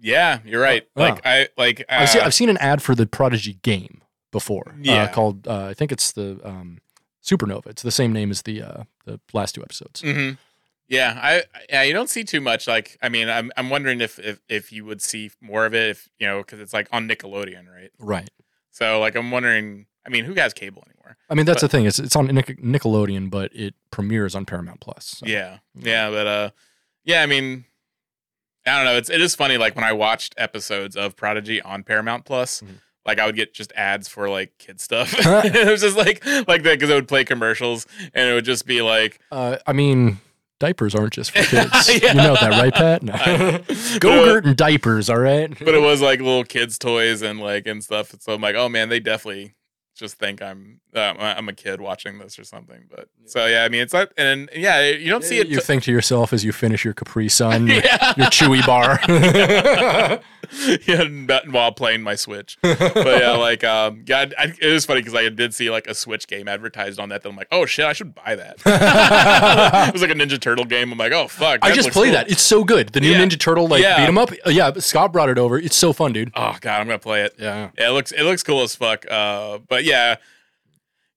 yeah, 0.00 0.38
you're 0.44 0.62
right. 0.62 0.86
Oh. 0.94 1.00
Like 1.00 1.26
I 1.26 1.48
like 1.58 1.80
uh, 1.88 1.96
I've, 2.02 2.08
seen, 2.08 2.22
I've 2.22 2.34
seen 2.34 2.48
an 2.50 2.58
ad 2.58 2.82
for 2.82 2.94
the 2.94 3.06
Prodigy 3.06 3.54
game 3.62 4.02
before. 4.30 4.76
Yeah. 4.80 5.04
Uh, 5.04 5.12
called 5.12 5.48
uh, 5.48 5.66
I 5.66 5.74
think 5.74 5.90
it's 5.90 6.12
the 6.12 6.38
um, 6.44 6.78
Supernova. 7.24 7.66
It's 7.68 7.82
the 7.82 7.90
same 7.90 8.12
name 8.12 8.30
as 8.30 8.42
the 8.42 8.62
uh, 8.62 8.82
the 9.06 9.18
last 9.32 9.54
two 9.54 9.62
episodes. 9.62 10.02
mhm. 10.02 10.38
Yeah, 10.86 11.18
I 11.22 11.44
yeah, 11.70 11.82
you 11.82 11.94
don't 11.94 12.10
see 12.10 12.24
too 12.24 12.42
much. 12.42 12.68
Like, 12.68 12.98
I 13.02 13.08
mean, 13.08 13.28
I'm 13.30 13.50
I'm 13.56 13.70
wondering 13.70 14.00
if 14.02 14.18
if 14.18 14.40
if 14.50 14.70
you 14.70 14.84
would 14.84 15.00
see 15.00 15.30
more 15.40 15.64
of 15.64 15.74
it, 15.74 15.88
if 15.90 16.08
you 16.18 16.26
know, 16.26 16.38
because 16.38 16.60
it's 16.60 16.74
like 16.74 16.88
on 16.92 17.08
Nickelodeon, 17.08 17.66
right? 17.74 17.90
Right. 17.98 18.28
So 18.70 19.00
like, 19.00 19.14
I'm 19.16 19.30
wondering. 19.30 19.86
I 20.06 20.10
mean, 20.10 20.26
who 20.26 20.34
has 20.34 20.52
cable 20.52 20.84
anymore? 20.86 21.16
I 21.30 21.34
mean 21.34 21.46
that's 21.46 21.62
the 21.62 21.68
thing. 21.68 21.86
It's 21.86 21.98
it's 21.98 22.14
on 22.14 22.26
Nic- 22.26 22.60
Nickelodeon, 22.62 23.30
but 23.30 23.50
it 23.56 23.74
premieres 23.90 24.34
on 24.34 24.44
Paramount 24.44 24.80
Plus. 24.80 25.06
so. 25.18 25.26
Yeah, 25.26 25.58
yeah, 25.74 26.10
but 26.10 26.26
uh, 26.26 26.50
yeah. 27.04 27.22
I 27.22 27.26
mean, 27.26 27.64
I 28.66 28.76
don't 28.76 28.84
know. 28.84 28.98
It's 28.98 29.08
it 29.08 29.22
is 29.22 29.34
funny. 29.34 29.56
Like 29.56 29.74
when 29.76 29.84
I 29.84 29.92
watched 29.92 30.34
episodes 30.36 30.96
of 30.96 31.16
Prodigy 31.16 31.62
on 31.62 31.82
Paramount 31.84 32.26
Plus, 32.26 32.60
Mhm. 32.60 32.80
Like 33.06 33.18
I 33.18 33.26
would 33.26 33.36
get 33.36 33.52
just 33.54 33.72
ads 33.76 34.08
for 34.08 34.28
like 34.28 34.56
kid 34.58 34.80
stuff. 34.80 35.14
it 35.18 35.68
was 35.68 35.80
just 35.80 35.96
like 35.96 36.24
like 36.48 36.62
that 36.62 36.78
because 36.78 36.90
I 36.90 36.94
would 36.94 37.08
play 37.08 37.24
commercials 37.24 37.86
and 38.14 38.28
it 38.28 38.34
would 38.34 38.44
just 38.44 38.66
be 38.66 38.82
like 38.82 39.20
Uh, 39.30 39.58
I 39.66 39.72
mean, 39.72 40.18
diapers 40.60 40.94
aren't 40.94 41.12
just 41.12 41.32
for 41.32 41.42
kids. 41.44 42.02
Yeah. 42.02 42.12
You 42.12 42.14
know 42.14 42.34
that, 42.34 42.50
right, 42.50 42.74
Pat? 42.74 43.02
No. 43.02 43.98
Go-gurt 43.98 44.46
and 44.46 44.56
diapers, 44.56 45.10
all 45.10 45.18
right? 45.18 45.50
But 45.58 45.74
it 45.74 45.80
was 45.82 46.00
like 46.00 46.20
little 46.20 46.44
kids' 46.44 46.78
toys 46.78 47.22
and 47.22 47.40
like 47.40 47.66
and 47.66 47.82
stuff. 47.82 48.14
So 48.20 48.32
I'm 48.34 48.40
like, 48.40 48.56
oh 48.56 48.68
man, 48.68 48.88
they 48.88 49.00
definitely 49.00 49.54
just 49.94 50.16
think 50.16 50.42
I'm 50.42 50.80
um, 50.96 51.16
I'm 51.20 51.48
a 51.48 51.52
kid 51.52 51.80
watching 51.80 52.18
this 52.18 52.38
or 52.38 52.44
something. 52.44 52.84
But 52.90 53.08
so 53.26 53.46
yeah, 53.46 53.64
I 53.64 53.68
mean, 53.68 53.82
it's 53.82 53.92
not, 53.92 54.10
and 54.16 54.48
yeah, 54.54 54.88
you 54.88 55.08
don't 55.10 55.24
see 55.24 55.38
it. 55.38 55.48
You 55.48 55.60
think 55.60 55.82
to 55.84 55.92
yourself 55.92 56.32
as 56.32 56.44
you 56.44 56.52
finish 56.52 56.84
your 56.84 56.94
Capri 56.94 57.28
Sun, 57.28 57.66
your, 57.68 57.76
Yeah. 57.84 58.14
your 58.16 58.26
Chewy 58.28 58.64
bar. 58.66 59.00
yeah, 60.86 61.40
while 61.50 61.72
playing 61.72 62.02
my 62.02 62.14
Switch. 62.14 62.58
But 62.60 62.80
yeah, 63.20 63.32
like, 63.32 63.64
um, 63.64 64.04
yeah, 64.06 64.26
I, 64.38 64.52
it 64.60 64.72
was 64.72 64.84
funny 64.84 65.00
because 65.00 65.14
I 65.14 65.28
did 65.28 65.54
see 65.54 65.70
like 65.70 65.86
a 65.86 65.94
Switch 65.94 66.26
game 66.26 66.48
advertised 66.48 67.00
on 67.00 67.08
that. 67.08 67.22
That 67.22 67.28
I'm 67.30 67.36
like, 67.36 67.48
oh 67.50 67.66
shit, 67.66 67.84
I 67.86 67.92
should 67.92 68.14
buy 68.14 68.36
that. 68.36 68.56
it 68.64 69.92
was 69.92 70.02
like 70.02 70.10
a 70.10 70.14
Ninja 70.14 70.40
Turtle 70.40 70.64
game. 70.64 70.92
I'm 70.92 70.98
like, 70.98 71.12
oh 71.12 71.28
fuck, 71.28 71.60
I 71.62 71.70
just 71.72 71.86
looks 71.86 71.94
played 71.96 72.06
cool. 72.08 72.14
that. 72.14 72.30
It's 72.30 72.42
so 72.42 72.64
good. 72.64 72.90
The 72.90 73.00
new 73.00 73.10
Yeah. 73.12 73.24
Ninja 73.24 73.38
Turtle 73.38 73.66
like 73.68 73.82
Yeah. 73.82 73.96
beat 73.98 74.08
'em 74.08 74.18
up. 74.18 74.30
Uh, 74.46 74.50
Yeah, 74.50 74.72
Scott 74.78 75.12
brought 75.12 75.28
it 75.28 75.38
over. 75.38 75.58
It's 75.58 75.76
so 75.76 75.92
fun, 75.92 76.12
dude. 76.12 76.30
Oh 76.36 76.56
god, 76.60 76.80
I'm 76.80 76.86
gonna 76.86 76.98
play 76.98 77.22
it. 77.22 77.34
Yeah. 77.38 77.70
Yeah, 77.78 77.88
it 77.88 77.92
looks 77.92 78.12
it 78.12 78.22
looks 78.22 78.42
cool 78.42 78.62
as 78.62 78.74
fuck. 78.76 79.10
Uh, 79.10 79.58
but 79.66 79.84
yeah, 79.84 80.16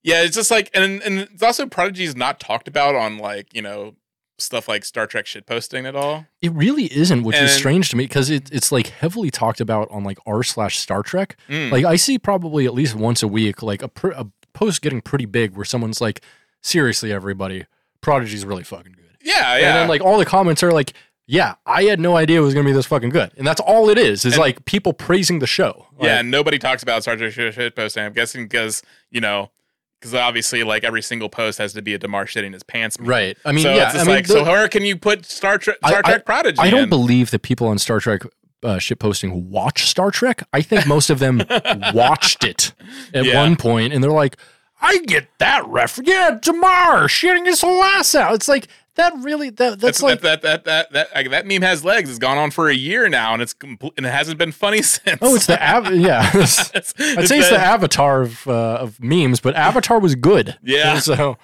yeah, 0.07 0.23
it's 0.23 0.35
just 0.35 0.49
like, 0.49 0.71
and 0.73 1.01
and 1.03 1.19
it's 1.19 1.43
also 1.43 1.65
Prodigy's 1.65 2.15
not 2.15 2.39
talked 2.39 2.67
about 2.69 2.95
on 2.95 3.17
like 3.17 3.53
you 3.53 3.61
know 3.61 3.95
stuff 4.39 4.67
like 4.69 4.85
Star 4.85 5.05
Trek 5.05 5.25
shit 5.25 5.45
posting 5.45 5.85
at 5.85 5.95
all. 5.95 6.25
It 6.41 6.53
really 6.53 6.85
isn't, 6.95 7.23
which 7.23 7.35
is 7.37 7.51
strange 7.51 7.89
to 7.89 7.97
me 7.97 8.05
because 8.05 8.29
it, 8.29 8.49
it's 8.53 8.71
like 8.71 8.87
heavily 8.87 9.29
talked 9.31 9.59
about 9.59 9.89
on 9.91 10.03
like 10.05 10.17
r 10.25 10.43
slash 10.43 10.77
Star 10.77 11.03
Trek. 11.03 11.35
Mm. 11.49 11.71
Like 11.71 11.83
I 11.85 11.97
see 11.97 12.17
probably 12.17 12.65
at 12.65 12.73
least 12.73 12.95
once 12.95 13.21
a 13.21 13.27
week, 13.27 13.61
like 13.61 13.81
a, 13.81 13.89
pr- 13.89 14.11
a 14.11 14.27
post 14.53 14.81
getting 14.81 15.01
pretty 15.01 15.25
big 15.25 15.55
where 15.55 15.65
someone's 15.65 15.99
like, 15.99 16.21
"Seriously, 16.61 17.11
everybody, 17.11 17.65
Prodigy's 18.01 18.45
really 18.45 18.63
fucking 18.63 18.93
good." 18.93 19.03
yeah, 19.21 19.57
yeah. 19.57 19.67
And 19.67 19.75
then 19.75 19.87
like 19.89 20.01
all 20.01 20.17
the 20.17 20.25
comments 20.25 20.63
are 20.63 20.71
like, 20.71 20.93
"Yeah, 21.25 21.55
I 21.65 21.83
had 21.83 21.99
no 21.99 22.15
idea 22.15 22.39
it 22.39 22.43
was 22.43 22.53
gonna 22.53 22.65
be 22.65 22.71
this 22.71 22.85
fucking 22.85 23.09
good," 23.09 23.31
and 23.37 23.45
that's 23.45 23.59
all 23.59 23.89
it 23.89 23.97
is. 23.97 24.23
Is 24.23 24.33
And- 24.35 24.41
like 24.41 24.63
people 24.63 24.93
praising 24.93 25.39
the 25.39 25.47
show. 25.47 25.87
yeah, 25.99 26.03
Like, 26.03 26.19
and 26.19 26.31
nobody 26.31 26.59
talks 26.59 26.81
about 26.81 27.01
Star 27.01 27.17
Trek 27.17 27.33
shit 27.33 27.75
posting. 27.75 28.03
I'm 28.03 28.13
guessing 28.13 28.45
because 28.45 28.83
you 29.11 29.19
know 29.19 29.51
because 29.99 30.13
obviously 30.13 30.63
like 30.63 30.83
every 30.83 31.01
single 31.01 31.29
post 31.29 31.57
has 31.59 31.73
to 31.73 31.81
be 31.81 31.93
a 31.93 31.97
Demar 31.97 32.25
shitting 32.25 32.53
his 32.53 32.63
pants. 32.63 32.97
right. 32.99 33.37
I 33.45 33.51
mean, 33.51 33.63
so 33.63 33.73
yeah. 33.73 33.87
it's 33.87 33.95
I 33.95 34.03
mean, 34.03 34.15
like 34.15 34.27
the- 34.27 34.33
so. 34.33 34.43
Where 34.43 34.67
can 34.69 34.83
you 34.83 34.95
put 34.97 35.25
Star 35.25 35.57
Trek 35.57 35.77
Star 35.85 35.99
I- 36.03 36.09
Trek 36.09 36.25
Prodigy? 36.25 36.59
I 36.59 36.69
don't 36.69 36.83
in? 36.83 36.89
believe 36.89 37.31
that 37.31 37.41
people 37.41 37.67
on 37.67 37.77
Star 37.79 37.99
Trek 37.99 38.21
uh, 38.63 38.79
shit 38.79 38.99
posting 38.99 39.49
watch 39.51 39.85
Star 39.87 40.09
Trek. 40.11 40.43
I 40.53 40.61
think 40.61 40.87
most 40.87 41.09
of 41.09 41.19
them 41.19 41.43
watched 41.93 42.43
it 42.43 42.73
at 43.13 43.25
Yeah. 43.25 43.35
one 43.35 43.55
point, 43.55 43.93
and 43.93 44.03
they're 44.03 44.09
like, 44.11 44.37
"I 44.81 44.97
get 45.05 45.27
that 45.39 45.65
ref. 45.67 45.99
Yeah, 46.03 46.37
Demar 46.41 47.07
shitting 47.07 47.45
his 47.45 47.61
whole 47.61 47.83
ass 47.83 48.15
out." 48.15 48.33
It's 48.33 48.47
like 48.47 48.67
that. 48.97 49.13
Really, 49.17 49.49
that 49.51 49.79
that's, 49.79 49.81
That's, 49.81 50.03
like. 50.03 50.21
that, 50.21 50.41
that 50.43 50.65
that 50.65 50.91
that 50.91 51.13
that 51.13 51.29
that 51.31 51.45
meme 51.47 51.61
has 51.63 51.83
legs. 51.83 52.09
It's 52.09 52.19
gone 52.19 52.37
on 52.37 52.51
for 52.51 52.69
a 52.69 52.73
year 52.75 53.09
now, 53.09 53.33
and 53.33 53.41
it's 53.41 53.53
compl- 53.53 53.93
and 53.97 54.05
it 54.05 54.09
hasn't 54.11 54.37
been 54.37 54.51
funny 54.51 54.81
since. 54.83 55.17
Oh, 55.21 55.33
it's 55.35 55.45
the 55.47 55.57
av- 55.65 55.95
yeah. 55.95 56.27
It's- 56.35 56.69
It's- 56.75 56.93
I'd 57.17 57.27
say 57.27 57.39
it's 57.39 57.49
the 57.49 57.57
Avatar 57.59 58.21
of 58.21 58.45
uh, 58.47 58.51
of 58.81 59.01
memes, 59.01 59.39
but 59.39 59.55
Avatar 59.55 59.99
was 59.99 60.13
good. 60.15 60.57
Yeah. 60.61 60.99
So 61.07 61.37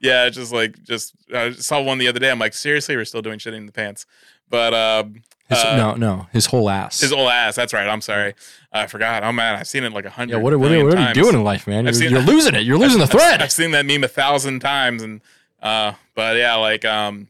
yeah, 0.00 0.28
just 0.30 0.52
like 0.52 0.82
just 0.84 1.14
I 1.34 1.50
saw 1.52 1.82
one 1.82 1.98
the 1.98 2.08
other 2.08 2.20
day. 2.20 2.30
I'm 2.30 2.38
like, 2.38 2.54
seriously, 2.54 2.96
we're 2.96 3.04
still 3.04 3.22
doing 3.22 3.38
shitting 3.38 3.56
in 3.56 3.66
the 3.66 3.72
pants. 3.72 4.06
But 4.48 4.74
um, 4.74 5.22
his, 5.48 5.58
Uh, 5.58 5.76
no, 5.76 5.94
no, 5.94 6.26
his 6.32 6.46
whole 6.46 6.68
ass. 6.70 7.00
his 7.00 7.12
old 7.12 7.30
ass. 7.30 7.56
That's 7.56 7.72
right. 7.72 7.88
I'm 7.88 8.00
sorry, 8.02 8.34
I 8.72 8.86
forgot. 8.86 9.24
Oh 9.24 9.32
man, 9.32 9.56
I've 9.58 9.66
seen 9.66 9.82
it 9.84 9.92
like 9.92 10.04
a 10.04 10.10
hundred. 10.10 10.36
yeah. 10.36 10.42
What, 10.42 10.52
are- 10.52 10.58
what, 10.58 10.70
what 10.70 10.78
are 10.78 10.84
you 10.84 10.92
times. 10.94 11.16
doing 11.16 11.34
in 11.34 11.42
life, 11.42 11.66
man? 11.66 11.84
You're, 11.84 11.94
seen- 11.94 12.10
you're 12.10 12.20
losing 12.20 12.54
it. 12.54 12.62
You're 12.64 12.78
losing 12.78 12.98
the 12.98 13.04
I've- 13.04 13.12
thread. 13.16 13.40
I've 13.42 13.50
seen 13.52 13.70
that 13.70 13.86
meme 13.86 14.04
a 14.04 14.08
thousand 14.08 14.60
times, 14.60 15.02
and 15.02 15.20
uh, 15.62 15.92
but 16.14 16.36
yeah, 16.36 16.56
like 16.56 16.84
um, 16.84 17.28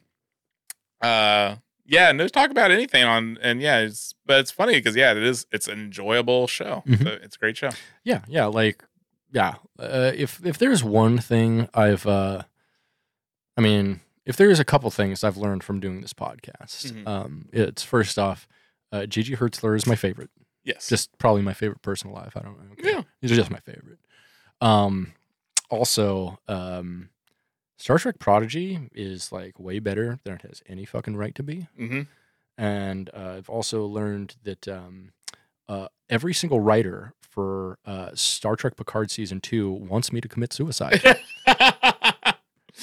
uh, 1.01 1.57
yeah, 1.87 2.11
and 2.11 2.19
there's 2.19 2.31
talk 2.33 2.51
about 2.51 2.71
anything 2.71 3.05
on, 3.05 3.39
and 3.43 3.61
yeah, 3.61 3.81
it's 3.81 4.15
but 4.27 4.41
it's 4.41 4.51
funny 4.51 4.75
because 4.75 4.97
yeah, 4.97 5.11
it 5.13 5.19
is. 5.23 5.47
It's 5.53 5.69
an 5.69 5.79
enjoyable 5.81 6.47
show. 6.47 6.83
Mhm. 6.87 7.03
So 7.03 7.11
it's 7.23 7.37
a 7.37 7.39
great 7.39 7.57
show. 7.57 7.71
Yeah, 8.05 8.23
yeah, 8.29 8.47
like 8.47 8.83
yeah. 9.33 9.55
Uh, 9.79 10.13
if 10.15 10.45
if 10.45 10.59
there's 10.59 10.83
one 10.85 11.19
thing 11.19 11.69
I've, 11.75 12.07
uh, 12.07 12.43
I 13.57 13.61
mean, 13.61 14.01
if 14.25 14.37
there's 14.37 14.61
a 14.61 14.65
couple 14.65 14.91
things 14.91 15.25
I've 15.25 15.37
learned 15.37 15.65
from 15.65 15.81
doing 15.81 16.01
this 16.01 16.13
podcast, 16.13 16.93
Mhm. 16.93 17.07
um, 17.09 17.49
it's 17.53 17.83
first 17.83 18.19
off, 18.19 18.47
uh, 18.93 19.07
Gigi 19.07 19.37
Hertzler 19.37 19.77
is 19.77 19.87
my 19.87 19.97
favorite. 19.97 20.31
Yes. 20.65 20.89
Just 20.89 21.19
probably 21.19 21.43
my 21.43 21.55
favorite 21.55 21.83
person 21.83 22.11
alive. 22.11 22.33
I 22.37 22.41
don't 22.41 22.57
know. 22.57 22.75
Yeah. 22.79 23.03
these 23.21 23.33
are 23.33 23.37
just 23.37 23.51
my 23.51 23.59
favorite. 23.59 23.99
Um, 24.61 25.13
also, 25.71 26.39
um, 26.47 27.09
Star 27.83 27.99
Trek 27.99 28.21
Prodigy 28.21 28.79
is 28.95 29.33
like 29.33 29.59
way 29.59 29.81
better 29.81 30.21
than 30.23 30.35
it 30.35 30.43
has 30.43 30.63
any 30.69 30.85
fucking 30.85 31.17
right 31.17 31.35
to 31.35 31.43
be. 31.43 31.67
hmm 31.77 32.03
and 32.57 33.11
uh, 33.13 33.35
I've 33.39 33.49
also 33.49 33.87
learned 33.87 34.37
that 34.45 34.69
um, 34.69 35.11
uh, 35.69 35.89
every 36.09 36.33
single 36.33 36.61
writer 36.61 37.13
for 37.21 37.79
uh, 37.85 38.11
Star 38.15 38.55
Trek 38.55 38.77
Picard 38.77 39.11
season 39.11 39.41
two 39.41 39.69
wants 39.69 40.13
me 40.13 40.21
to 40.21 40.29
commit 40.29 40.53
suicide. 40.53 41.03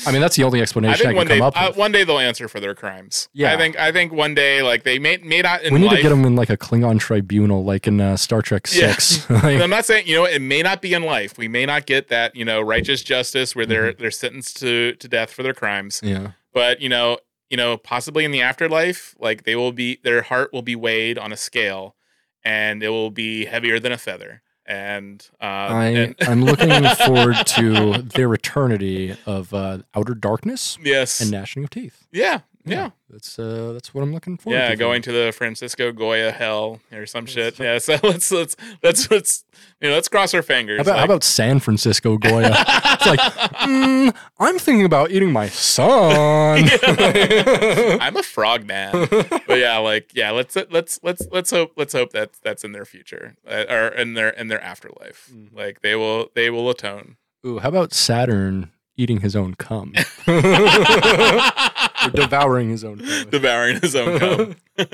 I 0.05 0.11
mean, 0.11 0.21
that's 0.21 0.35
the 0.35 0.43
only 0.43 0.61
explanation 0.61 0.93
I, 0.93 0.97
think 0.97 1.09
can 1.09 1.15
one 1.17 1.27
come 1.27 1.37
day, 1.39 1.43
up 1.43 1.53
uh, 1.61 1.65
with. 1.69 1.77
one 1.77 1.91
day 1.91 2.03
they'll 2.03 2.19
answer 2.19 2.47
for 2.47 2.59
their 2.59 2.75
crimes. 2.75 3.27
Yeah. 3.33 3.51
I 3.53 3.57
think. 3.57 3.77
I 3.79 3.91
think 3.91 4.13
one 4.13 4.35
day, 4.35 4.61
like 4.61 4.83
they 4.83 4.99
may 4.99 5.17
may 5.17 5.41
not 5.41 5.63
in 5.63 5.73
we 5.73 5.79
need 5.79 5.87
life. 5.87 5.97
to 5.97 6.01
get 6.03 6.09
them 6.09 6.25
in 6.25 6.35
like 6.35 6.49
a 6.49 6.57
Klingon 6.57 6.99
tribunal, 6.99 7.63
like 7.63 7.87
in 7.87 7.99
uh, 7.99 8.15
Star 8.15 8.41
Trek 8.41 8.67
Yeah. 8.71 8.93
Six. 8.93 9.27
Like, 9.29 9.61
I'm 9.61 9.69
not 9.69 9.85
saying 9.85 10.07
you 10.07 10.15
know 10.15 10.25
it 10.25 10.41
may 10.41 10.61
not 10.61 10.81
be 10.81 10.93
in 10.93 11.03
life. 11.03 11.37
We 11.37 11.47
may 11.47 11.65
not 11.65 11.85
get 11.85 12.07
that 12.09 12.35
you 12.35 12.45
know 12.45 12.61
righteous 12.61 13.01
justice 13.03 13.55
where 13.55 13.65
they're 13.65 13.91
Mm-hmm. 13.93 14.01
they're 14.01 14.11
sentenced 14.11 14.57
to 14.57 14.93
to 14.93 15.07
death 15.07 15.31
for 15.31 15.43
their 15.43 15.53
crimes. 15.53 16.01
yeah, 16.03 16.31
But 16.53 16.81
you 16.81 16.89
know, 16.89 17.17
you 17.49 17.57
know, 17.57 17.77
possibly 17.77 18.25
in 18.25 18.31
the 18.31 18.41
afterlife, 18.41 19.15
like 19.19 19.43
they 19.43 19.55
will 19.55 19.71
be 19.71 19.99
their 20.03 20.21
heart 20.21 20.53
will 20.53 20.61
be 20.61 20.75
weighed 20.75 21.17
on 21.17 21.31
a 21.33 21.37
scale, 21.37 21.95
and 22.43 22.83
it 22.83 22.89
will 22.89 23.09
be 23.11 23.45
heavier 23.45 23.79
than 23.79 23.91
a 23.91 23.97
feather. 23.97 24.43
And 24.69 25.27
uh, 25.41 25.45
I 25.45 25.85
and- 25.87 26.15
I'm 26.21 26.45
looking 26.45 26.69
forward 27.05 27.35
to 27.47 28.03
their 28.03 28.31
eternity 28.35 29.17
of 29.25 29.51
uh, 29.51 29.79
outer 29.95 30.13
darkness 30.13 30.77
yes, 30.83 31.19
and 31.19 31.31
gnashing 31.31 31.63
of 31.63 31.71
teeth. 31.71 32.05
yeah, 32.11 32.41
yeah. 32.65 32.89
That's 33.09 33.39
uh, 33.39 33.71
that's 33.73 33.93
what 33.93 34.01
I'm 34.03 34.13
looking 34.13 34.37
for. 34.37 34.51
Yeah, 34.51 34.69
for 34.71 34.75
going 34.75 35.01
to 35.03 35.11
the 35.11 35.31
Francisco 35.31 35.91
Goya 35.91 36.31
hell 36.31 36.79
or 36.91 37.05
some 37.05 37.25
shit. 37.25 37.57
Yeah, 37.57 37.77
so 37.79 37.97
let's 38.03 38.31
let's 38.31 38.55
let's 38.83 39.09
let's 39.09 39.45
you 39.81 39.89
know 39.89 39.95
let's 39.95 40.07
cross 40.07 40.33
our 40.33 40.41
fingers. 40.41 40.77
How 40.77 40.81
about, 40.83 40.97
how 40.99 41.05
about 41.05 41.23
San 41.23 41.59
Francisco 41.59 42.17
Goya? 42.17 42.51
it's 42.53 43.05
like, 43.05 43.19
mm, 43.19 44.15
I'm 44.39 44.59
thinking 44.59 44.85
about 44.85 45.11
eating 45.11 45.31
my 45.31 45.47
son. 45.47 46.69
I'm 46.83 48.17
a 48.17 48.23
frog 48.23 48.65
man. 48.65 49.07
but 49.09 49.57
yeah, 49.57 49.77
like 49.77 50.13
yeah, 50.13 50.31
let's 50.31 50.55
let's 50.69 50.99
let's 51.01 51.27
let's 51.31 51.51
hope 51.51 51.73
let's 51.77 51.93
hope 51.93 52.11
that 52.11 52.33
that's 52.43 52.63
in 52.63 52.73
their 52.73 52.85
future 52.85 53.35
uh, 53.47 53.65
or 53.69 53.87
in 53.87 54.13
their 54.13 54.29
in 54.29 54.49
their 54.49 54.61
afterlife. 54.61 55.31
Mhm. 55.33 55.55
Like 55.55 55.81
they 55.81 55.95
will 55.95 56.29
they 56.35 56.49
will 56.49 56.69
atone. 56.69 57.17
Ooh, 57.45 57.59
how 57.59 57.69
about 57.69 57.93
Saturn 57.93 58.71
eating 58.99 59.21
his 59.21 59.35
own 59.35 59.53
cum? 59.55 59.93
or 60.27 62.11
devouring 62.11 62.69
his 62.69 62.83
own 62.83 62.99
cum. 62.99 63.29
Devouring 63.29 63.79
his 63.81 63.95
own 63.95 64.19
cum. 64.19 64.55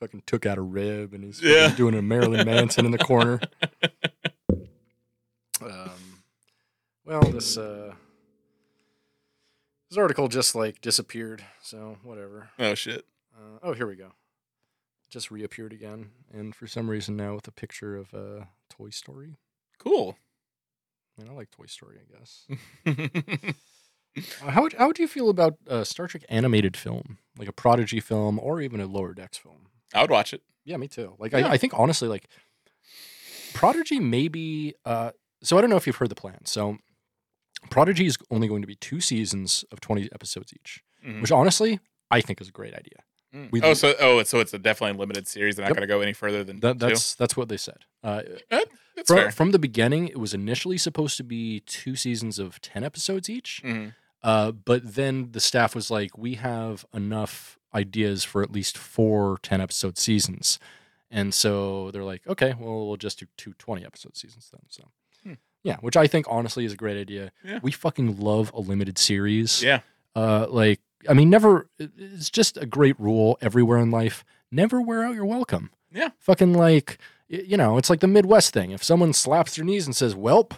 fucking 0.00 0.22
took 0.26 0.44
out 0.44 0.58
a 0.58 0.62
rib 0.62 1.14
and 1.14 1.24
he's 1.24 1.40
Yeah. 1.40 1.68
doing 1.74 1.94
a 1.94 2.02
Marilyn 2.02 2.44
Manson 2.46 2.84
in 2.84 2.90
the 2.92 2.98
corner. 2.98 3.40
Um, 5.62 6.22
well, 7.06 7.22
this 7.22 7.56
uh, 7.56 7.94
this 9.88 9.96
article 9.96 10.28
just 10.28 10.54
like 10.54 10.80
disappeared, 10.82 11.42
so 11.62 11.96
whatever. 12.02 12.50
oh 12.58 12.74
shit. 12.74 13.06
Uh, 13.34 13.58
oh, 13.62 13.72
here 13.72 13.86
we 13.86 13.94
go. 13.96 14.10
Just 15.08 15.30
reappeared 15.30 15.72
again, 15.72 16.10
and 16.32 16.54
for 16.54 16.66
some 16.66 16.90
reason 16.90 17.16
now 17.16 17.34
with 17.36 17.46
a 17.48 17.52
picture 17.52 17.96
of 17.96 18.12
uh, 18.12 18.44
Toy 18.68 18.90
Story. 18.90 19.36
Cool. 19.78 20.18
I 21.18 21.22
mean, 21.22 21.30
I 21.30 21.34
like 21.34 21.50
Toy 21.50 21.66
Story, 21.66 21.98
I 22.00 22.16
guess. 22.16 23.54
Uh, 24.40 24.50
how 24.52 24.62
would, 24.62 24.74
how 24.74 24.86
would 24.86 25.00
you 25.00 25.08
feel 25.08 25.28
about 25.28 25.56
uh, 25.68 25.82
Star 25.82 26.06
Trek 26.06 26.22
animated 26.28 26.76
film, 26.76 27.18
like 27.36 27.48
a 27.48 27.52
Prodigy 27.52 27.98
film, 27.98 28.38
or 28.38 28.60
even 28.60 28.80
a 28.80 28.86
Lower 28.86 29.12
Decks 29.12 29.36
film? 29.38 29.66
I 29.92 30.02
would 30.02 30.10
watch 30.10 30.32
it. 30.32 30.40
Yeah, 30.64 30.76
me 30.76 30.86
too. 30.86 31.16
Like 31.18 31.32
Yeah. 31.32 31.48
I, 31.48 31.54
I 31.54 31.56
think 31.56 31.72
honestly, 31.76 32.06
like 32.06 32.28
Prodigy 33.54 33.98
maybe. 33.98 34.74
Uh, 34.84 35.10
so 35.42 35.58
I 35.58 35.60
don't 35.60 35.68
know 35.70 35.74
if 35.76 35.88
you've 35.88 35.96
heard 35.96 36.10
the 36.10 36.14
plan. 36.14 36.44
So 36.44 36.78
Prodigy 37.70 38.06
is 38.06 38.16
only 38.30 38.46
going 38.46 38.60
to 38.62 38.68
be 38.68 38.76
two 38.76 39.00
seasons 39.00 39.64
of 39.72 39.80
twenty 39.80 40.08
episodes 40.14 40.52
each, 40.52 40.84
Mhm. 41.04 41.20
which 41.20 41.32
honestly 41.32 41.80
I 42.08 42.20
think 42.20 42.40
is 42.40 42.48
a 42.48 42.52
great 42.52 42.74
idea. 42.74 43.02
Mm. 43.34 43.50
we- 43.50 43.62
oh, 43.62 43.74
so 43.74 43.94
oh, 43.98 44.22
so 44.22 44.38
it's 44.38 44.54
a 44.54 44.60
definitely 44.60 44.96
limited 44.96 45.26
series. 45.26 45.56
They're 45.56 45.64
not 45.64 45.70
Yep. 45.70 45.76
going 45.76 45.88
to 45.88 45.92
go 45.92 46.00
any 46.02 46.12
further 46.12 46.44
than 46.44 46.60
That, 46.60 46.74
two. 46.74 46.86
that's 46.86 47.16
that's 47.16 47.36
what 47.36 47.48
they 47.48 47.56
said. 47.56 47.78
Uh, 48.04 48.22
That's 48.48 48.70
from, 49.06 49.30
from 49.32 49.50
the 49.52 49.58
beginning, 49.58 50.08
it 50.08 50.18
was 50.18 50.34
initially 50.34 50.78
supposed 50.78 51.16
to 51.16 51.24
be 51.24 51.60
two 51.60 51.96
seasons 51.96 52.38
of 52.38 52.60
ten 52.60 52.84
episodes 52.84 53.28
each. 53.28 53.60
Mhm. 53.64 53.94
Uh, 54.22 54.52
but 54.52 54.94
then 54.94 55.32
the 55.32 55.40
staff 55.40 55.74
was 55.74 55.90
like, 55.90 56.16
we 56.16 56.34
have 56.36 56.86
enough 56.94 57.58
ideas 57.74 58.24
for 58.24 58.42
at 58.42 58.50
least 58.50 58.78
four 58.78 59.36
10 59.42 59.60
episode 59.60 59.98
seasons. 59.98 60.58
And 61.10 61.34
so 61.34 61.90
they're 61.90 62.04
like, 62.04 62.26
okay, 62.26 62.54
well, 62.58 62.86
we'll 62.86 62.96
just 62.96 63.18
do 63.18 63.26
two 63.36 63.52
20 63.58 63.84
episode 63.84 64.16
seasons 64.16 64.48
then. 64.50 64.62
So, 64.70 64.84
Hmm. 65.24 65.34
yeah, 65.62 65.76
which 65.82 65.96
I 65.96 66.06
think 66.06 66.24
honestly 66.28 66.64
is 66.64 66.72
a 66.72 66.76
great 66.76 66.96
idea. 66.96 67.32
Yeah. 67.44 67.58
We 67.62 67.70
fucking 67.70 68.18
love 68.18 68.50
a 68.54 68.60
limited 68.60 68.96
series. 68.96 69.62
Yeah. 69.62 69.80
Uh, 70.16 70.46
like, 70.48 70.80
I 71.06 71.12
mean, 71.12 71.28
never, 71.28 71.68
it's 71.78 72.30
just 72.30 72.56
a 72.56 72.64
great 72.64 72.98
rule 72.98 73.36
everywhere 73.42 73.78
in 73.78 73.90
life. 73.90 74.24
Never 74.50 74.80
wear 74.80 75.04
out 75.04 75.14
your 75.14 75.26
welcome. 75.26 75.68
Yeah. 75.92 76.10
Fucking 76.20 76.54
like, 76.54 76.96
you 77.46 77.56
know, 77.56 77.78
it's 77.78 77.90
like 77.90 78.00
the 78.00 78.06
Midwest 78.06 78.52
thing. 78.52 78.70
If 78.70 78.82
someone 78.84 79.12
slaps 79.12 79.56
their 79.56 79.64
knees 79.64 79.86
and 79.86 79.94
says, 79.96 80.14
"Welp," 80.14 80.52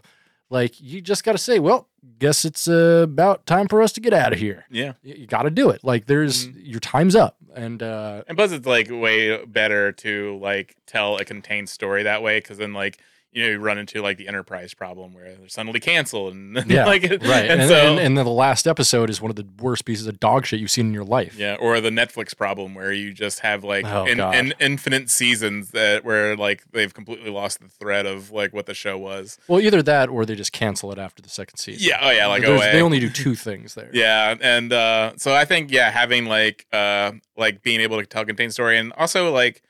like 0.51 0.81
you 0.81 1.01
just 1.01 1.24
got 1.24 1.33
to 1.33 1.39
say, 1.39 1.59
"Well, 1.59 1.89
guess 2.18 2.45
it's 2.45 2.68
uh, 2.68 3.01
about 3.05 3.47
time 3.47 3.68
for 3.68 3.83
us 3.83 3.93
to 3.93 4.01
get 4.01 4.12
out 4.12 4.33
of 4.33 4.39
here." 4.39 4.64
Yeah. 4.70 4.93
Y- 5.05 5.14
You 5.18 5.27
got 5.27 5.43
to 5.43 5.51
do 5.51 5.70
it. 5.70 5.83
Like 5.83 6.07
there's 6.07 6.47
Mm-hmm. 6.49 6.59
your 6.64 6.81
time's 6.81 7.16
up, 7.16 7.37
and 7.55 7.83
uh, 7.83 8.22
And 8.29 8.37
plus, 8.37 8.53
it's 8.53 8.66
like 8.66 8.89
way 8.91 9.45
better 9.45 9.93
to 9.93 10.39
like 10.41 10.77
tell 10.87 11.16
a 11.16 11.24
contained 11.24 11.68
story 11.68 12.03
that 12.05 12.22
way 12.22 12.39
because 12.39 12.59
then 12.59 12.72
like 12.72 12.99
you 13.37 13.43
know 13.45 13.51
you 13.51 13.59
run 13.59 13.76
into 13.76 14.01
like 14.01 14.16
the 14.16 14.26
Enterprise 14.28 14.72
problem 14.72 15.12
where 15.12 15.34
they're 15.34 15.49
suddenly 15.49 15.78
canceled 15.78 16.32
and 16.32 16.70
yeah, 16.70 16.87
like 16.87 17.03
right. 17.03 17.20
and, 17.51 17.61
And, 17.61 17.68
so 17.68 17.76
and, 17.76 18.01
and 18.01 18.16
then 18.16 18.24
the 18.24 18.30
last 18.30 18.66
episode 18.66 19.11
is 19.11 19.20
one 19.20 19.30
of 19.30 19.37
the 19.37 19.47
worst 19.61 19.84
pieces 19.84 20.07
of 20.07 20.18
dog 20.18 20.47
shit 20.47 20.59
you've 20.59 20.70
seen 20.70 20.87
in 20.87 20.95
your 20.95 21.05
life. 21.05 21.37
yeah, 21.39 21.57
or 21.61 21.80
the 21.82 21.91
Netflix 21.91 22.34
problem 22.34 22.74
where 22.74 22.93
you 22.93 23.12
just 23.12 23.41
have 23.41 23.62
like 23.62 23.84
Oh, 23.84 24.07
in, 24.07 24.20
in 24.20 24.55
infinite 24.59 25.11
seasons 25.11 25.72
that 25.72 26.03
where 26.03 26.34
like 26.34 26.64
they've 26.72 26.93
completely 26.93 27.30
lost 27.30 27.61
the 27.61 27.68
thread 27.68 28.07
of 28.07 28.30
like 28.32 28.55
what 28.55 28.64
the 28.64 28.74
show 28.74 28.97
was. 28.97 29.39
Well, 29.49 29.61
either 29.61 29.82
that 29.82 30.09
or 30.09 30.24
they 30.24 30.34
just 30.34 30.53
cancel 30.53 30.91
it 30.91 30.99
after 30.99 31.20
the 31.20 31.28
second 31.28 31.59
season. 31.59 31.87
Yeah, 31.87 31.99
oh 32.01 32.11
yeah, 32.11 32.26
like 32.28 32.43
away. 32.43 32.72
they 32.72 32.80
only 32.80 32.99
do 33.01 33.11
two 33.11 33.34
things 33.34 33.74
there. 33.74 33.91
Yeah, 33.93 34.34
and 34.41 34.72
uh, 34.72 35.12
so 35.16 35.34
I 35.34 35.45
think 35.45 35.70
yeah, 35.70 35.91
having 35.91 36.24
like 36.26 36.66
uh, 36.72 37.12
like 37.37 37.62
being 37.62 37.80
able 37.80 38.01
to 38.01 38.07
tell 38.07 38.22
a 38.22 38.26
contained 38.26 38.53
story, 38.55 38.78
and 38.78 38.93
also 38.95 39.32
like 39.32 39.62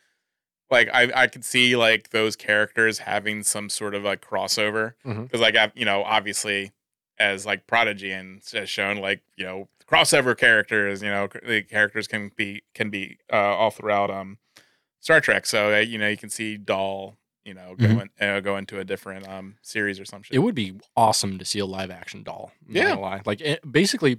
like 0.70 0.88
I 0.92 1.10
I 1.14 1.26
could 1.26 1.44
see 1.44 1.76
like 1.76 2.10
those 2.10 2.36
characters 2.36 2.98
having 2.98 3.42
some 3.42 3.68
sort 3.68 3.94
of 3.94 4.02
like 4.04 4.20
crossover 4.24 4.94
because 5.04 5.40
like 5.40 5.56
I, 5.56 5.70
you 5.74 5.84
know 5.84 6.02
obviously 6.04 6.72
as 7.18 7.46
like 7.46 7.66
Prodigy 7.66 8.10
and 8.12 8.42
has 8.52 8.68
shown 8.68 8.98
like 8.98 9.22
you 9.36 9.44
know 9.44 9.68
crossover 9.90 10.36
characters 10.36 11.02
you 11.02 11.08
know 11.08 11.28
the 11.44 11.62
characters 11.62 12.06
can 12.06 12.30
be 12.36 12.62
can 12.74 12.90
be 12.90 13.18
uh, 13.32 13.36
all 13.36 13.70
throughout 13.70 14.10
um 14.10 14.38
Star 15.00 15.20
Trek, 15.20 15.46
so 15.46 15.72
uh, 15.74 15.78
you 15.78 15.98
know 15.98 16.08
you 16.08 16.16
can 16.16 16.30
see 16.30 16.56
Dal 16.56 17.16
you 17.44 17.54
know 17.54 17.76
go, 17.78 17.86
Mhm. 17.86 18.08
in, 18.20 18.28
uh, 18.28 18.40
go 18.40 18.56
into 18.56 18.80
a 18.80 18.84
different 18.84 19.28
um 19.28 19.54
series 19.62 20.00
or 20.00 20.04
something. 20.04 20.34
It 20.34 20.40
would 20.40 20.56
be 20.56 20.74
awesome 20.96 21.38
to 21.38 21.44
see 21.44 21.60
a 21.60 21.66
live 21.66 21.92
action 21.92 22.24
Dal. 22.24 22.50
Yeah. 22.68 22.94
lie. 22.94 23.22
Like 23.24 23.40
eh, 23.40 23.58
basically 23.70 24.18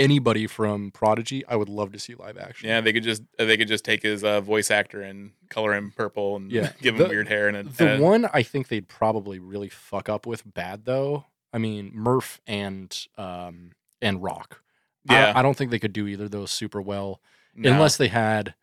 anybody 0.00 0.48
from 0.48 0.90
Prodigy, 0.90 1.46
I 1.46 1.54
would 1.54 1.68
love 1.68 1.92
to 1.92 1.98
see 2.00 2.14
live 2.16 2.36
action. 2.38 2.68
Yeah, 2.68 2.80
they 2.80 2.92
could 2.92 3.04
just 3.04 3.22
uh, 3.38 3.44
they 3.44 3.56
could 3.56 3.68
just 3.68 3.84
take 3.84 4.02
his 4.02 4.24
uh, 4.24 4.40
voice 4.40 4.70
actor 4.72 5.00
and 5.02 5.30
color 5.50 5.74
him 5.74 5.92
purple 5.96 6.34
and 6.36 6.50
Yeah. 6.50 6.72
give 6.82 6.94
him 6.96 7.02
The- 7.04 7.08
weird 7.08 7.28
hair 7.28 7.46
and 7.46 7.56
a, 7.56 7.62
The 7.62 7.96
a- 7.96 8.00
one 8.00 8.28
I 8.32 8.42
think 8.42 8.66
they'd 8.68 8.88
probably 8.88 9.38
really 9.38 9.68
fuck 9.68 10.08
up 10.08 10.26
with 10.26 10.42
bad 10.52 10.84
though. 10.86 11.26
I 11.52 11.58
mean 11.58 11.92
Murf 11.92 12.38
and 12.48 12.96
um 13.16 13.72
and 14.02 14.20
Rock. 14.22 14.62
I- 15.08 15.12
yeah 15.14 15.32
I, 15.36 15.42
don't 15.42 15.56
think 15.56 15.70
they 15.70 15.78
could 15.78 15.92
do 15.92 16.06
either 16.08 16.24
of 16.24 16.30
those 16.32 16.50
super 16.50 16.80
well 16.82 17.20
no. 17.54 17.70
unless 17.72 17.96
they 17.96 18.08
had 18.08 18.54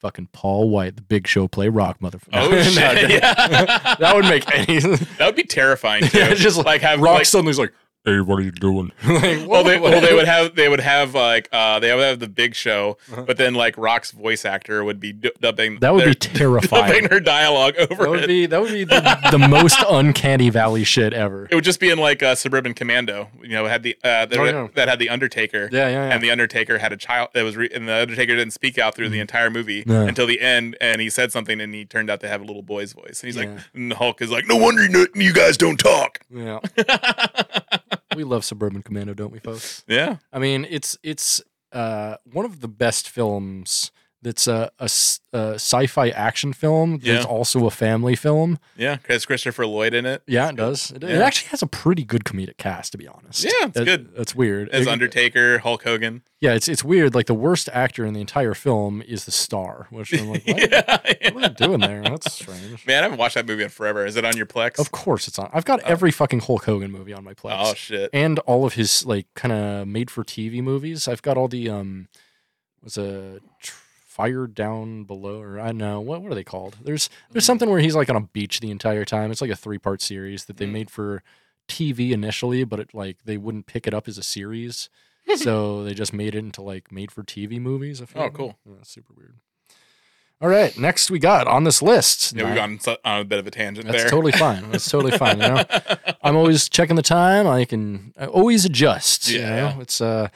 fucking 0.00 0.28
Paul 0.32 0.68
White, 0.68 0.96
the 0.96 1.02
Big 1.02 1.26
Show, 1.28 1.46
play 1.46 1.68
Rock 1.68 2.00
motherfucker. 2.00 2.28
oh 2.32 2.62
shit 2.62 3.10
yeah. 3.10 3.94
that 4.00 4.12
would 4.16 4.24
make 4.24 4.44
any. 4.52 4.80
that 4.80 5.20
would 5.26 5.36
be 5.36 5.44
terrifying 5.44 6.02
too. 6.08 6.18
Yeah, 6.18 6.34
just 6.34 6.64
like 6.64 6.80
have 6.80 7.00
Rock 7.00 7.18
like, 7.18 7.26
suddenly's 7.26 7.58
like, 7.58 7.72
"Hey, 8.04 8.20
what 8.20 8.38
are 8.38 8.42
you 8.42 8.50
doing?" 8.52 8.92
like, 9.06 9.22
well, 9.48 9.62
they, 9.64 9.78
well, 9.78 10.00
they 10.00 10.14
would 10.14 10.26
have 10.26 10.54
they 10.54 10.68
would 10.68 10.80
have 10.80 11.14
like 11.14 11.48
uh 11.52 11.78
they 11.78 11.94
would 11.94 12.02
have 12.02 12.20
the 12.20 12.28
big 12.28 12.54
show, 12.54 12.96
Uh-huh. 13.12 13.22
but 13.22 13.36
then 13.36 13.54
like 13.54 13.76
Rock's 13.78 14.10
voice 14.10 14.44
actor 14.44 14.82
would 14.84 15.00
be 15.00 15.12
du- 15.12 15.32
dubbing 15.40 15.78
That 15.80 15.94
would 15.94 16.04
their- 16.04 16.08
be 16.10 16.14
terrifying. 16.18 16.86
dubbing 16.92 17.10
her 17.10 17.20
dialogue 17.20 17.74
over 17.78 17.94
That 18.04 18.10
would 18.10 18.24
it. 18.24 18.26
be 18.28 18.46
that 18.46 18.60
would 18.60 18.72
be 18.72 18.84
the, 18.84 19.18
the 19.30 19.38
most 19.38 19.78
uncanny 19.88 20.50
valley 20.50 20.84
shit 20.84 21.12
ever. 21.12 21.46
it 21.50 21.54
would 21.54 21.64
just 21.64 21.80
be 21.80 21.90
in 21.90 21.98
like 21.98 22.22
uh, 22.22 22.34
Suburban 22.34 22.74
Commando, 22.74 23.28
you 23.42 23.48
know, 23.50 23.66
had 23.66 23.82
the 23.82 23.96
uh, 24.04 24.26
that, 24.26 24.38
Oh, 24.38 24.44
yeah. 24.44 24.68
that 24.74 24.88
had 24.88 24.98
the 24.98 25.08
Undertaker. 25.08 25.68
Yeah, 25.72 25.88
yeah, 25.88 26.08
yeah. 26.08 26.14
and 26.14 26.22
the 26.22 26.30
Undertaker 26.30 26.78
had 26.78 26.92
a 26.92 26.96
child 26.96 27.28
that 27.34 27.42
was, 27.42 27.56
re- 27.56 27.70
and 27.72 27.88
the 27.88 27.94
Undertaker 27.94 28.34
didn't 28.34 28.52
speak 28.52 28.78
out 28.78 28.94
through 28.94 29.08
the 29.10 29.20
entire 29.20 29.50
movie. 29.50 29.84
Yeah. 29.86 30.02
until 30.02 30.26
the 30.26 30.40
end, 30.40 30.76
and 30.80 31.00
he 31.00 31.08
said 31.10 31.32
something, 31.32 31.60
and 31.60 31.74
he 31.74 31.84
turned 31.84 32.10
out 32.10 32.20
to 32.20 32.28
have 32.28 32.40
a 32.40 32.44
little 32.44 32.62
boy's 32.62 32.92
voice, 32.92 33.22
and 33.22 33.26
he's 33.32 33.36
Yeah. 33.36 33.50
like, 33.54 33.60
and 33.74 33.92
Hulk 33.92 34.20
is 34.22 34.30
like, 34.30 34.46
no 34.48 34.56
wonder 34.56 34.84
you, 34.86 35.06
you 35.14 35.32
guys 35.32 35.56
don't 35.56 35.76
talk. 35.78 36.20
yeah. 36.30 36.58
We 38.16 38.24
love 38.24 38.44
Suburban 38.44 38.82
Commando, 38.82 39.14
don't 39.14 39.32
we, 39.32 39.38
folks? 39.38 39.84
yeah, 39.88 40.16
I 40.32 40.38
mean, 40.38 40.66
it's 40.68 40.96
it's 41.02 41.40
uh, 41.72 42.16
one 42.24 42.44
of 42.44 42.60
the 42.60 42.68
best 42.68 43.08
films. 43.08 43.90
That's 44.22 44.46
a 44.46 44.70
sci-fi 44.80 46.10
action 46.10 46.52
film. 46.52 46.92
That's 46.98 47.06
Yeah. 47.06 47.22
also 47.24 47.66
a 47.66 47.70
family 47.70 48.14
film. 48.14 48.58
yeah, 48.76 48.96
because 48.96 49.26
Christopher 49.26 49.66
Lloyd 49.66 49.94
in 49.94 50.06
it. 50.06 50.22
Yeah, 50.28 50.50
it 50.50 50.56
does. 50.56 50.92
It, 50.92 51.02
it 51.02 51.20
actually 51.20 51.48
has 51.48 51.60
a 51.62 51.66
pretty 51.66 52.04
good 52.04 52.24
comedic 52.24 52.56
cast, 52.56 52.92
to 52.92 52.98
be 52.98 53.08
honest. 53.08 53.42
Yeah, 53.44 53.50
it's 53.66 53.72
That- 53.74 53.84
good. 53.84 54.14
That's 54.16 54.34
weird. 54.34 54.68
As 54.68 54.86
It- 54.86 54.90
Undertaker, 54.92 55.58
Hulk 55.58 55.82
Hogan. 55.82 56.22
yeah, 56.40 56.54
it's 56.54 56.68
it's 56.68 56.84
weird. 56.84 57.14
Like 57.14 57.26
the 57.26 57.34
worst 57.34 57.68
actor 57.72 58.04
in 58.06 58.14
the 58.14 58.20
entire 58.20 58.54
film 58.54 59.02
is 59.02 59.24
the 59.24 59.32
star, 59.32 59.88
which 59.90 60.12
I'm 60.12 60.28
like, 60.28 60.46
what, 60.46 60.56
yeah, 60.70 61.00
what 61.32 61.44
are 61.44 61.48
they 61.48 61.54
doing 61.66 61.80
there? 61.80 62.02
That's 62.02 62.32
strange. 62.32 62.86
Man, 62.86 63.00
I 63.00 63.02
haven't 63.02 63.18
watched 63.18 63.34
that 63.34 63.46
movie 63.46 63.64
in 63.64 63.70
forever. 63.70 64.06
Is 64.06 64.16
it 64.16 64.24
on 64.24 64.36
your 64.36 64.46
Plex? 64.46 64.78
Of 64.78 64.92
course, 64.92 65.26
it's 65.28 65.38
on. 65.38 65.50
I've 65.52 65.64
got 65.64 65.80
every 65.80 66.12
fucking 66.12 66.40
Hulk 66.40 66.64
Hogan 66.64 66.92
movie 66.92 67.12
on 67.12 67.24
my 67.24 67.34
Plex. 67.34 67.56
Oh 67.58 67.74
shit. 67.74 68.10
and 68.12 68.38
all 68.40 68.64
of 68.64 68.74
his 68.74 69.04
like 69.04 69.26
kind 69.34 69.52
of 69.52 69.88
made 69.88 70.10
for 70.12 70.22
TV 70.22 70.62
movies. 70.62 71.08
I've 71.08 71.22
got 71.22 71.36
all 71.36 71.48
the 71.48 71.68
um 71.68 72.06
was 72.84 72.96
a 72.98 73.40
tr- 73.60 73.74
fire 74.12 74.46
down 74.46 75.04
below 75.04 75.40
or 75.40 75.58
I 75.58 75.72
know 75.72 76.00
what 76.00 76.20
what 76.22 76.30
are 76.32 76.34
they 76.34 76.44
called? 76.44 76.76
There's 76.82 77.08
there's 77.30 77.44
something 77.46 77.70
where 77.70 77.80
he's 77.80 77.94
like 77.96 78.10
on 78.10 78.16
a 78.16 78.20
beach 78.20 78.60
the 78.60 78.70
entire 78.70 79.04
time. 79.04 79.30
It's 79.30 79.40
like 79.40 79.50
a 79.50 79.56
three 79.56 79.78
part 79.78 80.02
series 80.02 80.44
that 80.46 80.58
they 80.58 80.66
Mm. 80.66 80.72
made 80.72 80.90
for 80.90 81.22
TV 81.68 82.12
initially, 82.12 82.64
but 82.64 82.78
it 82.80 82.92
like 82.92 83.18
they 83.24 83.38
wouldn't 83.38 83.66
pick 83.66 83.86
it 83.86 83.94
up 83.94 84.08
as 84.08 84.18
a 84.18 84.22
series. 84.22 84.90
so 85.36 85.82
they 85.84 85.94
just 85.94 86.12
made 86.12 86.34
it 86.34 86.38
into 86.38 86.60
like 86.62 86.92
made 86.92 87.10
for 87.10 87.22
TV 87.22 87.58
movies. 87.60 88.02
I 88.02 88.06
feel 88.06 88.22
Oh, 88.22 88.30
cool. 88.30 88.58
Yeah, 88.66 88.82
super 88.82 89.14
weird. 89.16 89.36
All 90.40 90.48
right, 90.48 90.76
next 90.76 91.08
we 91.08 91.20
got 91.20 91.46
on 91.46 91.62
this 91.62 91.80
list. 91.80 92.32
Yeah, 92.36 92.46
we've 92.46 92.56
gone 92.56 92.80
on 93.04 93.20
a 93.20 93.24
bit 93.24 93.38
of 93.38 93.46
a 93.46 93.50
tangent 93.52 93.86
That's 93.86 94.02
there. 94.02 94.10
totally 94.10 94.32
fine. 94.32 94.70
That's 94.72 94.90
totally 94.90 95.16
fine. 95.16 95.38
You 95.40 95.46
know, 95.48 95.64
I'm 96.22 96.34
always 96.36 96.68
checking 96.68 96.96
the 96.96 97.02
time. 97.02 97.46
I 97.46 97.64
can 97.64 98.12
I 98.18 98.26
always 98.26 98.64
adjust. 98.64 99.28
You 99.28 99.38
Yeah. 99.38 99.56
know, 99.74 99.80
it's 99.80 100.00
uh 100.00 100.28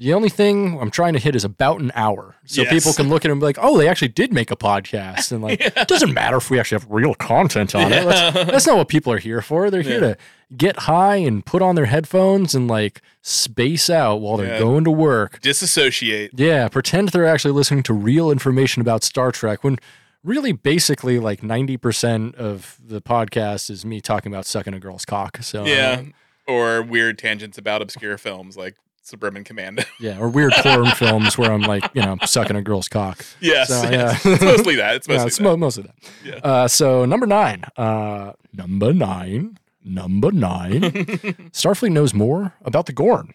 the 0.00 0.12
only 0.14 0.28
thing 0.30 0.80
I'm 0.80 0.90
trying 0.90 1.12
to 1.12 1.18
hit 1.20 1.36
is 1.36 1.44
about 1.44 1.80
an 1.80 1.92
hour, 1.94 2.34
so 2.44 2.62
Yes. 2.62 2.72
people 2.72 2.92
can 2.94 3.08
look 3.08 3.24
at 3.24 3.28
it 3.28 3.32
and 3.32 3.40
be 3.40 3.44
like, 3.44 3.58
"Oh, 3.60 3.78
they 3.78 3.86
actually 3.86 4.08
did 4.08 4.32
make 4.32 4.50
a 4.50 4.56
podcast," 4.56 5.30
and 5.30 5.40
like, 5.42 5.60
it 5.76 5.86
doesn't 5.86 6.12
matter 6.12 6.38
if 6.38 6.50
we 6.50 6.58
actually 6.58 6.80
have 6.80 6.90
real 6.90 7.14
content 7.14 7.74
on 7.76 7.92
it. 7.92 8.04
That's, 8.04 8.50
that's 8.50 8.66
not 8.66 8.76
what 8.78 8.88
people 8.88 9.12
are 9.12 9.18
here 9.18 9.40
for. 9.42 9.70
They're 9.70 9.82
here 9.82 10.00
to 10.00 10.16
get 10.56 10.76
high 10.80 11.16
and 11.16 11.46
put 11.46 11.62
on 11.62 11.76
their 11.76 11.84
headphones 11.86 12.54
and 12.56 12.66
like 12.66 13.02
space 13.22 13.88
out 13.88 14.16
while 14.22 14.36
they're 14.38 14.54
Yeah. 14.54 14.58
going 14.58 14.82
to 14.84 14.90
work. 14.90 15.40
Disassociate. 15.42 16.32
Yeah, 16.34 16.66
pretend 16.68 17.10
they're 17.10 17.26
actually 17.26 17.52
listening 17.52 17.82
to 17.84 17.92
real 17.94 18.30
information 18.32 18.80
about 18.80 19.04
Star 19.04 19.30
Trek 19.30 19.62
when 19.62 19.78
really 20.24 20.52
basically 20.52 21.18
like 21.18 21.40
90% 21.40 22.34
of 22.34 22.78
the 22.84 23.00
podcast 23.00 23.70
is 23.70 23.84
me 23.84 24.00
talking 24.00 24.32
about 24.32 24.44
sucking 24.44 24.74
a 24.74 24.80
girl's 24.80 25.04
cock. 25.04 25.38
So 25.42 25.64
Yeah. 25.64 25.98
Um, 26.00 26.14
or 26.48 26.82
weird 26.82 27.16
tangents 27.18 27.56
about 27.58 27.80
obscure 27.80 28.18
films 28.18 28.56
like 28.56 28.74
Suburban 29.02 29.44
Commando. 29.44 29.82
yeah, 30.00 30.18
or 30.18 30.28
weird 30.28 30.52
porn 30.52 30.86
films 30.92 31.36
where 31.38 31.52
I'm 31.52 31.62
like, 31.62 31.84
you 31.94 32.02
know, 32.02 32.16
sucking 32.24 32.56
a 32.56 32.62
girl's 32.62 32.88
cock. 32.88 33.24
yes. 33.40 33.68
So, 33.68 33.82
yes. 33.90 34.24
yeah. 34.24 34.32
it's 34.34 34.42
mostly 34.42 34.76
that. 34.76 34.96
It's 34.96 35.08
Yeah, 35.08 35.14
mostly 35.14 35.26
it's 35.28 35.36
that. 35.38 35.42
mo- 35.44 35.56
most 35.56 35.78
of 35.78 35.84
that. 35.86 35.94
Yeah. 36.24 36.34
Uh, 36.36 36.68
so 36.68 37.04
number 37.04 37.26
nine, 37.26 37.64
uh, 37.76 38.32
number 38.52 38.92
nine, 38.92 39.58
number 39.84 40.30
nine, 40.30 40.80
Starfleet 41.52 41.92
knows 41.92 42.12
more 42.14 42.54
about 42.64 42.86
the 42.86 42.92
Gorn. 42.92 43.32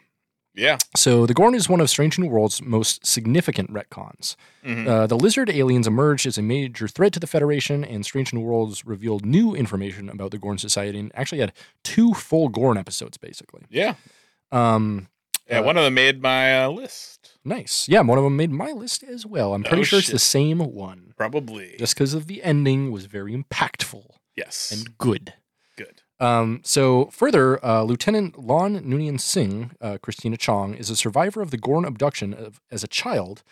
yeah. 0.54 0.78
So 0.96 1.26
the 1.26 1.34
Gorn 1.34 1.56
is 1.56 1.68
one 1.68 1.82
of 1.82 1.90
Strange 1.90 2.18
New 2.20 2.28
Worlds' 2.30 2.62
most 2.62 3.06
significant 3.06 3.74
retcons. 3.74 4.36
Mhm. 4.66 4.88
Uh, 4.88 5.08
the 5.08 5.18
lizard 5.18 5.50
aliens 5.50 5.88
emerged 5.88 6.26
as 6.26 6.38
a 6.38 6.42
major 6.42 6.88
threat 6.88 7.12
to 7.14 7.20
the 7.20 7.28
Federation, 7.28 7.84
and 7.84 8.06
Strange 8.06 8.34
New 8.34 8.40
Worlds 8.42 8.86
revealed 8.86 9.26
new 9.26 9.54
information 9.56 10.10
about 10.10 10.32
the 10.32 10.38
Gorn 10.38 10.58
Society 10.58 11.00
and 11.00 11.12
actually 11.16 11.40
had 11.42 11.52
two 11.84 12.14
full 12.14 12.48
Gorn 12.50 12.78
episodes, 12.78 13.18
basically. 13.18 13.64
Yeah. 13.70 13.96
Um, 14.52 15.08
Yeah. 15.48 15.60
Uh, 15.60 15.64
one 15.64 15.78
of 15.78 15.84
them 15.84 15.94
made 15.94 16.22
my 16.22 16.64
uh, 16.64 16.70
list. 16.70 17.38
nice. 17.46 17.88
Yeah, 17.88 18.02
one 18.02 18.18
of 18.18 18.24
them 18.24 18.36
made 18.36 18.52
my 18.52 18.72
list 18.72 19.04
as 19.04 19.26
well. 19.26 19.54
I'm 19.54 19.64
pretty 19.64 19.82
Oh, 19.82 19.84
sure 19.84 20.00
it's 20.00 20.10
the 20.10 20.18
same 20.20 20.60
one, 20.60 21.14
Probably. 21.18 21.76
just 21.78 21.94
because 21.96 22.14
of 22.14 22.28
the 22.28 22.42
ending 22.44 22.92
was 22.92 23.06
very 23.06 23.36
impactful 23.36 24.06
yes. 24.36 24.72
and 24.72 24.98
good. 24.98 25.34
good. 25.78 26.02
Um, 26.20 26.62
so 26.64 27.06
further, 27.12 27.64
uh, 27.64 27.84
Lieutenant 27.84 28.36
La'an 28.36 28.82
Noonien 28.86 29.20
Singh, 29.20 29.72
uh, 29.82 29.98
Christina 30.02 30.38
Chong, 30.38 30.74
is 30.74 30.90
a 30.90 30.96
survivor 30.96 31.42
of 31.42 31.52
the 31.52 31.58
Gorn 31.58 31.86
abduction 31.86 32.34
of, 32.34 32.60
as 32.72 32.84
a 32.84 32.88
child, 32.88 33.44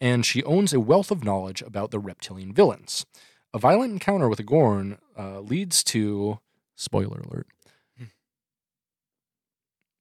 and 0.00 0.24
she 0.24 0.44
owns 0.44 0.72
a 0.72 0.78
wealth 0.80 1.10
of 1.10 1.24
knowledge 1.24 1.62
about 1.62 1.90
the 1.90 1.98
reptilian 1.98 2.52
villains. 2.52 3.06
A 3.52 3.58
violent 3.58 3.92
encounter 3.92 4.28
with 4.28 4.38
a 4.38 4.44
Gorn 4.44 4.98
uh, 5.18 5.40
leads 5.40 5.82
to 5.84 6.38
spoiler 6.76 7.20
alert. 7.20 7.48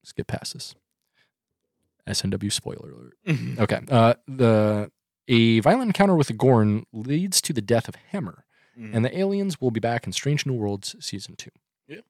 Skip 0.03 0.27
past 0.27 0.53
this. 0.53 0.75
SNW 2.09 2.51
spoiler 2.51 2.91
alert. 2.91 3.13
Okay. 3.59 3.79
Uh, 3.89 4.13
the 4.27 4.91
a 5.27 5.59
violent 5.59 5.89
encounter 5.89 6.15
with 6.15 6.27
the 6.27 6.33
Gorn 6.33 6.85
leads 6.91 7.39
to 7.41 7.53
the 7.53 7.61
death 7.61 7.87
of 7.87 7.95
Hemmer, 8.11 8.43
Mhm. 8.77 8.95
and 8.95 9.05
the 9.05 9.17
aliens 9.17 9.61
will 9.61 9.71
be 9.71 9.79
back 9.79 10.05
in 10.07 10.11
Strange 10.13 10.45
New 10.45 10.53
Worlds 10.53 10.95
season 10.99 11.35
two. 11.35 11.51
Yeah. 11.87 12.01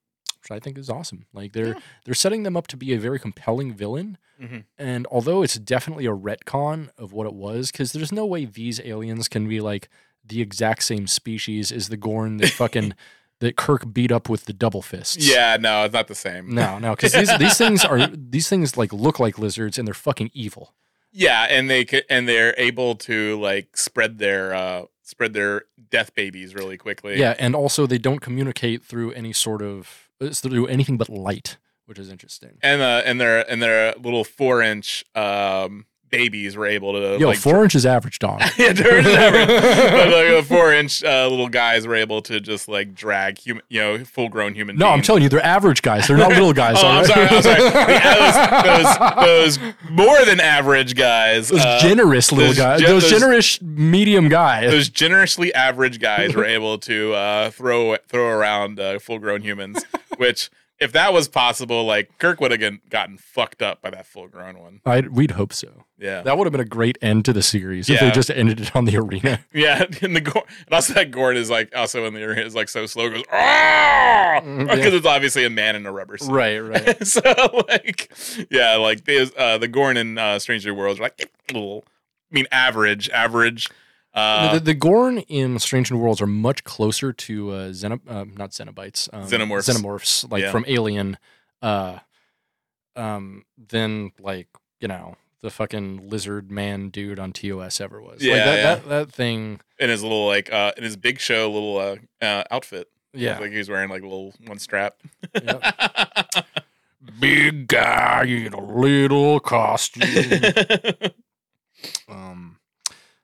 which 0.41 0.51
I 0.51 0.59
think 0.61 0.77
is 0.77 0.89
awesome. 0.89 1.25
Like 1.33 1.51
they're 1.51 1.73
Yeah. 1.73 1.79
they're 2.05 2.13
setting 2.13 2.43
them 2.43 2.55
up 2.55 2.67
to 2.67 2.77
be 2.77 2.93
a 2.93 2.97
very 2.99 3.19
compelling 3.19 3.73
villain, 3.73 4.17
Mhm. 4.41 4.63
and 4.77 5.05
although 5.11 5.43
it's 5.43 5.55
definitely 5.59 6.05
a 6.05 6.15
retcon 6.15 6.89
of 6.97 7.11
what 7.11 7.27
it 7.27 7.33
was, 7.33 7.71
because 7.71 7.91
there's 7.91 8.13
no 8.13 8.25
way 8.25 8.45
these 8.45 8.79
aliens 8.79 9.27
can 9.27 9.49
be 9.49 9.59
like 9.59 9.89
the 10.23 10.39
exact 10.41 10.83
same 10.83 11.07
species 11.07 11.71
as 11.73 11.89
the 11.89 11.97
Gorn 11.97 12.37
that 12.37 12.51
fucking 12.53 12.93
that 13.39 13.55
Kirk 13.55 13.93
beat 13.93 14.11
up 14.11 14.29
with 14.29 14.45
the 14.45 14.53
double 14.53 14.81
fists. 14.81 15.17
Yeah, 15.17 15.57
no, 15.59 15.83
it's 15.85 15.93
not 15.93 16.07
the 16.07 16.15
same. 16.15 16.53
No, 16.53 16.77
no, 16.79 16.95
because 16.95 17.13
these 17.13 17.37
these 17.37 17.57
things 17.63 17.85
are 17.85 18.07
these 18.07 18.49
things 18.49 18.77
like 18.77 18.91
look 18.93 19.19
like 19.19 19.39
lizards 19.39 19.77
and 19.77 19.87
they're 19.87 19.93
fucking 19.93 20.31
evil. 20.33 20.73
Yeah, 21.11 21.43
and 21.49 21.69
they 21.69 21.85
and 22.09 22.27
they're 22.27 22.53
able 22.57 22.95
to 22.95 23.39
like 23.39 23.75
spread 23.77 24.19
their 24.19 24.53
uh 24.53 24.83
spread 25.03 25.33
their 25.33 25.63
death 25.89 26.13
babies 26.13 26.53
really 26.53 26.77
quickly. 26.77 27.17
Yeah, 27.19 27.35
and 27.39 27.55
also 27.55 27.87
they 27.87 27.97
don't 27.97 28.19
communicate 28.19 28.83
through 28.83 29.11
any 29.13 29.33
sort 29.33 29.61
of 29.61 30.09
through 30.33 30.67
anything 30.67 30.97
but 30.97 31.09
light, 31.09 31.57
which 31.85 31.97
is 31.97 32.09
interesting. 32.09 32.57
and 32.61 32.81
uh 32.81 33.01
and 33.05 33.19
their 33.19 33.49
and 33.49 33.61
their 33.61 33.93
little 33.95 34.23
four 34.23 34.61
inch 34.61 35.03
um 35.15 35.85
babies 36.09 36.55
were 36.55 36.65
able 36.65 36.93
to 36.93 37.17
Yo, 37.19 37.27
like 37.27 37.37
four 37.37 37.63
inches 37.63 37.85
average, 37.85 38.19
dog. 38.19 38.41
yeah, 38.57 38.73
they're 38.73 39.01
never, 39.01 39.45
but 39.45 40.07
like 40.09 40.27
the 40.27 40.45
four 40.47 40.73
inch 40.73 41.03
uh, 41.03 41.27
little 41.27 41.49
guys 41.49 41.85
were 41.87 41.95
able 41.95 42.21
to 42.23 42.39
just 42.39 42.67
like 42.67 42.93
drag 42.93 43.37
human, 43.37 43.63
you 43.69 43.79
know, 43.79 44.03
full 44.05 44.29
grown 44.29 44.53
human. 44.55 44.75
No, 44.75 44.87
I'm 44.89 45.01
telling 45.01 45.23
you, 45.23 45.29
they're 45.29 45.45
average 45.45 45.81
guys. 45.81 46.07
They're 46.07 46.17
not 46.17 46.29
little 46.29 46.53
guys. 46.53 46.77
Oh, 46.79 46.85
all 46.87 46.91
I'm 46.91 46.97
right? 46.97 47.07
sorry. 47.07 47.27
I'm 47.27 47.41
sorry. 47.41 47.61
The- 47.61 48.63
those, 48.65 49.17
those, 49.17 49.57
those 49.57 49.73
more 49.89 50.23
than 50.25 50.39
average 50.39 50.95
guys. 50.95 51.49
Those 51.49 51.61
uh, 51.61 51.79
generous 51.81 52.31
little 52.31 52.47
those 52.47 52.57
guys. 52.57 52.79
those, 52.81 53.01
those- 53.03 53.09
generous 53.09 53.61
medium 53.61 54.29
guys. 54.29 54.71
those 54.71 54.89
generously 54.89 55.53
average 55.53 55.99
guys 55.99 56.35
were 56.35 56.45
able 56.45 56.77
to 56.79 57.13
uh, 57.13 57.49
throw 57.51 57.97
throw 58.07 58.27
around 58.29 58.79
uh, 58.79 58.99
full 58.99 59.19
grown 59.19 59.41
humans, 59.41 59.83
which 60.17 60.49
if 60.79 60.93
that 60.93 61.11
was 61.11 61.27
possible, 61.27 61.83
like 61.83 62.17
Kirk 62.17 62.39
would 62.39 62.51
have 62.51 62.89
gotten 62.89 63.17
fucked 63.17 63.61
up 63.61 63.81
by 63.81 63.89
that 63.89 64.05
full 64.05 64.27
grown 64.27 64.59
one. 64.59 64.81
I, 64.85 65.01
we'd 65.01 65.31
hope 65.31 65.51
so. 65.51 65.85
Yeah, 65.97 66.21
That 66.21 66.37
would 66.37 66.45
have 66.45 66.53
been 66.53 66.61
a 66.61 66.65
great 66.65 66.97
end 67.01 67.25
to 67.25 67.33
the 67.33 67.41
series 67.41 67.89
if 67.89 67.99
they 67.99 68.09
just 68.11 68.31
ended 68.31 68.61
it 68.61 68.73
on 68.73 68.85
the 68.85 68.95
arena. 68.97 69.41
yeah. 69.53 69.85
And 70.01 70.15
the 70.15 70.43
and 70.65 70.73
also 70.73 70.93
that 70.93 71.11
Gorn 71.11 71.35
is 71.35 71.49
like 71.49 71.75
also 71.75 72.05
in 72.05 72.13
the 72.13 72.23
arena 72.23 72.41
is 72.41 72.55
like 72.55 72.69
so 72.69 72.85
slow 72.85 73.09
goes 73.09 73.23
ah 73.33 74.39
because 74.41 74.77
yeah. 74.77 74.97
it's 74.97 75.05
obviously 75.05 75.43
a 75.43 75.49
man 75.49 75.75
in 75.75 75.85
a 75.85 75.91
rubber 75.91 76.17
suit. 76.17 76.31
right, 76.31 76.59
right. 76.59 77.05
so 77.07 77.65
like 77.67 78.11
yeah, 78.49 78.75
like 78.77 79.03
the 79.03 79.31
uh, 79.37 79.57
the 79.57 79.67
Gorn 79.67 79.97
in 79.97 80.17
uh, 80.17 80.39
Stranger 80.39 80.73
Worlds 80.73 80.99
are 80.99 81.03
like 81.03 81.29
little. 81.51 81.83
I 82.31 82.35
mean, 82.35 82.47
average, 82.51 83.09
average. 83.09 83.69
Uh, 84.13 84.53
the, 84.55 84.59
the 84.59 84.73
Gorn 84.73 85.19
in 85.19 85.59
Strange 85.59 85.91
New 85.91 85.97
Worlds 85.97 86.19
are 86.21 86.27
much 86.27 86.63
closer 86.63 87.13
to 87.13 87.51
uh, 87.51 87.69
Xeno, 87.69 87.99
uh, 88.07 88.25
not 88.35 88.51
Xenobites, 88.51 89.07
um, 89.13 89.25
Xenomorphs. 89.27 89.69
xenomorphs, 89.69 90.31
like 90.31 90.43
Yeah. 90.43 90.51
from 90.51 90.65
Alien, 90.67 91.17
uh, 91.61 91.99
um, 92.95 93.43
than 93.57 94.11
like 94.19 94.47
you 94.81 94.87
know 94.87 95.15
the 95.41 95.49
fucking 95.49 96.09
lizard 96.09 96.51
man 96.51 96.89
dude 96.89 97.19
on 97.19 97.31
TOS 97.33 97.79
ever 97.79 98.01
was. 98.01 98.21
Yeah, 98.21 98.33
like 98.35 98.45
that, 98.45 98.55
yeah. 98.57 98.75
that 98.75 98.89
that 98.89 99.11
thing. 99.11 99.61
in 99.79 99.89
his 99.89 100.01
little 100.03 100.25
like 100.27 100.51
uh 100.51 100.71
in 100.75 100.83
his 100.83 100.97
big 100.97 101.19
show 101.19 101.49
little 101.51 101.77
uh, 101.77 101.95
uh 102.21 102.43
outfit. 102.51 102.89
Yeah, 103.13 103.39
like 103.39 103.51
he 103.51 103.57
was 103.57 103.69
wearing 103.69 103.89
like 103.89 104.01
a 104.01 104.07
little 104.07 104.33
one 104.45 104.59
strap. 104.59 104.95
Yep. 105.41 105.63
big 107.19 107.67
guy 107.67 108.23
in 108.25 108.53
a 108.53 108.61
little 108.63 109.39
costume. 109.39 110.03
Um, 112.09 112.58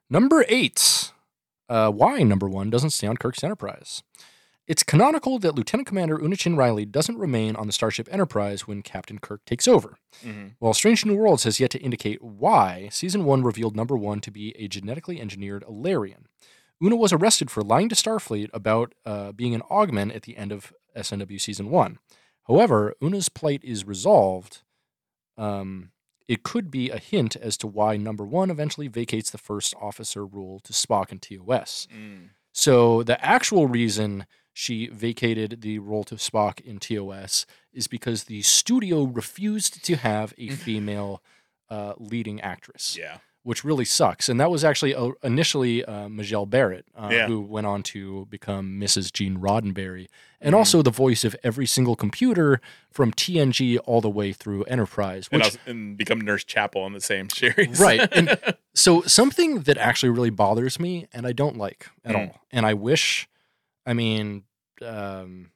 number 0.09 0.45
eight. 0.47 1.11
Uh, 1.67 1.89
why 1.91 2.21
number 2.23 2.47
one 2.47 2.69
doesn't 2.69 2.91
stay 2.91 3.07
on 3.07 3.17
Kirk's 3.17 3.43
Enterprise? 3.43 4.03
It's 4.67 4.81
canonical 4.83 5.37
that 5.39 5.53
Lieutenant 5.55 5.87
Commander 5.87 6.19
Una 6.19 6.35
Chin-Riley 6.35 6.85
doesn't 6.85 7.19
remain 7.19 7.55
on 7.55 7.67
the 7.67 7.73
Starship 7.73 8.07
Enterprise 8.11 8.67
when 8.67 8.81
Captain 8.81 9.19
Kirk 9.19 9.45
takes 9.45 9.67
over. 9.67 9.97
Mhm. 10.23 10.55
While 10.57 10.73
Strange 10.73 11.05
New 11.05 11.15
Worlds 11.15 11.43
has 11.43 11.59
yet 11.59 11.69
to 11.71 11.79
indicate 11.79 12.23
why, 12.23 12.89
Season 12.91 13.25
1 13.25 13.43
revealed 13.43 13.75
number 13.75 13.95
1 13.95 14.21
to 14.21 14.31
be 14.31 14.55
a 14.57 14.67
genetically 14.67 15.21
engineered 15.21 15.63
Illyrian. 15.67 16.27
Una 16.83 16.95
was 16.95 17.13
arrested 17.13 17.51
for 17.51 17.61
lying 17.61 17.89
to 17.89 17.95
Starfleet 17.95 18.49
about 18.53 18.93
uh, 19.05 19.31
being 19.33 19.53
an 19.53 19.61
augment 19.69 20.13
at 20.13 20.23
the 20.23 20.35
end 20.35 20.51
of 20.51 20.73
SNW 20.95 21.39
Season 21.39 21.69
1. 21.69 21.99
However, 22.47 22.95
Una's 23.01 23.29
plight 23.29 23.63
is 23.63 23.85
resolved. 23.85 24.63
Um, 25.37 25.91
it 26.27 26.43
could 26.43 26.71
be 26.71 26.89
a 26.89 26.97
hint 26.97 27.35
as 27.35 27.57
to 27.57 27.67
why 27.67 27.97
number 27.97 28.25
1 28.25 28.49
eventually 28.49 28.87
vacates 28.87 29.29
the 29.29 29.37
first 29.37 29.73
officer 29.79 30.25
rule 30.25 30.59
to 30.61 30.73
Spock 30.73 31.11
and 31.11 31.21
TOS. 31.21 31.87
Mm. 31.93 32.29
So 32.51 33.03
the 33.03 33.23
actual 33.23 33.67
reason 33.67 34.25
she 34.53 34.87
vacated 34.87 35.61
the 35.61 35.79
role 35.79 36.05
to 36.05 36.15
Spock 36.15 36.61
in 36.61 36.79
TOS 36.79 37.45
is 37.73 37.87
because 37.87 38.23
the 38.23 38.41
studio 38.41 39.03
refused 39.03 39.83
to 39.85 39.97
have 39.97 40.33
a 40.37 40.49
female 40.65 41.21
uh, 41.69 41.93
leading 41.97 42.39
actress, 42.41 42.97
Yeah. 42.97 43.17
Which 43.45 43.63
really 43.63 43.85
sucks. 43.85 44.27
And 44.27 44.39
that 44.39 44.49
was 44.49 44.63
actually 44.63 44.95
uh, 44.95 45.11
initially 45.21 45.85
uh, 45.85 46.09
Majel 46.09 46.47
Barrett, 46.47 46.85
uh, 46.97 47.09
Yeah. 47.11 47.27
who 47.27 47.39
went 47.41 47.67
on 47.67 47.83
to 47.83 48.25
become 48.25 48.79
Mrs. 48.79 49.13
Gene 49.13 49.37
Roddenberry, 49.37 50.07
and 50.41 50.55
Mhm. 50.55 50.57
also 50.57 50.81
the 50.81 50.89
voice 50.89 51.23
of 51.23 51.35
every 51.43 51.67
single 51.67 51.95
computer 51.95 52.59
from 52.89 53.11
TNG 53.13 53.77
all 53.77 54.01
the 54.01 54.09
way 54.09 54.33
through 54.33 54.63
Enterprise. 54.63 55.29
And, 55.31 55.41
Which, 55.43 55.45
also, 55.45 55.59
and 55.67 55.95
become 55.95 56.19
Nurse 56.19 56.43
Chapel 56.43 56.87
in 56.87 56.93
the 56.93 56.99
same 57.01 57.29
series. 57.41 57.79
Right, 57.79 58.01
and- 58.17 58.39
so 58.73 59.03
something 59.03 59.61
that 59.61 59.77
actually 59.77 60.09
really 60.09 60.31
bothers 60.31 60.79
me 60.79 61.05
and 61.13 61.27
I 61.27 61.31
don't 61.31 61.55
like 61.55 61.87
at 62.03 62.15
Mm. 62.15 62.29
all. 62.29 62.41
And 62.51 62.65
I 62.65 62.73
wish 62.73 63.29
I 63.85 63.93
mean 63.93 64.43
um 64.81 65.51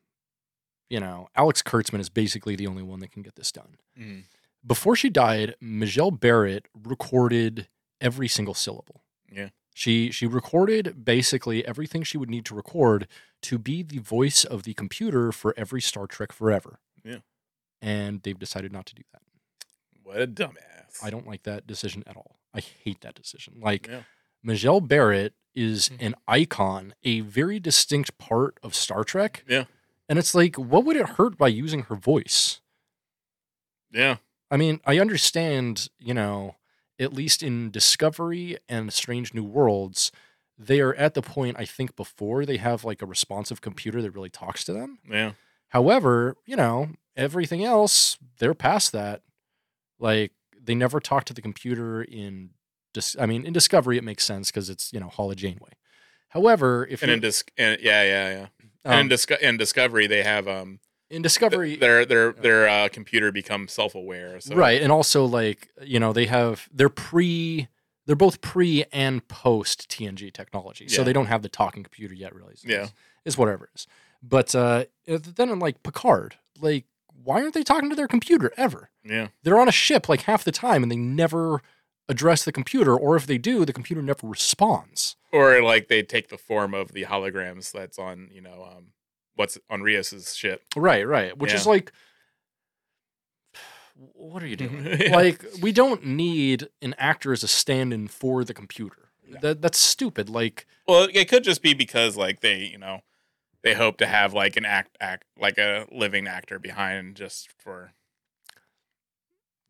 you 0.92 1.00
know, 1.00 1.28
Alex 1.36 1.62
Kurtzman 1.64 2.00
is 2.00 2.10
basically 2.10 2.56
the 2.56 2.68
only 2.68 2.84
one 2.84 3.00
that 3.00 3.12
can 3.12 3.22
get 3.24 3.36
this 3.36 3.52
done. 3.52 3.78
Mhm. 4.00 4.24
Before 4.66 4.96
she 4.96 5.10
died, 5.10 5.56
Majel 5.60 6.12
Barrett 6.12 6.68
recorded 6.74 7.68
every 8.02 8.28
single 8.28 8.54
syllable. 8.54 9.04
Yeah. 9.32 9.50
She 9.74 10.12
she 10.12 10.26
recorded 10.28 11.06
basically 11.06 11.66
everything 11.66 12.04
she 12.04 12.18
would 12.18 12.30
need 12.30 12.46
to 12.46 12.56
record 12.56 13.08
to 13.44 13.58
be 13.58 13.84
the 13.84 14.00
voice 14.00 14.44
of 14.44 14.64
the 14.64 14.74
computer 14.74 15.32
for 15.32 15.54
every 15.58 15.82
Star 15.82 16.08
Trek 16.08 16.32
forever. 16.34 16.80
Yeah. 17.04 17.20
And 17.82 18.22
they've 18.24 18.38
decided 18.38 18.74
not 18.74 18.86
to 18.88 18.96
do 18.96 19.04
that. 19.14 19.22
What 20.04 20.22
a 20.22 20.28
dumbass. 20.28 21.02
I 21.04 21.10
don't 21.10 21.28
like 21.28 21.44
that 21.44 21.66
decision 21.68 22.04
at 22.08 22.18
all. 22.18 22.40
I 22.54 22.60
hate 22.60 23.02
that 23.02 23.16
decision. 23.16 23.60
Like 23.62 23.88
Yeah. 23.88 24.04
Majel 24.44 24.82
Barrett 24.82 25.34
is 25.56 25.90
Mhm. 25.90 26.06
an 26.08 26.16
icon, 26.28 26.94
a 27.04 27.20
very 27.22 27.60
distinct 27.60 28.18
part 28.18 28.58
of 28.64 28.74
Star 28.76 29.04
Trek. 29.04 29.44
Yeah. 29.48 29.66
And 30.10 30.18
it's 30.18 30.34
like, 30.34 30.56
what 30.58 30.84
would 30.86 30.96
it 30.96 31.10
hurt 31.12 31.38
by 31.38 31.48
using 31.50 31.84
her 31.84 31.96
voice? 31.96 32.60
Yeah. 33.92 34.18
I 34.52 34.58
mean, 34.58 34.82
I 34.86 35.00
understand, 35.00 35.90
you 36.00 36.14
know, 36.14 36.56
at 37.00 37.14
least 37.14 37.42
in 37.42 37.72
Discovery 37.72 38.58
and 38.68 38.92
Strange 38.92 39.34
New 39.34 39.44
Worlds, 39.44 40.12
they 40.58 40.82
are 40.82 40.94
at 40.96 41.14
the 41.14 41.22
point, 41.22 41.56
I 41.58 41.66
think, 41.66 41.96
before 41.96 42.46
they 42.46 42.58
have 42.58 42.84
like 42.84 43.02
a 43.02 43.06
responsive 43.06 43.62
computer 43.62 44.02
that 44.02 44.12
really 44.12 44.30
talks 44.30 44.64
to 44.66 44.74
them. 44.74 45.00
Yeah. 45.10 45.32
However, 45.70 46.36
you 46.46 46.56
know, 46.56 46.90
everything 47.16 47.64
else, 47.64 48.18
they're 48.40 48.54
past 48.54 48.92
that. 48.92 49.22
Like, 50.00 50.32
they 50.62 50.76
never 50.76 51.00
talk 51.00 51.26
to 51.26 51.34
the 51.34 51.42
computer 51.42 52.02
in, 52.04 52.50
dis- 52.94 53.16
I 53.20 53.26
mean, 53.26 53.46
in 53.46 53.54
Discovery, 53.54 53.98
it 53.98 54.04
makes 54.04 54.24
sense 54.24 54.52
because 54.52 54.70
it's, 54.70 54.92
you 54.92 55.00
know, 55.00 55.08
Hall 55.08 55.32
of 55.32 55.38
Janeway. 55.38 55.72
However, 56.30 56.86
if 56.90 57.02
And 57.02 57.12
in 57.12 57.20
dis- 57.22 57.44
and, 57.58 57.80
yeah, 57.82 58.04
yeah, 58.04 58.30
yeah. 58.30 58.48
and 58.84 58.94
in, 58.94 59.00
um, 59.02 59.08
Disco- 59.08 59.38
in 59.42 59.58
Discovery, 59.58 60.08
they 60.08 60.24
have 60.24 60.48
um 60.48 60.80
in 61.10 61.22
Discovery, 61.22 61.76
their 61.76 62.06
their 62.06 62.34
their 62.34 62.68
uh, 62.70 62.90
computer 62.90 63.32
becomes 63.32 63.72
self 63.74 63.96
aware. 63.96 64.40
So 64.40 64.56
right 64.56 64.82
and 64.82 64.92
also 64.92 65.26
like 65.26 65.70
you 65.82 66.00
know 66.00 66.14
they 66.14 66.26
have 66.28 66.70
they're 66.72 66.90
pre 66.90 67.68
they're 68.06 68.16
both 68.16 68.42
pre 68.42 68.86
and 68.92 69.28
post 69.28 69.88
tng 69.90 70.32
technology 70.34 70.88
so 70.88 71.02
Yeah. 71.02 71.06
they 71.06 71.14
don't 71.14 71.28
have 71.28 71.42
the 71.44 71.50
talking 71.50 71.84
computer 71.84 72.14
yet 72.16 72.34
really 72.34 72.56
so 72.56 72.68
Yeah. 72.68 72.88
it's, 73.26 73.38
whatever 73.38 73.66
it 73.66 73.72
is 73.76 73.88
but 74.24 74.56
uh 74.56 74.86
then 75.08 75.60
like 75.60 75.84
picard 75.84 76.36
like 76.60 76.86
why 77.24 77.42
aren't 77.42 77.54
they 77.54 77.62
talking 77.64 77.90
to 77.92 77.96
their 77.96 78.08
computer 78.08 78.52
ever 78.58 78.90
Yeah. 79.04 79.28
they're 79.44 79.60
on 79.60 79.68
a 79.68 79.72
ship 79.72 80.10
like 80.10 80.22
half 80.22 80.44
the 80.44 80.52
time 80.52 80.82
and 80.82 80.92
they 80.92 80.96
never 80.98 81.62
address 82.08 82.44
the 82.44 82.52
computer 82.52 82.96
or 82.98 83.16
if 83.16 83.28
they 83.28 83.38
do 83.38 83.64
the 83.64 83.74
computer 83.74 84.02
never 84.02 84.26
responds 84.28 85.16
Or 85.32 85.62
like 85.62 85.88
they 85.88 86.02
take 86.02 86.30
the 86.30 86.38
form 86.40 86.74
of 86.74 86.94
the 86.94 87.06
holograms 87.06 87.72
that's 87.72 88.00
on 88.00 88.30
you 88.32 88.42
know 88.42 88.68
um 88.76 88.86
what's 89.40 89.58
on 89.70 89.82
Rios's 89.82 90.36
shit. 90.36 90.62
right 90.76 91.08
right 91.08 91.38
which 91.38 91.54
is 91.54 91.66
like 91.66 91.92
what 93.96 94.44
are 94.44 94.48
you 94.48 94.56
doing 94.56 94.86
Yeah. 95.00 95.16
like 95.16 95.44
we 95.62 95.72
don't 95.72 96.06
need 96.06 96.68
an 96.82 96.94
actor 96.98 97.32
as 97.32 97.44
a 97.44 97.48
stand-in 97.48 98.08
for 98.10 98.44
the 98.44 98.54
computer 98.54 99.10
that, 99.42 99.62
that's 99.62 99.78
stupid 99.78 100.28
like 100.30 100.66
Well, 100.88 101.08
it 101.14 101.30
could 101.30 101.44
just 101.44 101.62
be 101.62 101.74
because 101.74 102.18
like 102.18 102.42
they 102.42 102.58
you 102.66 102.78
know 102.80 103.02
they 103.64 103.74
hope 103.76 103.98
to 103.98 104.08
have 104.08 104.34
like 104.34 104.58
an 104.58 104.66
act 104.66 104.98
act 105.00 105.24
like 105.40 105.58
a 105.58 105.86
living 105.92 106.28
actor 106.28 106.58
behind 106.60 107.16
just 107.16 107.50
for. 107.60 107.92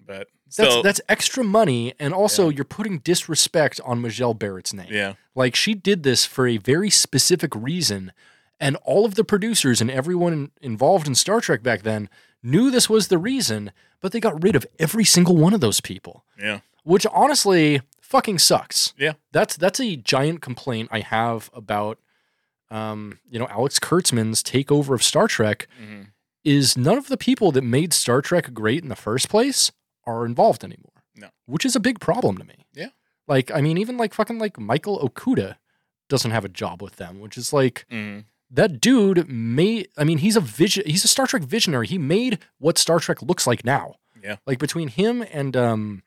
But 0.04 0.28
that's 0.46 0.54
still, 0.70 0.82
that's 0.82 1.02
extra 1.10 1.44
money 1.44 1.94
and 2.00 2.14
also 2.14 2.48
Yeah. 2.50 2.56
you're 2.56 2.66
putting 2.66 3.00
disrespect 3.00 3.82
on 3.84 4.00
Majel 4.02 4.34
Barrett's 4.34 4.74
name 4.74 4.88
yeah, 4.90 5.14
like 5.36 5.56
she 5.56 5.74
did 5.76 6.04
this 6.04 6.26
for 6.26 6.48
a 6.48 6.56
very 6.58 6.90
specific 6.90 7.54
reason 7.54 8.14
and 8.60 8.76
all 8.78 9.06
of 9.06 9.16
the 9.16 9.24
producers 9.24 9.82
and 9.82 9.90
everyone 9.92 10.52
involved 10.62 11.08
in 11.08 11.16
Star 11.16 11.40
Trek 11.42 11.64
back 11.64 11.82
then 11.84 12.10
knew 12.44 12.70
this 12.72 12.90
was 12.90 13.08
the 13.08 13.18
reason 13.18 13.72
but 14.02 14.12
they 14.12 14.20
got 14.20 14.42
rid 14.44 14.56
of 14.56 14.66
every 14.80 15.04
single 15.06 15.36
one 15.36 15.54
of 15.54 15.60
those 15.62 15.82
people 15.82 16.24
yeah, 16.42 16.60
which 16.84 17.06
honestly 17.12 17.82
fucking 18.02 18.40
sucks. 18.40 18.94
Yeah. 18.98 19.14
That's 19.32 19.56
that's 19.58 19.80
a 19.80 19.96
giant 19.96 20.42
complaint 20.42 20.90
I 20.92 21.02
have 21.02 21.50
about 21.54 22.00
um, 22.72 23.20
you 23.30 23.40
know, 23.40 23.48
Alex 23.50 23.80
Kurtzman's 23.80 24.44
takeover 24.44 24.94
of 24.94 25.04
Star 25.04 25.28
Trek 25.28 25.68
Mhm. 25.82 26.08
is 26.44 26.78
none 26.78 26.98
of 26.98 27.08
the 27.08 27.18
people 27.18 27.52
that 27.52 27.64
made 27.64 27.94
Star 27.94 28.22
Trek 28.22 28.54
great 28.54 28.84
in 28.84 28.90
the 28.90 28.96
first 28.96 29.28
place 29.30 29.72
are 30.06 30.26
involved 30.26 30.64
anymore. 30.64 31.04
No. 31.16 31.30
Which 31.46 31.66
is 31.66 31.76
a 31.76 31.80
big 31.80 32.00
problem 32.00 32.38
to 32.38 32.44
me. 32.44 32.66
Yeah. 32.74 32.90
Like, 33.28 33.52
I 33.52 33.62
mean, 33.62 33.78
even 33.78 33.98
like 33.98 34.14
fucking 34.14 34.40
like 34.40 34.60
Michael 34.60 35.00
Okuda 35.00 35.58
doesn't 36.10 36.32
have 36.32 36.46
a 36.46 36.50
job 36.50 36.82
with 36.82 36.96
them, 36.98 37.20
which 37.20 37.38
is 37.38 37.52
like 37.54 37.86
Mhm. 37.92 38.26
That 38.52 38.82
dude 38.82 39.30
made 39.30 39.90
I 39.98 40.04
mean, 40.04 40.20
he's 40.20 40.36
a 40.36 40.42
vision 40.42 40.84
he's 40.88 41.04
a 41.04 41.08
Star 41.08 41.28
Trek 41.28 41.44
visionary. 41.44 41.88
He 41.88 41.98
made 41.98 42.40
what 42.58 42.78
Star 42.78 43.00
Trek 43.00 43.22
looks 43.22 43.46
like 43.48 43.64
now. 43.64 43.96
Yeah. 44.24 44.38
Like 44.46 44.60
between 44.60 44.88
him 44.90 45.24
and 45.32 45.56
um 45.56 46.04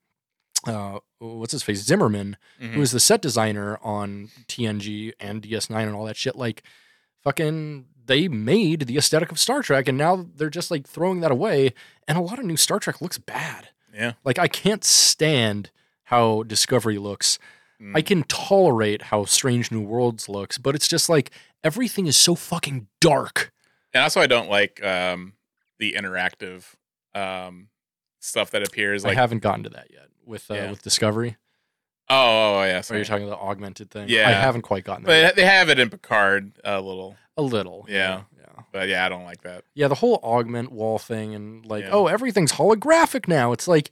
uh 0.66 0.99
what's 1.18 1.53
his 1.53 1.62
face? 1.62 1.82
Zimmerman, 1.82 2.36
Mhm. 2.61 2.72
who 2.74 2.80
was 2.80 2.90
the 2.93 3.01
set 3.01 3.22
designer 3.22 3.78
on 3.82 4.28
TNG 4.49 5.12
and 5.20 5.43
DS9 5.43 5.86
and 5.86 5.95
all 5.95 6.05
that 6.05 6.16
shit, 6.16 6.36
like 6.36 6.62
fucking 7.22 7.86
they 8.05 8.26
made 8.28 8.82
the 8.82 8.97
aesthetic 8.97 9.30
of 9.30 9.38
Star 9.38 9.62
Trek 9.62 9.86
and 9.88 9.97
now 9.97 10.26
they're 10.34 10.51
just 10.51 10.70
like 10.70 10.86
throwing 10.88 11.20
that 11.20 11.30
away 11.30 11.72
and 12.09 12.18
a 12.18 12.20
lot 12.20 12.38
of 12.38 12.45
new 12.45 12.57
Star 12.57 12.78
Trek 12.80 13.01
looks 13.01 13.18
bad. 13.18 13.68
Yeah. 13.95 14.12
Like 14.24 14.38
I 14.38 14.49
can't 14.49 14.84
stand 14.84 15.70
how 16.05 16.43
Discovery 16.43 16.99
looks. 16.99 17.38
Mm. 17.82 17.96
I 17.96 18.02
can 18.02 18.22
tolerate 18.24 19.02
how 19.02 19.24
Strange 19.24 19.70
New 19.72 19.80
Worlds 19.80 20.28
looks, 20.28 20.56
but 20.58 20.74
it's 20.74 20.86
just 20.86 21.08
like 21.08 21.30
everything 21.64 22.06
is 22.06 22.16
so 22.16 22.34
fucking 22.34 22.86
dark. 23.00 23.52
And 23.92 24.02
that's 24.04 24.14
why 24.16 24.22
I 24.22 24.26
don't 24.26 24.48
like 24.48 24.82
um, 24.84 25.32
the 25.78 25.94
interactive 25.94 26.64
um, 27.14 27.68
stuff 28.20 28.50
that 28.52 28.66
appears. 28.66 29.04
I 29.04 29.14
haven't 29.14 29.40
gotten 29.42 29.64
to 29.64 29.70
that 29.70 29.88
yet 29.90 30.08
with 30.24 30.50
uh, 30.50 30.54
Yeah. 30.54 30.70
with 30.70 30.82
Discovery. 30.82 31.36
oh, 32.08 32.58
oh, 32.60 32.62
yeah. 32.64 32.82
Are 32.90 32.98
you 32.98 33.04
talking 33.04 33.26
about 33.26 33.38
the 33.40 33.44
augmented 33.46 33.90
thing? 33.90 34.08
Yeah. 34.08 34.28
I 34.28 34.32
haven't 34.32 34.62
quite 34.62 34.84
gotten. 34.84 35.04
But 35.04 35.34
they 35.36 35.44
have 35.44 35.68
it 35.68 35.78
in 35.78 35.90
Picard 35.90 36.52
a 36.64 36.80
little. 36.80 37.16
a 37.36 37.42
little. 37.42 37.86
Yeah. 37.88 38.22
Yeah. 38.38 38.62
But 38.72 38.88
yeah, 38.88 39.04
I 39.04 39.08
don't 39.08 39.24
like 39.24 39.42
that. 39.42 39.64
Yeah, 39.74 39.88
the 39.88 39.94
whole 39.96 40.20
augment 40.22 40.72
wall 40.72 40.98
thing 40.98 41.34
and 41.34 41.64
like, 41.66 41.84
Yeah. 41.84 41.90
oh, 41.92 42.06
everything's 42.06 42.52
holographic 42.52 43.28
now. 43.28 43.52
It's 43.52 43.66
like 43.68 43.90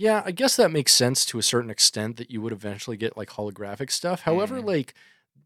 Yeah, 0.00 0.22
I 0.24 0.30
guess 0.30 0.54
that 0.56 0.70
makes 0.70 0.94
sense 0.94 1.24
to 1.26 1.38
a 1.38 1.42
certain 1.42 1.70
extent 1.70 2.18
that 2.18 2.30
you 2.30 2.40
would 2.40 2.52
eventually 2.52 2.96
get 2.96 3.16
like 3.16 3.30
holographic 3.30 3.90
stuff. 3.90 4.20
However, 4.22 4.60
Mhm. 4.60 4.66
like 4.66 4.94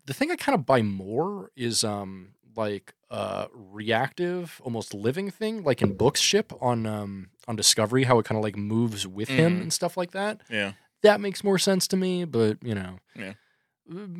the 0.05 0.13
thing 0.13 0.31
I 0.31 0.37
kind 0.37 0.55
of 0.59 0.67
buy 0.67 0.83
more 0.83 1.51
is 1.57 1.83
um 1.85 2.35
like 2.55 2.93
uh 3.11 3.47
reactive, 3.55 4.61
almost 4.63 4.93
living 4.93 5.31
thing, 5.31 5.63
like 5.65 5.81
in 5.81 5.95
books 5.97 6.21
ship 6.21 6.53
on 6.61 6.85
um 6.87 7.31
on 7.49 7.57
Discovery, 7.57 8.05
how 8.05 8.19
it 8.19 8.27
kind 8.27 8.37
of 8.37 8.45
like 8.45 8.57
moves 8.57 9.07
with 9.07 9.29
him 9.29 9.57
Mhm. 9.59 9.63
and 9.63 9.73
stuff 9.73 9.97
like 9.97 10.11
that. 10.11 10.43
Yeah. 10.51 10.73
That 11.03 11.21
makes 11.21 11.43
more 11.43 11.59
sense 11.59 11.89
to 11.89 11.97
me, 11.97 12.25
but 12.27 12.59
you 12.63 12.75
know. 12.75 12.99
Yeah. 13.17 13.35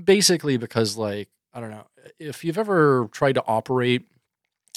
Basically 0.05 0.57
because 0.57 0.97
like, 0.97 1.29
I 1.53 1.61
don't 1.61 1.71
know, 1.71 1.87
if 2.19 2.43
you've 2.45 2.59
ever 2.59 3.09
tried 3.13 3.35
to 3.35 3.45
operate 3.47 4.03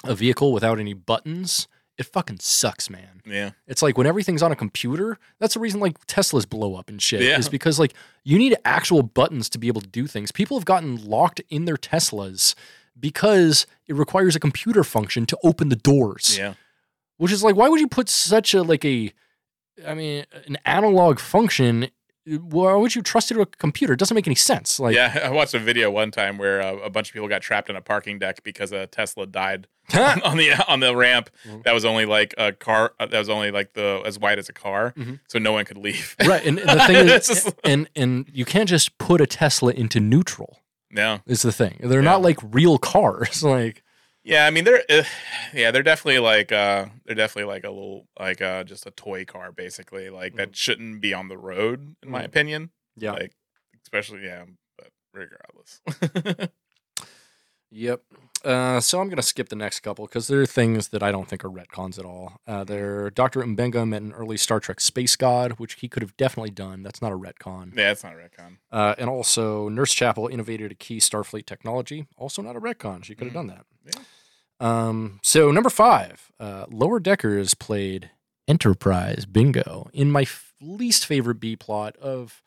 a 0.03 0.15
vehicle 0.15 0.51
without 0.51 0.79
any 0.79 0.93
buttons, 0.93 1.67
it 1.97 2.05
fucking 2.05 2.39
sucks, 2.39 2.89
man. 2.89 3.21
Yeah. 3.25 3.51
It's 3.67 3.81
like 3.81 3.97
when 3.97 4.07
everything's 4.07 4.43
on 4.43 4.51
a 4.51 4.55
computer, 4.55 5.17
that's 5.39 5.53
the 5.53 5.59
reason 5.59 5.79
like 5.79 6.05
Teslas 6.07 6.47
blow 6.47 6.75
up 6.75 6.89
and 6.89 7.01
shit. 7.01 7.21
Yeah. 7.21 7.37
Is 7.37 7.49
because 7.49 7.79
like 7.79 7.93
you 8.23 8.37
need 8.37 8.55
actual 8.65 9.03
buttons 9.03 9.49
to 9.49 9.57
be 9.57 9.67
able 9.67 9.81
to 9.81 9.87
do 9.87 10.07
things. 10.07 10.31
People 10.31 10.57
have 10.57 10.65
gotten 10.65 11.03
locked 11.05 11.41
in 11.49 11.65
their 11.65 11.77
Teslas 11.77 12.55
because 12.99 13.65
it 13.87 13.95
requires 13.95 14.35
a 14.35 14.39
computer 14.39 14.83
function 14.83 15.25
to 15.27 15.37
open 15.43 15.69
the 15.69 15.75
doors. 15.75 16.37
Yeah. 16.37 16.55
Which 17.17 17.31
is 17.31 17.43
like, 17.43 17.55
why 17.55 17.69
would 17.69 17.79
you 17.79 17.87
put 17.87 18.09
such 18.09 18.53
a 18.53 18.61
like 18.61 18.83
a 18.83 19.13
I 19.85 19.93
mean, 19.93 20.25
an 20.47 20.57
analog 20.65 21.19
function 21.19 21.89
why 22.27 22.73
would 22.73 22.95
you 22.95 23.01
trust 23.01 23.29
it 23.31 23.35
to 23.35 23.41
a 23.41 23.45
computer? 23.45 23.93
It 23.93 23.99
doesn't 23.99 24.15
make 24.15 24.27
any 24.27 24.35
sense. 24.35 24.79
Like 24.79 24.95
yeah. 24.95 25.19
I 25.25 25.29
watched 25.29 25.53
a 25.53 25.59
video 25.59 25.91
one 25.91 26.11
time 26.11 26.37
where 26.37 26.61
uh, 26.61 26.75
a 26.77 26.89
bunch 26.89 27.09
of 27.09 27.13
people 27.13 27.27
got 27.27 27.41
trapped 27.41 27.69
in 27.69 27.75
a 27.75 27.81
parking 27.81 28.19
deck 28.19 28.43
because 28.43 28.71
a 28.71 28.87
Tesla 28.87 29.27
died 29.27 29.67
on 29.93 30.37
the 30.37 30.53
on 30.67 30.79
the 30.79 30.95
ramp. 30.95 31.29
Mhm. 31.47 31.63
That 31.63 31.73
was 31.73 31.85
only 31.85 32.05
like 32.05 32.33
a 32.37 32.51
car. 32.51 32.93
uh, 32.99 33.05
That 33.05 33.19
was 33.19 33.29
only 33.29 33.51
like 33.51 33.73
the 33.73 34.01
as 34.05 34.17
wide 34.17 34.39
as 34.39 34.49
a 34.49 34.53
car, 34.53 34.93
Mhm. 34.97 35.19
so 35.27 35.37
no 35.39 35.53
one 35.53 35.65
could 35.65 35.77
leave. 35.77 36.15
right. 36.25 36.43
And, 36.45 36.57
and 36.59 36.79
the 36.79 36.85
thing 36.87 37.07
is 37.07 37.27
just- 37.27 37.53
and 37.63 37.87
and 37.95 38.25
you 38.33 38.45
can't 38.45 38.67
just 38.67 38.97
put 38.97 39.21
a 39.21 39.27
Tesla 39.27 39.71
into 39.71 39.99
neutral. 39.99 40.59
no. 40.91 41.19
Is 41.27 41.41
the 41.43 41.51
thing. 41.51 41.77
They're 41.81 41.99
Yeah. 42.01 42.11
not 42.11 42.21
like 42.23 42.39
real 42.41 42.77
cars. 42.79 43.43
Like 43.43 43.83
Yeah, 44.27 44.47
I 44.47 44.49
mean 44.49 44.63
they're 44.63 44.83
uh, 44.89 45.03
yeah 45.53 45.69
they're 45.71 45.83
definitely 45.83 46.17
like 46.19 46.51
uh 46.51 46.87
they're 47.05 47.15
definitely 47.15 47.53
like 47.53 47.63
a 47.63 47.69
little 47.69 48.07
like 48.19 48.41
uh 48.41 48.63
just 48.63 48.85
a 48.87 48.91
toy 48.91 49.23
car 49.23 49.51
basically 49.51 50.09
like 50.09 50.35
that 50.35 50.55
shouldn't 50.55 50.99
be 50.99 51.13
on 51.13 51.27
the 51.27 51.37
road 51.37 51.95
in 52.03 52.09
my 52.09 52.23
Mhm. 52.23 52.25
opinion. 52.25 52.69
yeah. 52.97 53.11
Like 53.11 53.33
especially 53.83 54.25
yeah, 54.25 54.45
but 54.77 54.89
regardless. 55.13 56.49
Yep. 57.71 58.03
Uh, 58.45 58.79
so 58.79 59.01
I'm 59.01 59.07
going 59.07 59.17
to 59.17 59.23
skip 59.23 59.49
the 59.49 59.55
next 59.55 59.81
couple 59.81 60.05
because 60.05 60.27
there 60.27 60.39
are 60.39 60.45
things 60.45 60.89
that 60.89 61.03
I 61.03 61.11
don't 61.11 61.27
think 61.27 61.43
are 61.43 61.49
retcons 61.49 61.99
at 61.99 62.05
all. 62.05 62.39
Uh, 62.47 62.63
they're 62.63 63.09
Dr. 63.09 63.41
Mbenga 63.41 63.85
met 63.87 64.01
an 64.01 64.13
early 64.13 64.37
Star 64.37 64.61
Trek 64.61 64.79
space 64.79 65.15
god, 65.17 65.53
which 65.53 65.73
he 65.73 65.89
could 65.89 66.01
have 66.01 66.15
definitely 66.15 66.51
done. 66.51 66.83
That's 66.83 67.01
not 67.01 67.11
a 67.11 67.17
retcon. 67.17 67.75
yeah, 67.75 67.91
it's 67.91 68.03
not 68.03 68.13
a 68.13 68.15
retcon. 68.15 68.57
Uh, 68.71 68.95
and 68.97 69.09
also, 69.09 69.67
Nurse 69.67 69.93
Chapel 69.93 70.27
innovated 70.29 70.71
a 70.71 70.75
key 70.75 70.99
Starfleet 70.99 71.45
technology. 71.47 72.05
Also, 72.17 72.41
not 72.41 72.55
a 72.55 72.61
retcon. 72.61 73.03
She 73.03 73.13
could 73.13 73.25
have 73.27 73.33
done 73.33 73.47
that. 73.47 73.65
Yeah. 73.85 74.01
Um, 74.59 75.19
so, 75.23 75.51
number 75.51 75.69
five, 75.69 76.31
uh, 76.39 76.65
Lower 76.69 76.99
Deckers 76.99 77.53
played 77.53 78.11
Enterprise 78.47 79.25
Bingo 79.25 79.89
in 79.93 80.11
my 80.11 80.21
f- 80.21 80.53
least 80.61 81.05
favorite 81.05 81.39
B 81.39 81.55
plot 81.55 81.95
of 81.97 82.41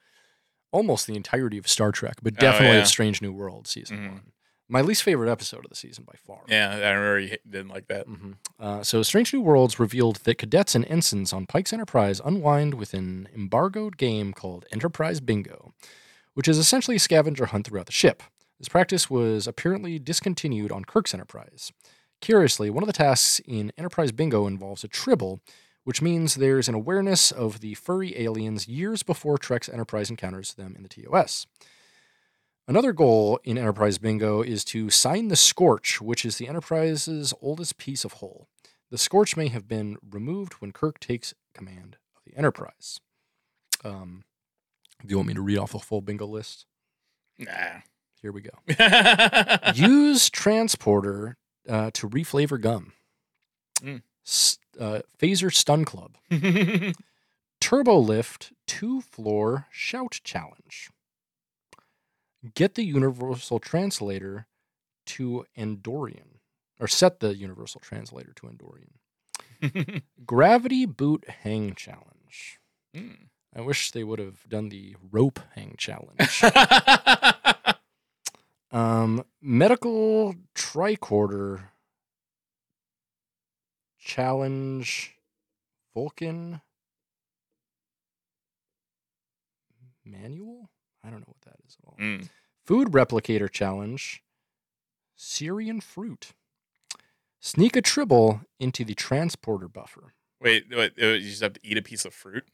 almost 0.73 1.07
the 1.07 1.17
entirety 1.17 1.59
of 1.59 1.69
Star 1.69 1.93
Trek, 1.93 2.17
but 2.23 2.35
Oh, 2.35 2.41
definitely 2.41 2.77
yeah. 2.77 2.83
of 2.83 2.89
Strange 2.89 3.21
New 3.23 3.33
World 3.33 3.67
season 3.67 3.99
Mhm. 3.99 4.13
one. 4.13 4.33
My 4.71 4.83
least 4.83 5.03
favorite 5.03 5.31
episode 5.31 5.65
of 5.65 5.71
the 5.71 5.77
season 5.77 6.05
by 6.05 6.13
far. 6.27 6.43
Yeah, 6.47 6.69
I 6.71 6.91
remember 6.91 7.21
you 7.21 7.37
didn't 7.49 7.69
like 7.69 7.87
that. 7.89 8.07
hmm 8.07 8.33
Uh, 8.59 8.83
so, 8.83 9.03
Strange 9.03 9.33
New 9.33 9.41
Worlds 9.41 9.79
revealed 9.81 10.17
that 10.25 10.37
cadets 10.37 10.75
and 10.75 10.85
ensigns 10.91 11.33
on 11.33 11.47
Pike's 11.47 11.73
Enterprise 11.73 12.21
unwind 12.25 12.75
with 12.75 12.93
an 12.93 13.29
embargoed 13.35 13.97
game 13.97 14.33
called 14.35 14.67
Enterprise 14.73 15.21
Bingo, 15.21 15.73
which 16.35 16.49
is 16.49 16.59
essentially 16.59 16.97
a 16.97 17.01
scavenger 17.01 17.47
hunt 17.47 17.67
throughout 17.67 17.87
the 17.87 17.93
ship. 17.93 18.23
This 18.59 18.69
practice 18.69 19.09
was 19.09 19.47
apparently 19.47 19.99
discontinued 19.99 20.71
on 20.73 20.85
Kirk's 20.85 21.15
Enterprise. 21.15 21.73
Curiously, 22.21 22.71
one 22.71 22.83
of 22.83 22.89
the 22.89 22.93
tasks 22.93 23.41
in 23.47 23.73
Enterprise 23.79 24.13
Bingo 24.13 24.47
involves 24.47 24.85
a 24.85 24.89
tribble, 24.89 25.41
which 25.85 26.03
means 26.03 26.35
there's 26.35 26.69
an 26.69 26.75
awareness 26.75 27.31
of 27.31 27.61
the 27.61 27.75
furry 27.75 28.21
aliens 28.21 28.67
years 28.69 29.03
before 29.03 29.39
Trek's 29.39 29.69
Enterprise 29.69 30.11
encounters 30.11 30.55
them 30.55 30.75
in 30.77 30.83
the 30.83 30.89
TOS. 30.89 31.47
Another 32.67 32.93
goal 32.93 33.41
in 33.45 33.57
Enterprise 33.57 33.97
Bingo 33.97 34.43
is 34.43 34.63
to 34.67 34.91
sign 34.91 35.29
the 35.29 35.37
Scorch, 35.37 36.03
which 36.03 36.25
is 36.25 36.37
the 36.37 36.49
Enterprise's 36.49 37.33
oldest 37.41 37.79
piece 37.79 38.05
of 38.05 38.15
hull. 38.15 38.49
The 38.91 38.99
Scorch 38.99 39.37
may 39.37 39.49
have 39.49 39.67
been 39.69 39.97
removed 40.11 40.55
when 40.55 40.73
Kirk 40.73 41.01
takes 41.01 41.33
command 41.55 41.97
of 42.17 42.23
the 42.27 42.37
Enterprise. 42.37 43.01
Um, 43.85 44.25
do 45.01 45.13
you 45.13 45.17
want 45.17 45.29
me 45.29 45.35
to 45.35 45.41
read 45.41 45.59
off 45.59 45.73
the 45.73 45.79
full 45.79 46.03
bingo 46.03 46.27
list? 46.27 46.67
Nah. 47.39 47.81
Here 48.21 48.33
we 48.33 48.43
go. 48.43 48.51
Use 49.75 50.29
transporter 50.29 51.37
uh, 51.69 51.91
to 51.95 52.09
reflavor 52.09 52.61
gum. 52.61 52.93
Mm. 53.81 54.03
S- 54.27 54.59
uh, 54.79 55.01
phaser 55.19 55.53
stun 55.53 55.85
club. 55.85 56.17
Turbo 57.61 57.99
lift 57.99 58.53
two 58.67 59.01
floor 59.01 59.67
shout 59.71 60.21
challenge. 60.25 60.91
Get 62.55 62.75
the 62.75 62.85
universal 62.85 63.59
translator 63.59 64.47
to 65.07 65.45
Andorian, 65.57 66.39
or 66.79 66.87
set 66.87 67.21
the 67.21 67.35
universal 67.35 67.81
translator 67.81 68.33
to 68.37 68.47
Andorian. 68.47 70.03
Gravity 70.27 70.87
boot 70.87 71.25
hang 71.29 71.75
challenge. 71.75 72.61
Mm. 72.97 73.27
I 73.57 73.61
wish 73.63 73.91
they 73.91 74.05
would 74.05 74.19
have 74.21 74.49
done 74.49 74.69
the 74.69 74.95
rope 75.11 75.41
hang 75.55 75.75
challenge. 75.79 76.43
um, 78.71 79.25
medical 79.41 80.35
tricorder 80.55 81.69
challenge. 83.99 85.15
Vulcan 85.95 86.61
manual. 90.05 90.71
I 91.05 91.11
don't 91.11 91.21
know 91.21 91.27
what 91.27 91.41
that 91.43 91.57
is 91.67 91.77
at 91.83 91.89
all. 91.89 91.97
Mm. 91.99 92.29
Food 92.65 92.89
replicator 92.89 93.51
challenge. 93.51 94.23
Syrian 95.17 95.81
fruit. 95.81 96.33
Sneak 97.41 97.77
a 97.77 97.83
tribble 97.83 98.43
into 98.59 98.85
the 98.85 98.95
transporter 98.95 99.69
buffer. 99.69 100.15
Wait, 100.41 100.67
wait, 100.71 100.93
uh, 101.01 101.07
you 101.07 101.29
just 101.29 101.43
have 101.43 101.55
to 101.55 101.61
eat 101.63 101.79
a 101.79 101.83
piece 101.83 102.05
of 102.05 102.15
fruit? 102.15 102.45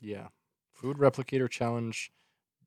Yeah. 0.00 0.28
Food 0.72 0.98
replicator 0.98 1.48
challenge. 1.48 2.10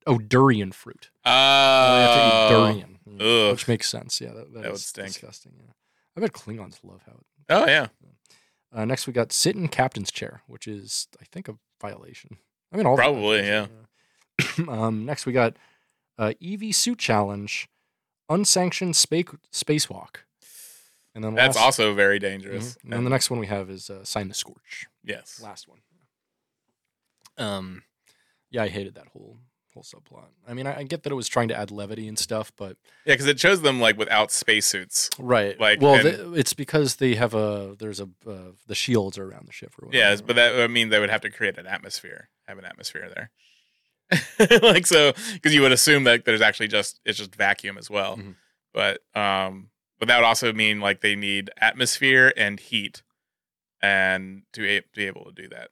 Oh, 0.08 0.18
durian 0.20 0.72
fruit. 0.72 1.10
Oh, 1.26 1.32
I 1.32 2.00
have 2.02 2.16
to 2.16 2.56
eat 2.56 2.58
durian, 2.58 3.00
ugh. 3.20 3.52
which 3.54 3.68
makes 3.68 3.90
sense. 3.90 4.22
Yeah, 4.22 4.34
that, 4.34 4.54
That 4.54 4.72
would 4.72 4.80
stink. 4.80 5.08
disgusting. 5.08 5.54
Yeah, 5.58 5.72
I 6.16 6.20
bet 6.22 6.32
Klingons 6.34 6.80
love 6.84 7.02
how. 7.06 7.14
It, 7.14 7.26
oh 7.50 7.66
yeah. 7.68 7.88
uh, 8.74 8.86
next, 8.86 9.08
we 9.08 9.14
got 9.14 9.32
sit 9.32 9.56
in 9.56 9.68
captain's 9.68 10.12
chair, 10.12 10.42
which 10.48 10.68
is 10.68 11.08
I 11.22 11.26
think 11.32 11.48
a 11.48 11.56
violation. 11.82 12.38
I 12.72 12.78
mean, 12.78 12.86
all 12.86 12.96
Probably, 12.98 13.42
matches, 13.42 13.70
yeah. 14.60 14.66
um, 14.70 15.06
next, 15.06 15.26
we 15.26 15.34
got 15.34 15.56
uh, 16.20 16.34
EV 16.44 16.76
suit 16.76 17.00
challenge, 17.00 17.68
unsanctioned 18.30 18.96
space 18.96 19.26
spacewalk, 19.52 20.18
and 21.16 21.24
then 21.24 21.34
That's 21.36 21.56
last, 21.56 21.64
also 21.66 21.94
very 21.96 22.20
dangerous. 22.20 22.74
Mhm. 22.76 22.84
And 22.84 22.94
then 22.94 23.04
the 23.06 23.10
next 23.10 23.30
one 23.32 23.40
we 23.40 23.48
have 23.48 23.70
is 23.70 23.90
uh, 23.90 24.04
sign 24.04 24.28
the 24.28 24.34
scorch. 24.36 24.86
yes. 25.04 25.40
Last 25.42 25.68
one. 25.68 25.80
Um, 27.38 27.84
yeah, 28.50 28.64
I 28.64 28.68
hated 28.70 28.96
that 28.96 29.08
whole 29.08 29.38
whole 29.76 29.84
subplot. 29.84 30.30
I 30.48 30.56
mean, 30.56 30.66
I, 30.66 30.80
I 30.80 30.84
get 30.84 31.04
that 31.04 31.12
it 31.12 31.16
was 31.16 31.28
trying 31.28 31.50
to 31.50 31.56
add 31.56 31.70
levity 31.70 32.08
and 32.08 32.18
stuff, 32.18 32.52
but 32.58 32.78
Yeah, 33.06 33.14
because 33.14 33.28
it 33.28 33.40
shows 33.40 33.62
them 33.62 33.80
like 33.80 33.98
without 33.98 34.32
spacesuits. 34.32 35.12
right, 35.20 35.60
Like, 35.60 35.80
well, 35.82 35.94
and- 35.96 36.36
it's 36.36 36.54
because 36.54 36.96
they 36.96 37.14
have 37.16 37.36
a 37.36 37.76
there's 37.78 38.00
a 38.00 38.10
uh, 38.28 38.54
the 38.66 38.74
shields 38.76 39.18
are 39.20 39.26
around 39.30 39.48
the 39.48 39.52
ship 39.54 39.74
or 39.80 39.86
whatever. 39.88 40.04
Yes, 40.10 40.22
but 40.22 40.36
that 40.38 40.56
would 40.56 40.72
mean 40.72 40.90
they 40.90 41.00
would 41.00 41.12
have 41.12 41.22
to 41.22 41.30
create 41.30 41.60
an 41.60 41.68
atmosphere, 41.68 42.30
have 42.48 42.58
an 42.58 42.66
atmosphere 42.66 43.12
there. 43.14 43.30
like 44.62 44.86
so, 44.88 45.14
because 45.34 45.54
you 45.54 45.62
would 45.62 45.72
assume 45.72 46.04
that 46.06 46.26
there's 46.26 46.42
actually 46.42 46.68
just 46.68 47.00
it's 47.06 47.18
just 47.18 47.36
vacuum 47.36 47.78
as 47.78 47.90
well. 47.90 48.18
Mhm. 48.18 48.36
But 48.74 49.02
um, 49.16 49.70
but 50.00 50.08
that 50.08 50.18
would 50.18 50.26
also 50.26 50.54
mean 50.54 50.80
like 50.80 51.02
they 51.02 51.16
need 51.16 51.50
atmosphere 51.60 52.32
and 52.38 52.60
heat, 52.60 53.02
and 53.82 54.44
to, 54.54 54.66
a- 54.66 54.82
to 54.82 54.88
be 54.96 55.08
able 55.08 55.26
to 55.26 55.32
do 55.32 55.48
that. 55.50 55.70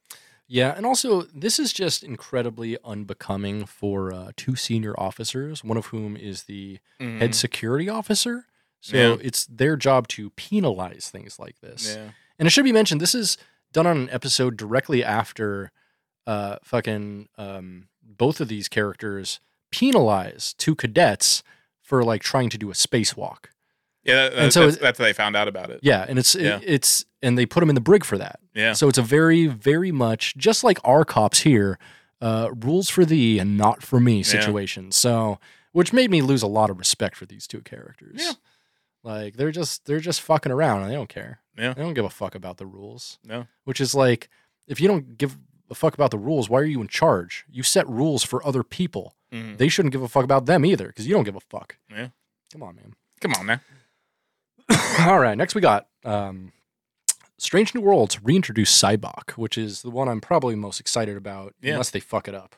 Yeah, 0.48 0.74
and 0.76 0.86
also 0.86 1.24
this 1.34 1.58
is 1.60 1.72
just 1.74 2.04
incredibly 2.04 2.78
unbecoming 2.84 3.66
for 3.66 4.14
uh, 4.14 4.32
two 4.36 4.56
senior 4.56 4.94
officers, 5.00 5.64
one 5.64 5.78
of 5.78 5.88
whom 5.88 6.16
is 6.18 6.44
the 6.44 6.80
head 7.00 7.32
Mhm. 7.32 7.36
security 7.36 7.90
officer. 7.90 8.46
So 8.82 8.98
Yeah. 8.98 9.18
it's 9.22 9.46
their 9.46 9.78
job 9.78 10.08
to 10.10 10.30
penalize 10.32 11.10
things 11.10 11.40
like 11.40 11.60
this. 11.62 11.96
Yeah. 11.96 12.12
And 12.38 12.46
it 12.48 12.52
should 12.52 12.66
be 12.66 12.74
mentioned 12.74 13.00
this 13.00 13.16
is 13.16 13.38
done 13.72 13.88
on 13.88 13.98
an 13.98 14.10
episode 14.10 14.58
directly 14.58 15.04
after 15.04 15.72
uh 16.28 16.58
fucking 16.64 17.28
um 17.38 17.88
both 18.02 18.40
of 18.42 18.48
these 18.48 18.68
characters 18.68 19.40
penalize 19.72 20.54
two 20.58 20.76
cadets 20.76 21.44
for 21.82 22.04
like 22.04 22.22
trying 22.22 22.50
to 22.50 22.58
do 22.58 22.70
a 22.70 22.74
spacewalk. 22.74 23.46
Yeah, 24.04 24.30
that, 24.30 24.34
And 24.34 24.54
so 24.54 24.66
that's, 24.66 24.78
that's 24.78 24.98
how 25.00 25.06
they 25.06 25.14
found 25.14 25.36
out 25.36 25.48
about 25.48 25.70
it. 25.70 25.80
Yeah, 25.82 26.06
and 26.08 26.20
it's 26.20 26.36
Yeah. 26.36 26.60
it's 26.64 27.06
and 27.22 27.38
they 27.38 27.46
put 27.46 27.62
them 27.62 27.70
in 27.70 27.76
the 27.76 27.82
brig 27.82 28.04
for 28.04 28.18
that. 28.18 28.40
Yeah. 28.54 28.74
So 28.74 28.88
it's 28.90 28.98
a 28.98 29.02
very 29.04 29.48
very 29.48 29.92
much 29.92 30.36
just 30.38 30.64
like 30.64 30.80
our 30.84 31.06
cops 31.06 31.40
here, 31.42 31.80
uh 32.22 32.50
rules 32.54 32.90
for 32.90 33.06
thee 33.06 33.40
and 33.40 33.58
not 33.58 33.82
for 33.84 34.00
me 34.00 34.22
situation. 34.24 34.92
So 34.92 35.40
which 35.72 35.92
made 35.94 36.12
me 36.12 36.22
lose 36.22 36.44
a 36.44 36.48
lot 36.48 36.70
of 36.70 36.78
respect 36.78 37.16
for 37.16 37.26
these 37.26 37.48
two 37.48 37.62
characters. 37.62 38.22
Yeah. 38.22 38.34
Like 39.04 39.36
they're 39.38 39.52
just 39.52 39.86
they're 39.86 40.00
just 40.00 40.22
fucking 40.22 40.52
around 40.52 40.82
and 40.84 40.92
they 40.92 40.96
don't 40.96 41.10
care. 41.10 41.40
Yeah. 41.58 41.74
They 41.74 41.82
don't 41.82 41.94
give 41.94 42.06
a 42.06 42.10
fuck 42.10 42.36
about 42.36 42.58
the 42.58 42.66
rules. 42.66 43.20
No. 43.24 43.48
Which 43.64 43.80
is 43.82 43.94
like 43.96 44.30
if 44.68 44.80
you 44.82 44.88
don't 44.88 45.18
give 45.18 45.38
a 45.70 45.76
fuck 45.76 45.94
about 45.94 46.12
the 46.12 46.18
rules, 46.18 46.50
why 46.50 46.60
are 46.60 46.66
you 46.66 46.82
in 46.82 46.88
charge? 46.88 47.46
You 47.50 47.64
set 47.64 47.88
rules 47.90 48.24
for 48.24 48.46
other 48.46 48.64
people. 48.64 49.16
Mhm. 49.34 49.58
They 49.58 49.68
shouldn't 49.70 49.92
give 49.94 50.02
a 50.04 50.08
fuck 50.08 50.24
about 50.24 50.46
them 50.46 50.66
either 50.66 50.88
because 50.88 51.08
you 51.08 51.14
don't 51.14 51.24
give 51.24 51.36
a 51.36 51.40
fuck. 51.40 51.78
Yeah. 51.90 52.10
Come 52.52 52.64
on, 52.64 52.76
man. 52.76 52.94
Come 53.22 53.34
on 53.34 53.46
now. 53.48 53.60
All 55.08 55.20
right, 55.20 55.38
next 55.38 55.56
we 55.56 55.62
got 55.62 55.88
um, 56.06 56.52
Strange 57.38 57.74
New 57.76 57.82
Worlds 57.82 58.24
reintroduce 58.24 58.72
Sybok, 58.82 59.32
which 59.32 59.58
is 59.58 59.82
the 59.82 59.90
one 59.90 60.08
I'm 60.08 60.22
probably 60.22 60.56
most 60.56 60.80
excited 60.80 61.18
about, 61.18 61.54
Yeah. 61.62 61.74
unless 61.74 61.90
they 61.90 62.00
fuck 62.00 62.28
it 62.28 62.36
up. 62.36 62.56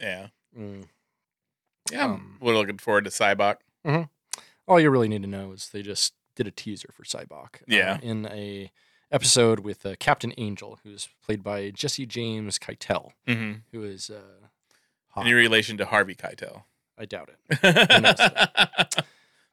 Yeah. 0.00 0.28
Mm. 0.58 0.84
Yeah. 1.92 2.04
Um, 2.04 2.38
we're 2.40 2.54
looking 2.54 2.78
forward 2.78 3.04
to 3.04 3.10
Sybok. 3.10 3.56
All 4.66 4.80
you 4.80 4.90
really 4.90 5.08
need 5.08 5.22
to 5.22 5.28
know 5.28 5.52
is 5.52 5.68
they 5.68 5.82
just 5.82 6.14
did 6.36 6.46
a 6.46 6.50
teaser 6.50 6.88
for 6.92 7.04
Sybok. 7.04 7.56
uh, 7.56 7.64
Yeah. 7.68 7.98
in 8.02 8.26
a 8.26 8.70
episode 9.12 9.60
with 9.60 9.84
uh, 9.86 9.94
Captain 10.00 10.32
Angel, 10.38 10.78
who's 10.82 11.08
played 11.24 11.42
by 11.44 11.70
Jesse 11.70 12.06
James 12.06 12.58
Keitel, 12.58 13.10
Mm-hmm. 13.28 13.52
who 13.72 13.84
is 13.84 14.10
uh, 14.10 14.46
hot. 15.10 15.26
In 15.26 15.34
relation 15.34 15.76
to 15.76 15.84
Harvey 15.84 16.14
Keitel. 16.14 16.62
I 16.98 17.04
doubt 17.04 17.30
it. 17.50 19.04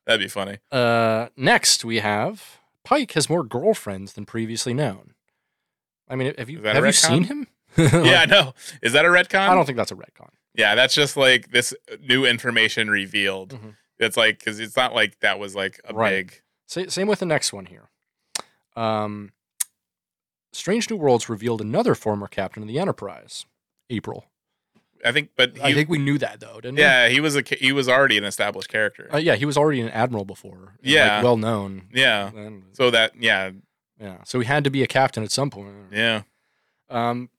That'd 0.06 0.22
be 0.22 0.28
funny. 0.28 0.58
Uh, 0.72 1.28
next, 1.38 1.86
we 1.86 1.99
have 1.99 2.60
Pike 2.84 3.12
has 3.14 3.30
more 3.30 3.43
girlfriends 3.43 4.14
than 4.14 4.26
previously 4.26 4.74
known. 4.74 5.14
I 6.10 6.16
mean, 6.16 6.34
have 6.38 6.49
you 6.49 6.62
have 6.64 6.86
you 6.86 6.91
seen 6.91 7.24
him? 7.26 7.47
yeah, 7.78 8.22
I 8.22 8.26
know. 8.26 8.54
Is 8.82 8.93
that 8.93 9.06
a 9.06 9.10
retcon? 9.10 9.47
I 9.49 9.56
don't 9.56 9.66
think 9.66 9.78
that's 9.78 9.91
a 9.91 9.95
retcon. 9.95 10.30
Yeah, 10.56 10.76
that's 10.76 10.93
just 10.93 11.16
like 11.16 11.52
this 11.52 11.74
new 12.02 12.26
information 12.26 12.89
revealed. 12.89 13.54
Mhm. 13.54 13.76
It's 13.99 14.18
like 14.18 14.39
because 14.39 14.60
it's 14.60 14.76
not 14.76 14.93
like 14.95 15.20
that 15.20 15.39
was 15.39 15.56
like 15.56 15.80
a 15.86 15.93
Right. 15.93 16.10
big. 16.28 16.41
Sa- 16.68 16.88
Same 16.89 17.08
with 17.08 17.20
the 17.20 17.26
next 17.26 17.54
one 17.54 17.68
here. 17.68 17.89
Um, 18.76 19.32
Strange 20.54 20.89
New 20.89 20.97
Worlds 20.97 21.30
revealed 21.30 21.62
another 21.62 21.95
former 21.95 22.28
captain 22.28 22.64
of 22.64 22.68
the 22.68 22.80
Enterprise, 22.80 23.45
April. 23.89 24.26
I 25.06 25.12
think, 25.12 25.30
but 25.36 25.56
he, 25.58 25.64
I 25.64 25.74
think 25.74 25.89
we 25.89 25.97
knew 25.97 26.18
that 26.20 26.39
though, 26.39 26.56
didn't 26.62 26.76
we? 26.76 26.82
yeah, 26.82 27.08
he 27.10 27.20
was 27.20 27.36
a 27.36 27.41
he 27.41 27.72
was 27.72 27.88
already 27.89 28.18
an 28.18 28.24
established 28.24 28.70
character. 28.70 29.10
Uh, 29.14 29.18
yeah, 29.18 29.36
he 29.36 29.45
was 29.45 29.58
already 29.58 29.82
an 29.82 29.89
admiral 29.89 30.26
before. 30.26 30.54
and, 30.54 30.64
like, 30.68 30.80
Yeah. 30.84 31.24
well 31.24 31.38
known. 31.38 31.88
yeah, 31.93 32.32
And- 32.34 32.64
so 32.74 32.91
that 32.91 33.14
yeah, 33.22 33.52
yeah, 33.99 34.24
so 34.26 34.39
he 34.39 34.45
had 34.45 34.64
to 34.64 34.70
be 34.70 34.84
a 34.84 34.88
captain 34.88 35.24
at 35.24 35.32
some 35.32 35.49
point. 35.49 35.74
yeah, 35.91 36.24
Um, 36.89 37.30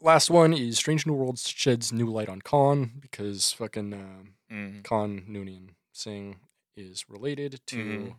last 0.00 0.30
one 0.30 0.52
is 0.52 0.76
Strange 0.78 1.06
New 1.06 1.12
Worlds 1.14 1.48
sheds 1.48 1.92
new 1.92 2.06
light 2.06 2.28
on 2.28 2.40
Khan 2.42 2.92
because 3.00 3.52
fucking 3.52 3.92
um, 3.94 4.34
mm. 4.50 4.82
Khan 4.84 5.22
Noonien 5.28 5.70
Singh 5.92 6.40
is 6.76 7.04
related 7.08 7.60
to 7.66 7.76
Mhm. 7.76 8.14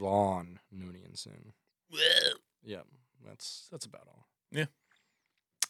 La'an 0.00 0.58
Noonien 0.74 1.16
Singh. 1.16 1.52
Yeah, 2.62 2.80
that's 3.26 3.68
that's 3.70 3.86
about 3.86 4.06
all. 4.08 4.26
Yeah. 4.50 4.66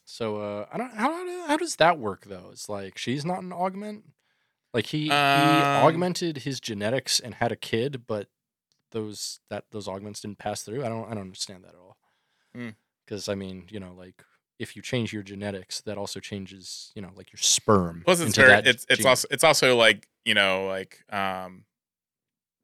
So 0.04 0.36
uh, 0.38 0.66
I 0.72 0.78
don't 0.78 0.92
how 0.94 1.12
how- 1.12 1.46
how 1.48 1.56
does 1.56 1.76
that 1.76 1.98
work 1.98 2.24
though? 2.26 2.48
It's 2.52 2.68
like 2.68 2.98
she's 2.98 3.24
not 3.24 3.42
an 3.42 3.52
augment. 3.52 4.04
Like 4.72 4.86
he 4.86 5.04
he 5.04 5.10
Um, 5.10 5.84
augmented 5.84 6.38
his 6.38 6.60
genetics 6.60 7.20
and 7.20 7.34
had 7.34 7.52
a 7.52 7.56
kid, 7.56 8.06
but 8.06 8.28
those 8.90 9.40
that 9.50 9.64
those 9.70 9.88
augments 9.88 10.20
didn't 10.20 10.38
pass 10.38 10.62
through. 10.62 10.84
I 10.84 10.88
don't 10.88 11.06
I 11.06 11.10
don't 11.10 11.20
understand 11.22 11.64
that 11.64 11.70
at 11.74 11.80
all. 11.80 11.96
Hmm. 12.54 12.70
Because 13.06 13.28
I 13.28 13.34
mean, 13.34 13.66
you 13.70 13.78
know, 13.80 13.92
like 13.92 14.24
if 14.58 14.76
you 14.76 14.82
change 14.82 15.12
your 15.12 15.22
genetics, 15.22 15.80
that 15.82 15.98
also 15.98 16.20
changes, 16.20 16.92
you 16.94 17.02
know, 17.02 17.10
like 17.16 17.32
your 17.32 17.38
sperm. 17.40 18.02
Plus, 18.04 18.20
it's 18.20 18.28
into 18.28 18.40
very 18.42 18.50
that 18.52 18.66
it's 18.66 18.86
it's 18.88 18.98
gene. 19.00 19.06
also 19.08 19.28
it's 19.30 19.44
also 19.44 19.76
like 19.76 20.08
you 20.24 20.34
know 20.34 20.66
like 20.66 21.04
um, 21.12 21.64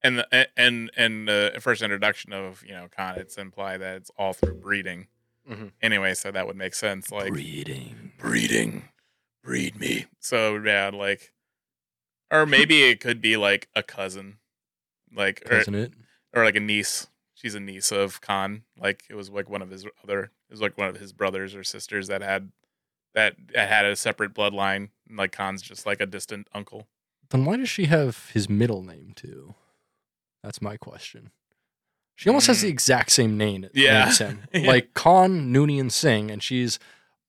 and 0.03 0.19
the 0.19 0.49
and 0.59 0.91
and 0.97 1.29
the 1.29 1.57
first 1.61 1.83
introduction 1.83 2.33
of 2.33 2.63
you 2.65 2.73
know 2.73 2.89
Khan, 2.97 3.17
it's 3.19 3.37
implied 3.39 3.79
that 3.79 3.97
it's 3.97 4.11
all 4.19 4.33
through 4.33 4.55
breeding. 4.55 5.09
Mhm. 5.49 5.73
Anyway, 5.83 6.15
so 6.15 6.31
that 6.31 6.47
would 6.47 6.57
make 6.57 6.75
sense. 6.75 7.11
Like 7.11 7.33
breeding. 7.33 8.13
breeding, 8.19 8.89
breed 9.43 9.79
me. 9.79 10.07
So 10.19 10.57
yeah, 10.57 10.91
like, 10.93 11.33
or 12.31 12.47
maybe 12.47 12.85
it 12.85 13.01
could 13.01 13.21
be 13.21 13.37
like 13.37 13.69
a 13.75 13.83
cousin, 13.83 14.39
like 15.15 15.43
or, 15.51 15.59
it? 15.59 15.93
or 16.35 16.45
like 16.45 16.57
a 16.57 16.61
niece. 16.61 17.09
She's 17.35 17.55
a 17.55 17.61
niece 17.61 17.91
of 17.91 18.21
Khan. 18.21 18.65
Like 18.79 19.05
it 19.09 19.15
was 19.15 19.31
like 19.31 19.49
one 19.49 19.63
of 19.63 19.71
his 19.71 19.87
other. 20.05 20.25
It 20.25 20.53
was 20.53 20.61
like 20.61 20.77
one 20.77 20.89
of 20.89 20.97
his 20.97 21.13
brothers 21.13 21.55
or 21.55 21.65
sisters 21.65 22.09
that 22.09 22.23
had 22.23 22.53
that 23.15 23.37
had 23.55 23.85
a 23.85 23.97
separate 23.97 24.35
bloodline. 24.35 24.91
And 25.09 25.17
like 25.17 25.33
Khan's 25.33 25.63
just 25.63 25.87
like 25.87 26.01
a 26.01 26.07
distant 26.07 26.49
uncle. 26.55 26.87
Then 27.31 27.45
why 27.45 27.57
does 27.57 27.69
she 27.69 27.87
have 27.87 28.31
his 28.35 28.49
middle 28.49 28.83
name 28.83 29.13
too? 29.15 29.55
That's 30.43 30.61
my 30.61 30.77
question. 30.77 31.31
She 32.21 32.29
almost 32.29 32.49
has 32.49 32.59
Mm. 32.59 32.63
the 32.63 32.69
exact 32.69 33.11
same 33.13 33.39
name, 33.39 33.63
name 33.63 33.71
Yeah. 33.73 34.13
him. 34.13 34.43
Yeah. 34.53 34.69
Like 34.69 34.93
Khan 34.93 35.51
Noonien 35.55 35.91
Singh, 35.91 36.31
and 36.31 36.43
she's 36.43 36.79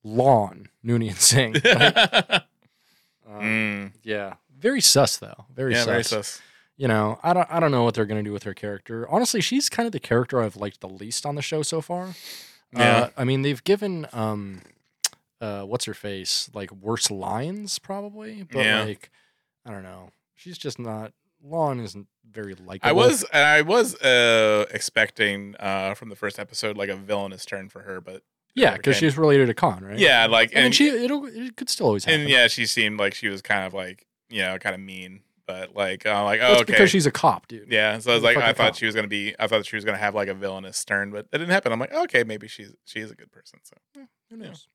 La'an 0.05 0.67
Noonien 0.85 1.15
Singh. 1.15 1.53
right? 1.63 2.43
Um, 3.25 3.41
Mm, 3.41 3.93
Yeah, 4.03 4.33
very 4.57 4.81
sus 4.81 5.15
though. 5.17 5.45
Very 5.55 5.71
yeah, 5.73 5.79
sus. 5.79 5.85
very 5.87 6.03
sus. 6.03 6.41
You 6.75 6.87
know, 6.89 7.19
I 7.23 7.33
don't, 7.33 7.47
I 7.49 7.59
don't 7.61 7.71
know 7.71 7.83
what 7.83 7.93
they're 7.93 8.05
gonna 8.05 8.21
do 8.23 8.33
with 8.33 8.43
her 8.43 8.53
character. 8.53 9.07
Honestly, 9.09 9.39
she's 9.39 9.69
kind 9.69 9.85
of 9.85 9.93
the 9.93 9.99
character 9.99 10.41
I've 10.41 10.57
liked 10.57 10.81
the 10.81 10.89
least 10.89 11.25
on 11.25 11.35
the 11.35 11.41
show 11.41 11.61
so 11.63 11.79
far. 11.79 12.15
Yeah. 12.75 12.97
Uh, 13.03 13.09
I 13.17 13.23
mean, 13.23 13.43
they've 13.43 13.63
given 13.63 14.07
um, 14.11 14.61
uh, 15.39 15.61
what's 15.63 15.85
her 15.85 15.93
face 15.93 16.49
like 16.53 16.71
worse 16.73 17.09
lines 17.09 17.79
probably, 17.79 18.43
but 18.51 18.65
Yeah. 18.65 18.83
like, 18.83 19.09
I 19.65 19.71
don't 19.71 19.83
know. 19.83 20.09
She's 20.35 20.57
just 20.57 20.79
not. 20.79 21.13
La'an 21.45 21.83
isn't 21.83 22.07
very 22.29 22.55
likable. 22.55 22.89
I 22.89 22.91
was 22.91 23.25
I 23.33 23.61
was 23.61 23.95
uh 24.01 24.65
expecting 24.71 25.55
uh 25.59 25.93
from 25.95 26.09
the 26.09 26.15
first 26.15 26.39
episode 26.39 26.77
like 26.77 26.89
a 26.89 26.95
villainous 26.95 27.45
turn 27.45 27.69
for 27.69 27.81
her, 27.81 27.99
but 28.01 28.23
yeah, 28.53 28.75
because 28.75 28.97
she's 28.97 29.17
related 29.17 29.47
to 29.47 29.53
Khan, 29.53 29.83
right? 29.83 29.97
yeah, 29.97 30.27
like 30.27 30.53
mean, 30.53 30.65
and 30.65 30.75
she 30.75 30.89
it'll 30.89 31.25
it 31.25 31.55
could 31.55 31.69
still 31.69 31.87
always 31.87 32.05
happen. 32.05 32.21
and 32.21 32.29
yeah, 32.29 32.47
she 32.47 32.65
seemed 32.65 32.99
like 32.99 33.13
she 33.13 33.27
was 33.27 33.41
kind 33.41 33.65
of 33.65 33.73
like 33.73 34.05
you 34.29 34.41
know 34.41 34.57
kind 34.59 34.75
of 34.75 34.81
mean, 34.81 35.21
but 35.47 35.75
like 35.75 36.05
uh, 36.05 36.23
like 36.23 36.39
oh 36.41 36.49
That's 36.49 36.61
okay, 36.61 36.73
because 36.73 36.89
she's 36.89 37.05
a 37.05 37.11
cop, 37.11 37.47
dude. 37.47 37.71
yeah. 37.71 37.97
So 37.99 38.11
I 38.11 38.15
was 38.15 38.23
like, 38.23 38.37
I 38.37 38.53
thought 38.53 38.73
cop. 38.73 38.75
she 38.75 38.85
was 38.85 38.95
gonna 38.95 39.07
be, 39.07 39.35
I 39.39 39.47
thought 39.47 39.65
she 39.65 39.75
was 39.75 39.85
gonna 39.85 39.97
have 39.97 40.15
like 40.15 40.27
a 40.27 40.33
villainous 40.33 40.83
turn, 40.85 41.11
but 41.11 41.27
it 41.31 41.37
didn't 41.37 41.49
happen. 41.49 41.71
I'm 41.71 41.79
like, 41.79 41.93
okay, 41.93 42.23
maybe 42.23 42.47
she's 42.47 42.73
she 42.85 42.99
is 42.99 43.11
a 43.11 43.15
good 43.15 43.31
person. 43.31 43.59
So 43.63 43.75
yeah, 43.97 44.05
Who 44.29 44.37
knows? 44.37 44.67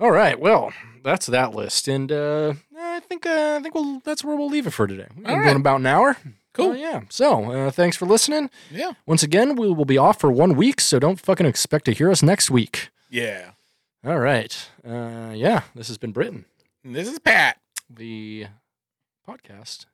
All 0.00 0.10
right, 0.10 0.40
well, 0.40 0.72
that's 1.04 1.26
that 1.26 1.54
list, 1.54 1.86
and 1.86 2.10
uh, 2.10 2.54
I 2.76 3.00
think 3.00 3.26
uh, 3.26 3.56
I 3.58 3.62
think 3.62 3.74
we'll 3.74 4.00
that's 4.00 4.24
where 4.24 4.34
we'll 4.34 4.48
leave 4.48 4.66
it 4.66 4.70
for 4.70 4.86
today. 4.86 5.06
We've 5.14 5.26
been 5.26 5.42
going 5.44 5.56
about 5.56 5.80
an 5.80 5.86
hour. 5.86 6.16
Cool. 6.54 6.70
Uh, 6.70 6.74
yeah. 6.74 7.00
So 7.10 7.52
uh, 7.52 7.70
thanks 7.70 7.96
for 7.96 8.06
listening. 8.06 8.50
yeah, 8.70 8.92
Once 9.06 9.22
again, 9.22 9.54
we 9.56 9.68
will 9.72 9.84
be 9.84 9.98
off 9.98 10.18
for 10.18 10.32
one 10.32 10.56
week, 10.56 10.80
so 10.80 10.98
don't 10.98 11.20
fucking 11.20 11.46
expect 11.46 11.84
to 11.84 11.92
hear 11.92 12.10
us 12.10 12.22
next 12.22 12.50
week. 12.50 12.88
yeah. 13.10 13.50
All 14.02 14.18
right. 14.18 14.68
Uh, 14.82 15.32
yeah, 15.34 15.62
this 15.74 15.88
has 15.88 15.98
been 15.98 16.12
Britain. 16.12 16.46
This 16.82 17.06
is 17.06 17.18
Pat. 17.18 17.58
The 17.90 18.46
podcast 19.28 19.84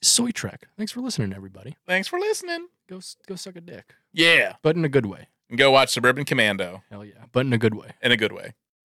is 0.00 0.08
Soy 0.08 0.30
Trek. 0.30 0.66
Thanks 0.78 0.92
for 0.92 1.00
listening, 1.00 1.34
everybody. 1.34 1.76
Thanks 1.86 2.08
for 2.08 2.18
listening. 2.18 2.68
Go 2.88 3.00
go 3.28 3.36
suck 3.36 3.56
a 3.56 3.60
dick, 3.60 3.94
Yeah. 4.14 4.54
but 4.62 4.76
in 4.76 4.84
a 4.86 4.88
good 4.88 5.04
way. 5.06 5.28
And 5.50 5.58
go 5.58 5.70
watch 5.72 5.90
Suburban 5.90 6.24
Commando 6.24 6.82
Hell 6.90 7.04
yeah, 7.04 7.24
but 7.32 7.44
in 7.44 7.52
a 7.52 7.58
good 7.58 7.74
way. 7.74 7.90
in 8.02 8.10
a 8.12 8.16
good 8.16 8.32
way. 8.32 8.54